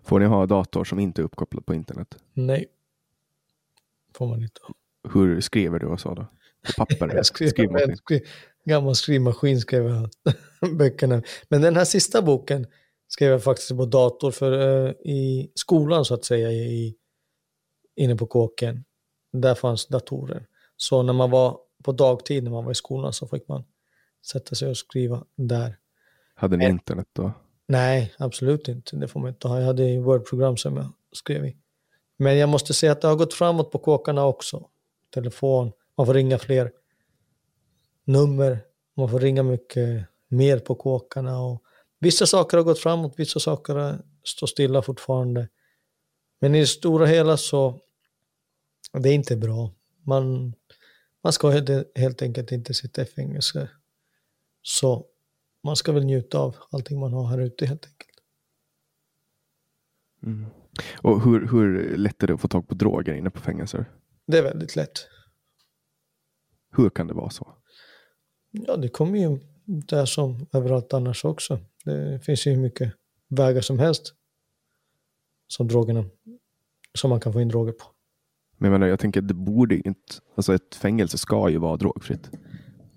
[0.03, 2.18] Får ni ha dator som inte är uppkopplad på internet?
[2.34, 2.65] Nej.
[4.14, 4.61] Får man inte.
[5.14, 6.26] Hur skriver du och så då?
[6.65, 7.23] På papper?
[7.49, 8.21] Skrivmaskin?
[8.67, 10.09] gammal skrivmaskin skrev jag
[10.77, 11.21] böckerna.
[11.49, 12.67] Men den här sista boken
[13.07, 16.95] skrev jag faktiskt på dator för eh, i skolan så att säga i,
[17.95, 18.84] inne på kåken.
[19.34, 20.45] Där fanns datorer.
[20.77, 23.63] Så när man var på dagtid när man var i skolan så fick man
[24.25, 25.77] sätta sig och skriva där.
[26.35, 27.31] Hade ni internet då?
[27.67, 28.95] Nej, absolut inte.
[28.95, 29.59] Det får man inte ha.
[29.59, 31.57] Jag hade ju Word-program som jag skrev i.
[32.17, 34.69] Men jag måste säga att det har gått framåt på kåkarna också.
[35.13, 36.71] Telefon, man får ringa fler
[38.03, 38.59] nummer,
[38.93, 41.39] man får ringa mycket mer på kåkarna.
[41.39, 41.63] Och
[41.99, 45.49] vissa saker har gått framåt, vissa saker står stilla fortfarande.
[46.39, 47.79] Men i det stora hela så
[48.93, 49.71] det är inte bra.
[50.03, 50.53] Man,
[51.23, 53.69] man ska helt, helt enkelt inte sitta i fängelse.
[54.61, 55.05] Så
[55.63, 58.19] man ska väl njuta av allting man har här ute helt enkelt.
[60.23, 60.45] Mm.
[61.01, 63.85] Och hur, hur lätt är det att få tag på droger inne på fängelser?
[64.25, 65.07] Det är väldigt lätt.
[66.72, 67.53] Hur kan det vara så?
[68.52, 71.60] Ja, det kommer ju där som överallt annars också.
[71.85, 72.94] Det finns ju hur mycket
[73.30, 74.14] vägar som helst
[75.48, 76.06] som drogerna,
[76.94, 77.85] som man kan få in droger på.
[78.57, 81.77] Men jag menar, jag tänker att det borde inte, alltså ett fängelse ska ju vara
[81.77, 82.30] drogfritt.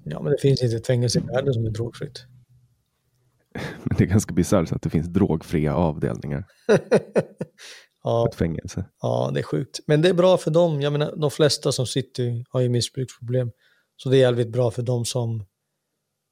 [0.04, 2.26] Ja, men det finns inte ett fängelse i världen som är drogfritt.
[3.84, 6.44] Men det är ganska bisarrt att det finns drogfria avdelningar
[8.02, 8.84] på ja, ett fängelse.
[9.02, 9.80] ja, det är sjukt.
[9.86, 10.80] Men det är bra för dem.
[10.80, 13.52] Jag menar, de flesta som sitter har ju missbruksproblem.
[13.96, 15.46] Så det är jävligt bra för dem som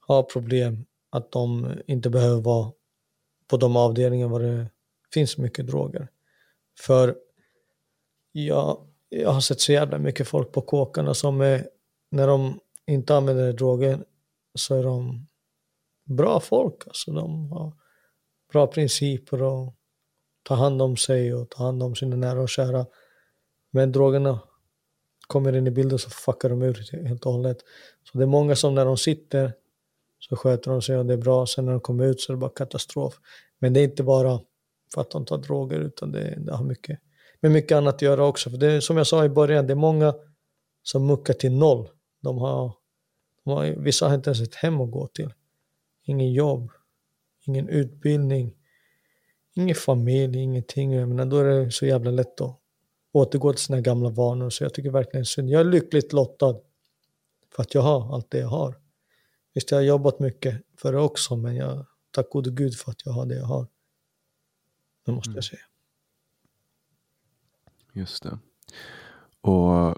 [0.07, 2.73] har problem att de inte behöver vara
[3.49, 4.71] på de avdelningar var det
[5.15, 6.09] finns mycket droger.
[6.81, 7.17] För
[8.33, 11.69] jag, jag har sett så jävla mycket folk på kåkarna som är,
[12.11, 14.05] när de inte använder droger
[14.55, 15.27] så är de
[16.05, 16.87] bra folk.
[16.87, 17.73] Alltså de har
[18.53, 19.75] bra principer och
[20.49, 22.87] ta hand om sig och ta hand om sina nära och kära.
[23.71, 24.41] Men drogerna
[25.27, 27.59] kommer in i bilden så fuckar de ur helt och hållet.
[28.05, 29.53] Så det är många som när de sitter
[30.19, 31.47] så sköter de sig och det är bra.
[31.47, 33.21] Sen när de kommer ut så är det bara katastrof.
[33.59, 34.41] Men det är inte bara
[34.95, 36.99] för att de tar droger utan det, det har mycket
[37.41, 38.51] med mycket annat att göra också.
[38.51, 40.15] För det är, som jag sa i början, det är många
[40.83, 41.89] som muckar till noll.
[42.23, 42.73] De har,
[43.45, 45.35] de har, vissa har inte ens ett hem att gå till.
[46.05, 46.71] Ingen jobb,
[47.47, 48.55] ingen utbildning,
[49.63, 50.93] ingen familj, ingenting.
[50.93, 52.59] Jag menar, då är det så jävla lätt att
[53.13, 54.51] återgå till sina gamla vanor.
[54.51, 55.51] Så jag tycker verkligen synd.
[55.51, 56.57] Jag är lyckligt lottad
[57.55, 58.75] för att jag har allt det jag har.
[59.55, 63.07] Visst, jag har jobbat mycket för det också, men jag tack gode gud för att
[63.07, 63.67] jag har det jag har.
[65.07, 65.35] Det måste Mm.
[65.37, 65.61] jag säga.
[67.93, 68.39] Just det.
[69.41, 69.89] Och,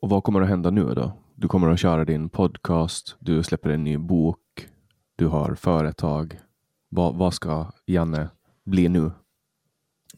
[0.00, 1.12] och vad kommer att hända nu då?
[1.34, 4.68] Du kommer att köra din podcast, du släpper en ny bok,
[5.16, 6.40] du har företag.
[6.88, 8.28] Vad, vad ska Janne
[8.70, 9.10] bli nu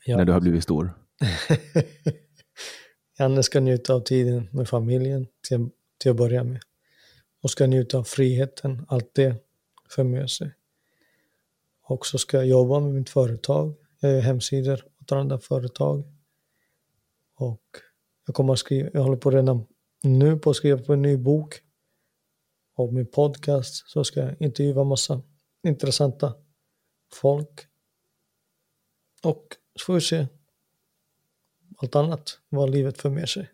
[0.04, 0.16] Ja.
[0.16, 0.90] när du har blivit stor?
[3.18, 5.68] Janne ska njuta av tiden med familjen till,
[5.98, 6.60] till att börja med.
[7.42, 9.36] Och ska njuta av friheten, allt det
[9.90, 10.54] för med sig.
[11.82, 13.74] Och så ska jag jobba med mitt företag.
[14.00, 16.04] Jag gör hemsidor åt andra företag.
[17.34, 17.62] Och
[18.26, 19.66] jag kommer att skriva, jag håller på redan
[20.02, 21.60] nu på att skriva på en ny bok.
[22.76, 25.22] Och min podcast så ska jag intervjua massa
[25.68, 26.34] intressanta
[27.12, 27.66] folk.
[29.22, 29.46] Och
[29.76, 30.26] så får vi se
[31.76, 33.50] allt annat, vad livet för med sig.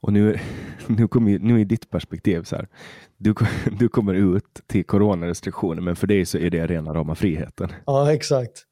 [0.00, 0.38] Och nu,
[0.86, 2.68] nu, ju- nu i ditt perspektiv, så här,
[3.16, 3.34] du,
[3.78, 7.72] du kommer ut till coronarestriktioner, men för dig så är det rena rama friheten.
[7.86, 8.66] Ja, exakt.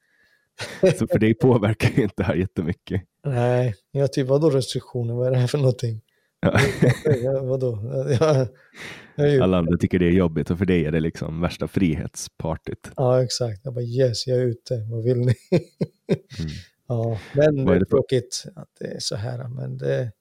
[0.99, 3.03] Så för dig påverkar ju inte det här jättemycket.
[3.25, 6.01] Nej, jag typ vadå restriktioner, vad är det här för någonting?
[6.43, 6.61] Ja.
[7.23, 7.79] Ja, vadå?
[9.19, 11.69] Jag är Alla andra tycker det är jobbigt och för dig är det liksom värsta
[11.69, 12.91] frihetspartyt.
[12.97, 13.61] ja, exakt.
[13.65, 15.35] Jag bara yes, jag är ute, vad vill ni?
[15.51, 15.65] Mm.
[16.87, 20.13] Ja, men Vad är är det för- tråkigt att det är så här, men det,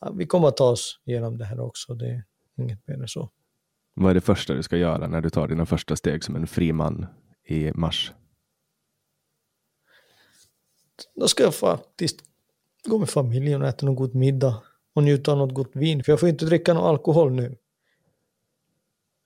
[0.00, 2.24] ja, vi kommer att ta oss igenom det här också, det är
[2.56, 3.30] inget mer än så.
[3.94, 6.46] Vad är det första du ska göra när du tar dina första steg som en
[6.46, 7.06] fri man
[7.46, 8.12] i mars?
[11.14, 12.20] Då ska jag faktiskt
[12.84, 14.62] gå med familjen och äta någon god middag
[14.94, 17.56] och njuta av något gott vin, för jag får inte dricka någon alkohol nu.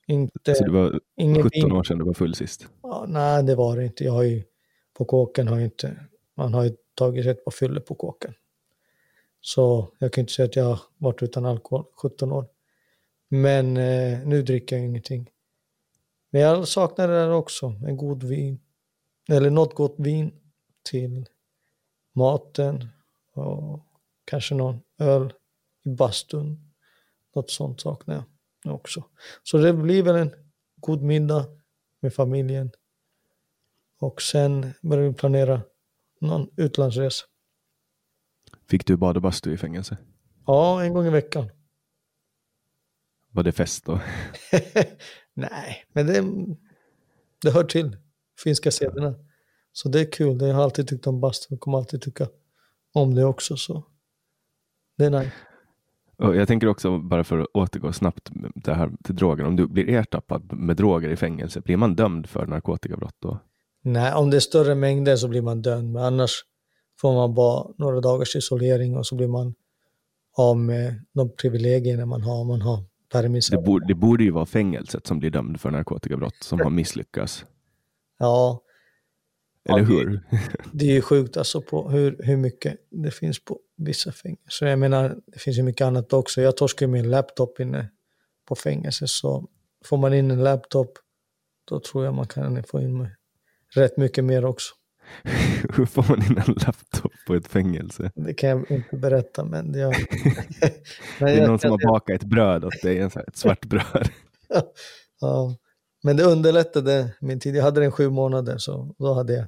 [0.07, 1.71] Inte, Så det var ingen 17 vin.
[1.71, 2.67] år sedan du var full sist.
[2.83, 4.03] Ja, nej, det var det inte.
[4.03, 4.43] Jag har ju,
[4.93, 5.97] på kåken har jag inte,
[6.35, 8.33] man har ju tagit ett par fyller på kåken.
[9.41, 12.45] Så jag kan inte säga att jag har varit utan alkohol 17 år.
[13.29, 15.29] Men eh, nu dricker jag ingenting.
[16.29, 18.59] Men jag saknar det där också, en god vin.
[19.29, 20.31] Eller något gott vin
[20.89, 21.25] till
[22.13, 22.87] maten
[23.33, 23.79] och
[24.25, 25.33] kanske någon öl
[25.87, 26.73] i bastun.
[27.35, 28.15] Något sånt saknar
[28.63, 29.03] jag också.
[29.43, 30.33] Så det blir väl en
[30.75, 31.45] god middag
[31.99, 32.71] med familjen.
[33.99, 35.61] Och sen börjar vi planera
[36.21, 37.25] någon utlandsresa.
[38.69, 39.97] Fick du bad och bastu i fängelse?
[40.45, 41.49] Ja, en gång i veckan.
[43.31, 43.99] Var det fest då?
[45.33, 46.23] Nej, men det,
[47.41, 47.97] det hör till
[48.43, 49.15] finska sederna.
[49.71, 50.41] Så det är kul.
[50.41, 52.27] Jag har alltid tyckt om bastu och kommer alltid tycka
[52.93, 53.57] om det också.
[53.57, 53.83] Så
[54.97, 55.31] det är nice.
[56.17, 59.67] Och jag tänker också, bara för att återgå snabbt det här till droger, om du
[59.67, 63.39] blir ertappad med droger i fängelse, blir man dömd för narkotikabrott då?
[63.83, 65.91] Nej, om det är större mängder så blir man dömd.
[65.91, 66.31] Men annars
[67.01, 69.53] får man bara några dagars isolering och så blir man
[70.37, 72.43] av med de privilegierna man har.
[72.43, 73.49] Man har permis.
[73.49, 77.45] Det borde, det borde ju vara fängelset som blir dömd för narkotikabrott som har misslyckats.
[78.19, 78.61] Ja,
[79.69, 80.21] Eller Ja, hur?
[80.71, 84.65] det är ju sjukt alltså på hur, hur mycket det finns på vissa fängelser.
[84.65, 86.41] Jag menar, det finns ju mycket annat också.
[86.41, 87.89] Jag torskar ju min laptop inne
[88.47, 89.47] på fängelse, så
[89.85, 90.91] får man in en laptop,
[91.69, 93.07] då tror jag man kan få in
[93.75, 94.73] rätt mycket mer också.
[95.75, 98.11] Hur får man in en laptop på ett fängelse?
[98.15, 99.93] Det kan jag inte berätta, men det, jag,
[101.19, 104.09] men Det är någon som har bakat ett bröd åt dig, ett svart bröd.
[105.19, 105.55] ja.
[106.03, 107.55] Men det underlättade min tid.
[107.55, 109.45] Jag hade den sju månader, så då hade jag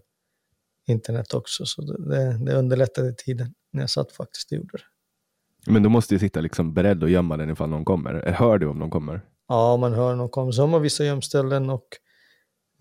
[0.89, 1.65] internet också.
[1.65, 5.71] Så det, det, underlättade tiden när jag satt faktiskt och gjorde det.
[5.71, 8.13] Men du måste ju sitta liksom beredd att gömma den ifall någon kommer.
[8.13, 9.21] Eller Hör du om någon kommer?
[9.47, 10.51] Ja, man hör någon komma.
[10.51, 11.87] Så har man vissa gömställen och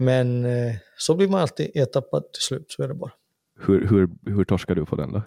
[0.01, 3.13] men eh, så blir man alltid ertappad till slut, så är det bara.
[3.61, 5.23] Hur, hur, hur torskar du på den då?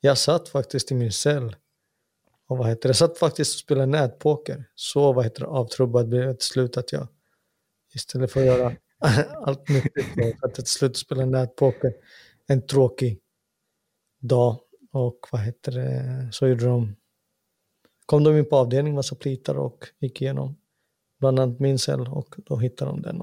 [0.00, 1.56] Jag satt faktiskt i min cell
[2.48, 2.88] och vad heter det?
[2.88, 4.64] Jag satt faktiskt och spelade nätpoker.
[4.74, 7.08] Så vad heter det, avtrubbad blev jag till slut att jag
[7.94, 8.72] istället för att göra
[9.46, 11.92] allt nyttigt så satt jag till slut och spelade nätpoker.
[12.46, 13.20] En tråkig
[14.20, 14.58] dag
[14.92, 16.96] och vad heter det, så gjorde de
[18.06, 20.56] kom de in på avdelningen, massa plitar och gick igenom
[21.20, 23.22] bland annat min cell och då hittade de den.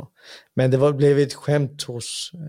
[0.54, 2.40] Men det var, blev ett skämt hos eh,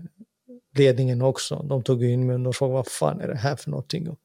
[0.77, 1.65] ledningen också.
[1.69, 4.09] De tog in mig och frågade vad fan är det här för någonting?
[4.09, 4.19] Och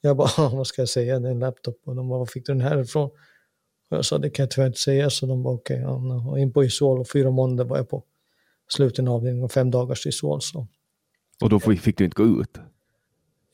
[0.00, 1.80] jag bara, vad ska jag säga, det är en laptop.
[1.84, 3.10] Och de bara, var fick du den här ifrån?
[3.90, 5.10] Och jag sa, det kan jag tyvärr inte säga.
[5.10, 5.80] Så de bara, okej.
[5.80, 8.02] ja, no." in på Isol och fyra månader var jag på
[8.68, 10.40] sluten avdelning och fem dagars Isol.
[10.40, 10.66] Så.
[11.42, 12.58] Och då fick du inte gå ut?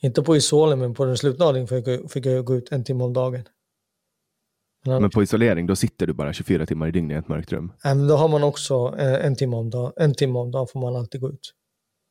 [0.03, 3.12] Inte på Isolen, men på den slutna avdelningen fick jag, gå ut en timme om
[3.12, 3.45] dagen.
[4.85, 7.53] Men, Men på isolering, då sitter du bara 24 timmar i dygnet i ett mörkt
[7.53, 7.73] rum.
[7.85, 9.93] Nej, men då har man också eh, en timme om dagen.
[9.97, 11.55] En timme om dagen får man alltid gå ut.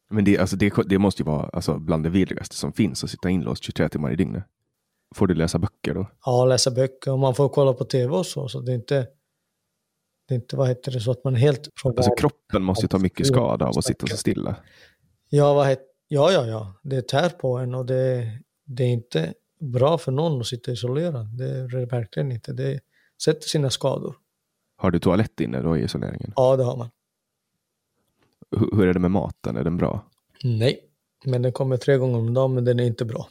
[0.10, 3.10] Men det, alltså det, det måste ju vara alltså, bland det vidrigaste som finns att
[3.10, 4.44] sitta inlåst 23 timmar i dygnet.
[5.16, 6.08] Får du läsa böcker då?
[6.26, 8.48] Ja, läsa böcker och man får kolla på tv och så.
[8.48, 9.08] Så det är inte,
[10.30, 12.84] det är inte vad heter det, så att man är helt från Alltså kroppen måste
[12.84, 14.56] ju ta mycket skada av att sitta så stilla.
[15.30, 16.74] Ja, vad het, ja, ja, ja.
[16.84, 18.32] Det tär på en och det,
[18.66, 21.38] det är inte bra för någon att sitta isolerad.
[21.38, 22.54] Det är det verkligen inte.
[22.54, 22.80] Det
[23.24, 24.16] sätter sina skador.
[24.76, 26.34] Har du toalett inne då i isoleringen?
[26.36, 26.90] Ja, det har man.
[28.52, 29.58] Hur, hur är det med maten?
[29.58, 30.06] Är den bra?
[30.44, 30.80] Nej,
[31.26, 33.28] men den kommer tre gånger om dagen, men den är inte bra.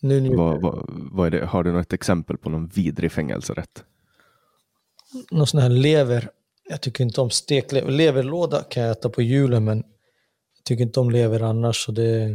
[0.00, 1.46] Nu, nu Vad, vad, vad är det?
[1.46, 3.84] Har du något exempel på någon vidrig fängelserätt?
[5.30, 6.30] Någon sån här lever.
[6.68, 7.90] Jag tycker inte om steklever.
[7.90, 9.76] Leverlåda kan jag äta på julen, men
[10.56, 11.84] jag tycker inte om lever annars.
[11.84, 12.28] Så det är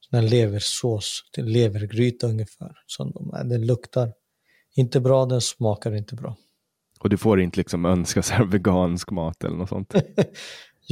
[0.00, 2.82] sån här leversås levergryta ungefär.
[2.86, 4.12] Som de, den luktar
[4.74, 6.36] inte bra, den smakar inte bra.
[7.00, 9.94] Och du får inte liksom önska så här vegansk mat eller något sånt?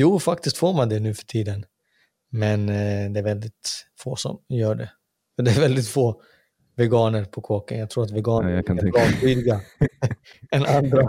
[0.01, 1.65] Jo, faktiskt får man det nu för tiden.
[2.31, 4.90] Men eh, det är väldigt få som gör det.
[5.36, 6.23] Det är väldigt få
[6.78, 7.78] veganer på kåken.
[7.78, 9.60] Jag tror att veganer Ja, är laglydiga
[10.50, 11.09] än andra.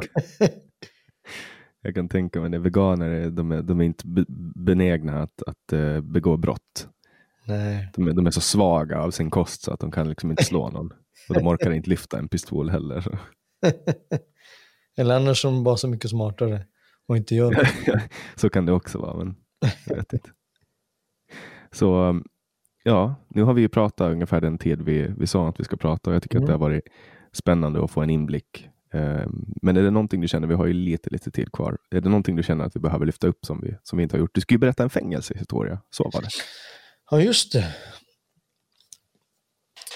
[1.82, 2.60] Jag kan tänka mig det.
[2.60, 4.26] Veganer de är, de är inte be-
[4.56, 6.88] benägna att, att eh, begå brott.
[7.46, 7.90] Nej.
[7.96, 10.44] De är, de är så svaga av sin kost så att de kan liksom inte
[10.44, 10.94] slå någon.
[11.30, 13.02] Och de orkar inte lyfta en pistol heller.
[13.02, 13.12] Så.
[14.98, 16.66] Eller annars de bara så mycket smartare
[17.08, 17.70] och inte gör det.
[18.36, 19.36] så kan det också vara, men
[19.86, 20.30] jag vet inte.
[21.72, 22.22] Så
[22.90, 25.78] ja, nu har vi ju pratat ungefär den tid vi, vi sa att vi ska
[25.78, 26.84] prata och jag tycker att det har varit
[27.34, 28.70] spännande att få en inblick.
[28.94, 31.78] Um, Men är det någonting du känner, vi har ju lite, lite tid kvar.
[31.92, 34.16] Är det någonting du känner att vi behöver lyfta upp som vi, som vi inte
[34.16, 34.32] har gjort?
[34.34, 36.30] Du skulle ju berätta en fängelsehistoria, så var det.
[37.12, 37.76] Ja, just det.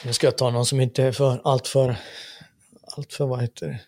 [0.06, 1.96] Nu ska jag ta någon som inte är för allt för,
[2.98, 3.80] allt för vad heter det,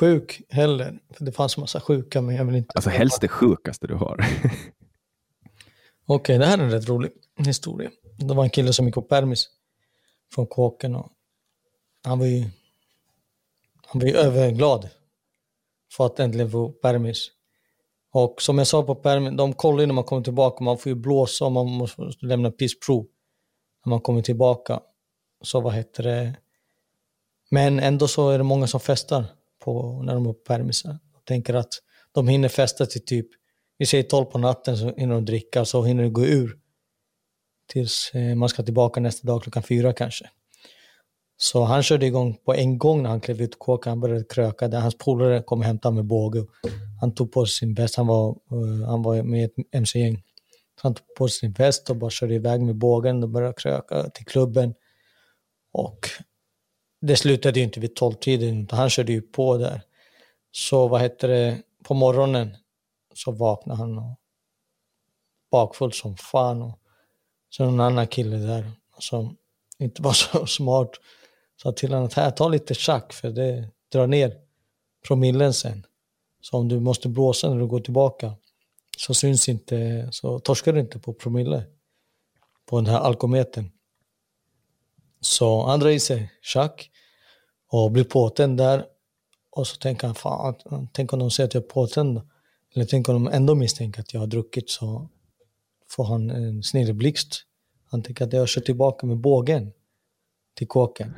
[0.00, 0.98] sjuk heller.
[1.14, 2.72] För det fanns massa sjuka, men jag vill inte...
[2.74, 4.26] Alltså helst det sjukaste du har.
[6.06, 7.10] Okej, det här är en rätt rolig
[7.44, 7.90] historia.
[8.18, 9.48] Det var en kille som gick på permis
[10.34, 11.12] från kåken och
[12.04, 12.44] han var ju,
[13.86, 14.88] han var ju överglad
[15.92, 17.30] för att äntligen få permis.
[18.12, 20.90] Och som jag sa på permis, de kollar ju när man kommer tillbaka, man får
[20.90, 23.06] ju blåsa och man måste lämna pissprov
[23.84, 24.80] när man kommer tillbaka.
[25.42, 26.34] Så vad heter det?
[27.50, 29.24] Men ändå så är det många som festar
[29.58, 30.98] på, när de är på permisar.
[31.14, 31.74] Jag tänker att
[32.12, 33.26] de hinner festa till typ,
[33.78, 36.58] vi säger 12 på natten så hinner de dricka så hinner det gå ur.
[37.66, 40.30] Tills eh, man ska tillbaka nästa dag klockan fyra kanske.
[41.36, 43.90] Så han körde igång på en gång när han klev ut ur kåken.
[43.90, 44.68] Han började kröka.
[44.68, 46.46] Där hans polare kom och hämtade med båge.
[47.00, 47.96] Han tog på sig sin väst.
[47.96, 50.22] Han var, eh, han var med i ett mc-gäng.
[50.82, 54.10] Han tog på sig sin väst och bara körde iväg med bågen och började kröka
[54.10, 54.74] till klubben.
[55.72, 55.98] Och
[57.00, 59.82] det slutade ju inte vid tolvtiden, utan han körde ju på där.
[60.50, 62.56] Så vad heter det, på morgonen
[63.14, 64.16] så vaknade han och
[65.50, 66.62] bakfull som fan.
[66.62, 66.78] Och
[67.56, 69.36] så en annan kille där som
[69.78, 70.90] inte var så smart
[71.62, 74.36] sa till honom att här, ta lite tjack för det drar ner
[75.06, 75.86] promillen sen.
[76.40, 78.34] Så om du måste blåsa när du går tillbaka
[78.98, 81.64] så syns inte, så torskar du inte på promille
[82.66, 83.70] på den här alkometern.
[85.20, 86.90] Så han drar i sig tjack
[87.68, 88.84] och blir påtänd där.
[89.50, 90.54] Och så tänker han, fan,
[90.92, 92.20] tänk om de säger att jag är påtänd.
[92.74, 95.08] Eller tänk om de ändå misstänker att jag har druckit så
[95.90, 97.42] får han en snilleblixt.
[97.90, 99.72] Han tänker att jag kör tillbaka med bågen
[100.54, 101.14] till kåken.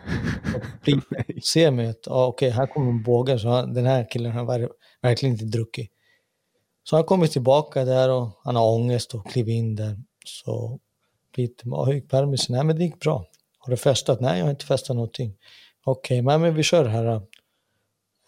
[0.55, 4.33] Och ser mig att, ah, okej, här kommer en båge, så han, den här killen
[4.33, 4.71] har ver-
[5.03, 5.91] verkligen inte druckit.
[6.85, 9.97] Så han kommer tillbaka där och han har ångest och kliver in där.
[10.25, 10.81] Så
[11.37, 12.57] Peter, ah, hur gick permisen?
[12.57, 13.25] Nej, men det gick bra.
[13.59, 14.21] Har du festat?
[14.21, 15.37] Nej, jag har inte festat någonting.
[15.85, 17.07] Okej, men, men vi kör här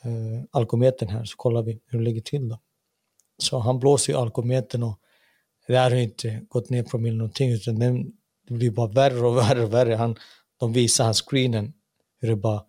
[0.07, 2.59] uh, alkometern här så kollar vi hur det ligger till då.
[3.39, 5.01] Så han blåser ju alkometern och
[5.73, 8.13] det här har inte gått ner promille någonting utan den,
[8.49, 9.95] det blir bara värre och värre och värre.
[9.95, 10.17] Han,
[10.61, 11.73] de visar han screenen
[12.21, 12.63] hur det bara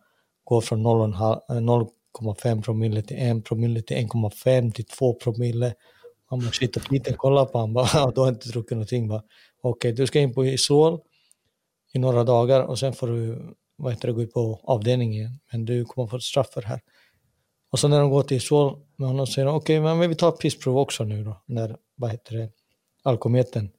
[0.43, 5.73] går från 0,5 eh, promille till 1 promille till 1,5 till 2 promille.
[6.25, 9.11] Han bara shit och Peter kollar på honom bara, "Ja, du har inte druckit någonting.
[9.11, 9.27] Okej,
[9.61, 10.99] Okej, du ska in på Isol
[11.93, 13.41] i några dagar och sen får du
[13.77, 15.39] vad heter det, gå ut på avdelningen igen.
[15.51, 16.81] Men du kommer få ett straff för det här.
[17.71, 20.29] Och så när de går till Isol med honom säger de okej, men vi tar
[20.29, 21.43] ett pissprov också nu då.
[21.45, 22.49] När, vad heter det,
[23.03, 23.69] alkometern.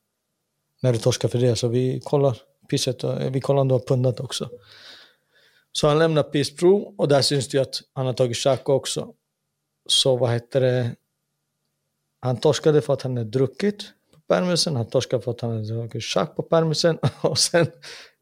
[0.82, 1.57] När du torskar för det.
[1.57, 2.39] Så vi kollar
[2.70, 4.51] pisset, och, eh, vi kollar om du har pundat också.
[5.73, 9.15] Så han lämnar pissprov och där syns det ju att han har tagit tjack också.
[9.89, 10.97] Så vad heter det,
[12.20, 13.82] han torskade för att han hade druckit
[14.15, 17.66] på permisen, han torskade för att han hade tagit tjack på permisen och sen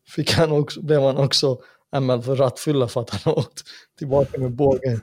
[0.08, 3.62] fick han också, blev han också anmäld för rattfylla för att han åkt
[3.98, 5.00] tillbaka med bågen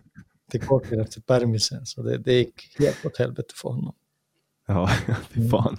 [0.51, 1.85] till kåken efter permisen.
[1.85, 3.95] Så det, det gick helt åt helvete för honom.
[4.67, 4.89] Ja,
[5.29, 5.77] fy fan.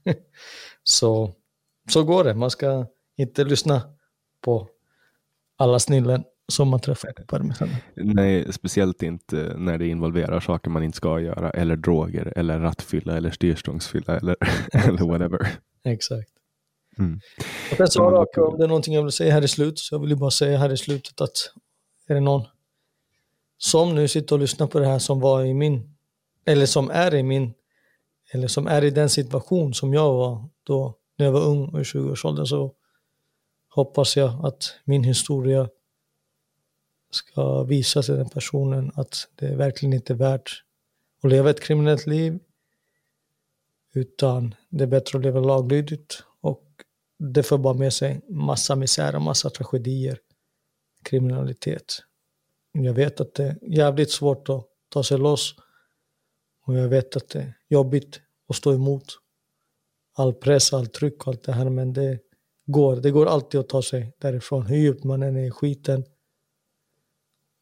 [0.82, 1.34] så,
[1.88, 2.34] så går det.
[2.34, 2.86] Man ska
[3.16, 3.82] inte lyssna
[4.40, 4.68] på
[5.56, 7.68] alla snillen som man träffar på parmesan.
[7.94, 13.16] Nej, speciellt inte när det involverar saker man inte ska göra, eller droger, eller rattfylla,
[13.16, 14.36] eller styrstångsfylla, eller,
[14.72, 15.48] eller whatever.
[15.84, 16.30] Exakt.
[16.98, 17.20] Mm.
[17.70, 20.00] Och sen så om det är någonting jag vill säga här i slutet, så jag
[20.00, 21.52] vill ju bara säga här i slutet att
[22.08, 22.46] är det någon
[23.58, 25.94] som nu sitter och lyssnar på det här som var i min,
[26.44, 27.54] eller som är i min,
[28.32, 31.82] eller som är i den situation som jag var då när jag var ung i
[31.82, 32.74] 20-årsåldern så
[33.68, 35.68] hoppas jag att min historia
[37.10, 40.64] ska visa till den personen att det verkligen inte är värt
[41.22, 42.38] att leva ett kriminellt liv
[43.92, 46.64] utan det är bättre att leva laglydigt och
[47.18, 50.18] det för bara med sig massa misär och massa tragedier,
[51.02, 52.02] kriminalitet.
[52.72, 55.54] Jag vet att det är jävligt svårt att ta sig loss
[56.70, 59.04] och jag vet att det är jobbigt att stå emot
[60.14, 62.18] all press, all tryck och allt det här men det
[62.66, 62.96] går.
[62.96, 66.04] Det går alltid att ta sig därifrån hur djupt man än är i skiten.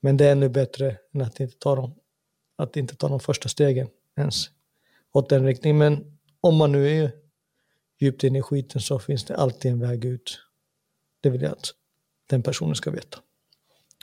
[0.00, 1.94] Men det är ännu bättre än att inte ta de,
[2.56, 4.50] att inte ta de första stegen ens
[5.12, 5.78] åt den riktningen.
[5.78, 7.12] Men om man nu är
[7.98, 10.40] djupt inne i skiten så finns det alltid en väg ut.
[11.20, 11.74] Det vill jag att
[12.26, 13.18] den personen ska veta.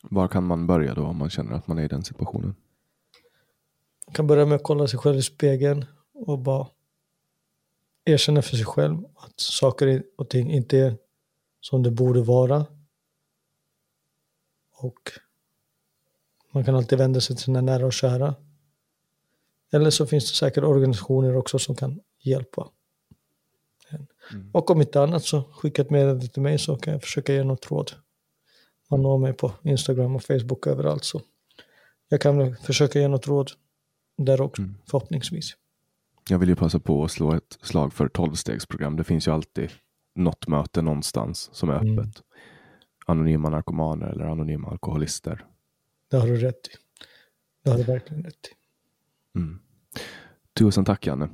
[0.03, 2.55] Var kan man börja då om man känner att man är i den situationen?
[4.07, 6.67] Man kan börja med att kolla sig själv i spegeln och bara
[8.05, 10.97] erkänna för sig själv att saker och ting inte är
[11.61, 12.65] som det borde vara.
[14.71, 15.11] Och
[16.51, 18.35] man kan alltid vända sig till sina nära och kära.
[19.71, 22.69] Eller så finns det säkert organisationer också som kan hjälpa.
[24.31, 24.51] Mm.
[24.53, 27.43] Och om inte annat så skicka ett meddelande till mig så kan jag försöka ge
[27.43, 27.91] något råd.
[28.89, 31.21] Man når mig på Instagram och Facebook överallt så
[32.07, 33.51] jag kan försöka ge något råd
[34.17, 34.75] där också mm.
[34.85, 35.55] förhoppningsvis.
[36.29, 38.95] Jag vill ju passa på att slå ett slag för tolvstegsprogram.
[38.95, 39.71] Det finns ju alltid
[40.15, 41.87] något möte någonstans som är öppet.
[41.87, 42.11] Mm.
[43.05, 45.45] Anonyma narkomaner eller anonyma alkoholister.
[46.11, 46.71] Det har du rätt i.
[47.63, 48.55] Det har du verkligen rätt i.
[49.37, 49.59] Mm.
[50.53, 51.29] Tusen tack Janne.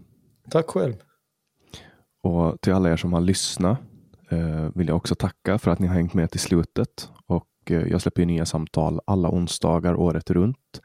[0.49, 0.93] Tack själv.
[2.21, 3.79] Och till alla er som har lyssnat
[4.29, 7.09] eh, vill jag också tacka för att ni har hängt med till slutet.
[7.25, 10.81] Och eh, jag släpper nya samtal alla onsdagar året runt.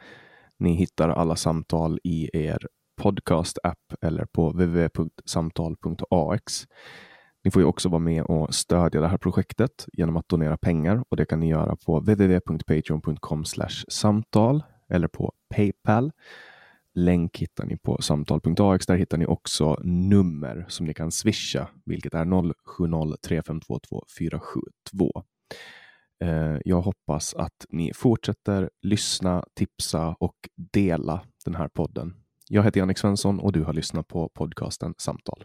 [0.58, 2.66] Ni hittar alla samtal i er
[3.02, 6.66] podcast-app eller på www.samtal.ax.
[7.44, 11.04] Ni får ju också vara med och stödja det här projektet genom att donera pengar
[11.08, 13.44] och det kan ni göra på www.patreon.com
[13.88, 16.12] samtal eller på Paypal.
[16.94, 18.86] Länk hittar ni på samtal.ax.
[18.86, 25.24] Där hittar ni också nummer som ni kan swisha, vilket är 070 3522 472.
[26.24, 30.36] Eh, jag hoppas att ni fortsätter lyssna, tipsa och
[30.72, 32.14] dela den här podden.
[32.48, 35.44] Jag heter Jannik Svensson och du har lyssnat på podcasten Samtal.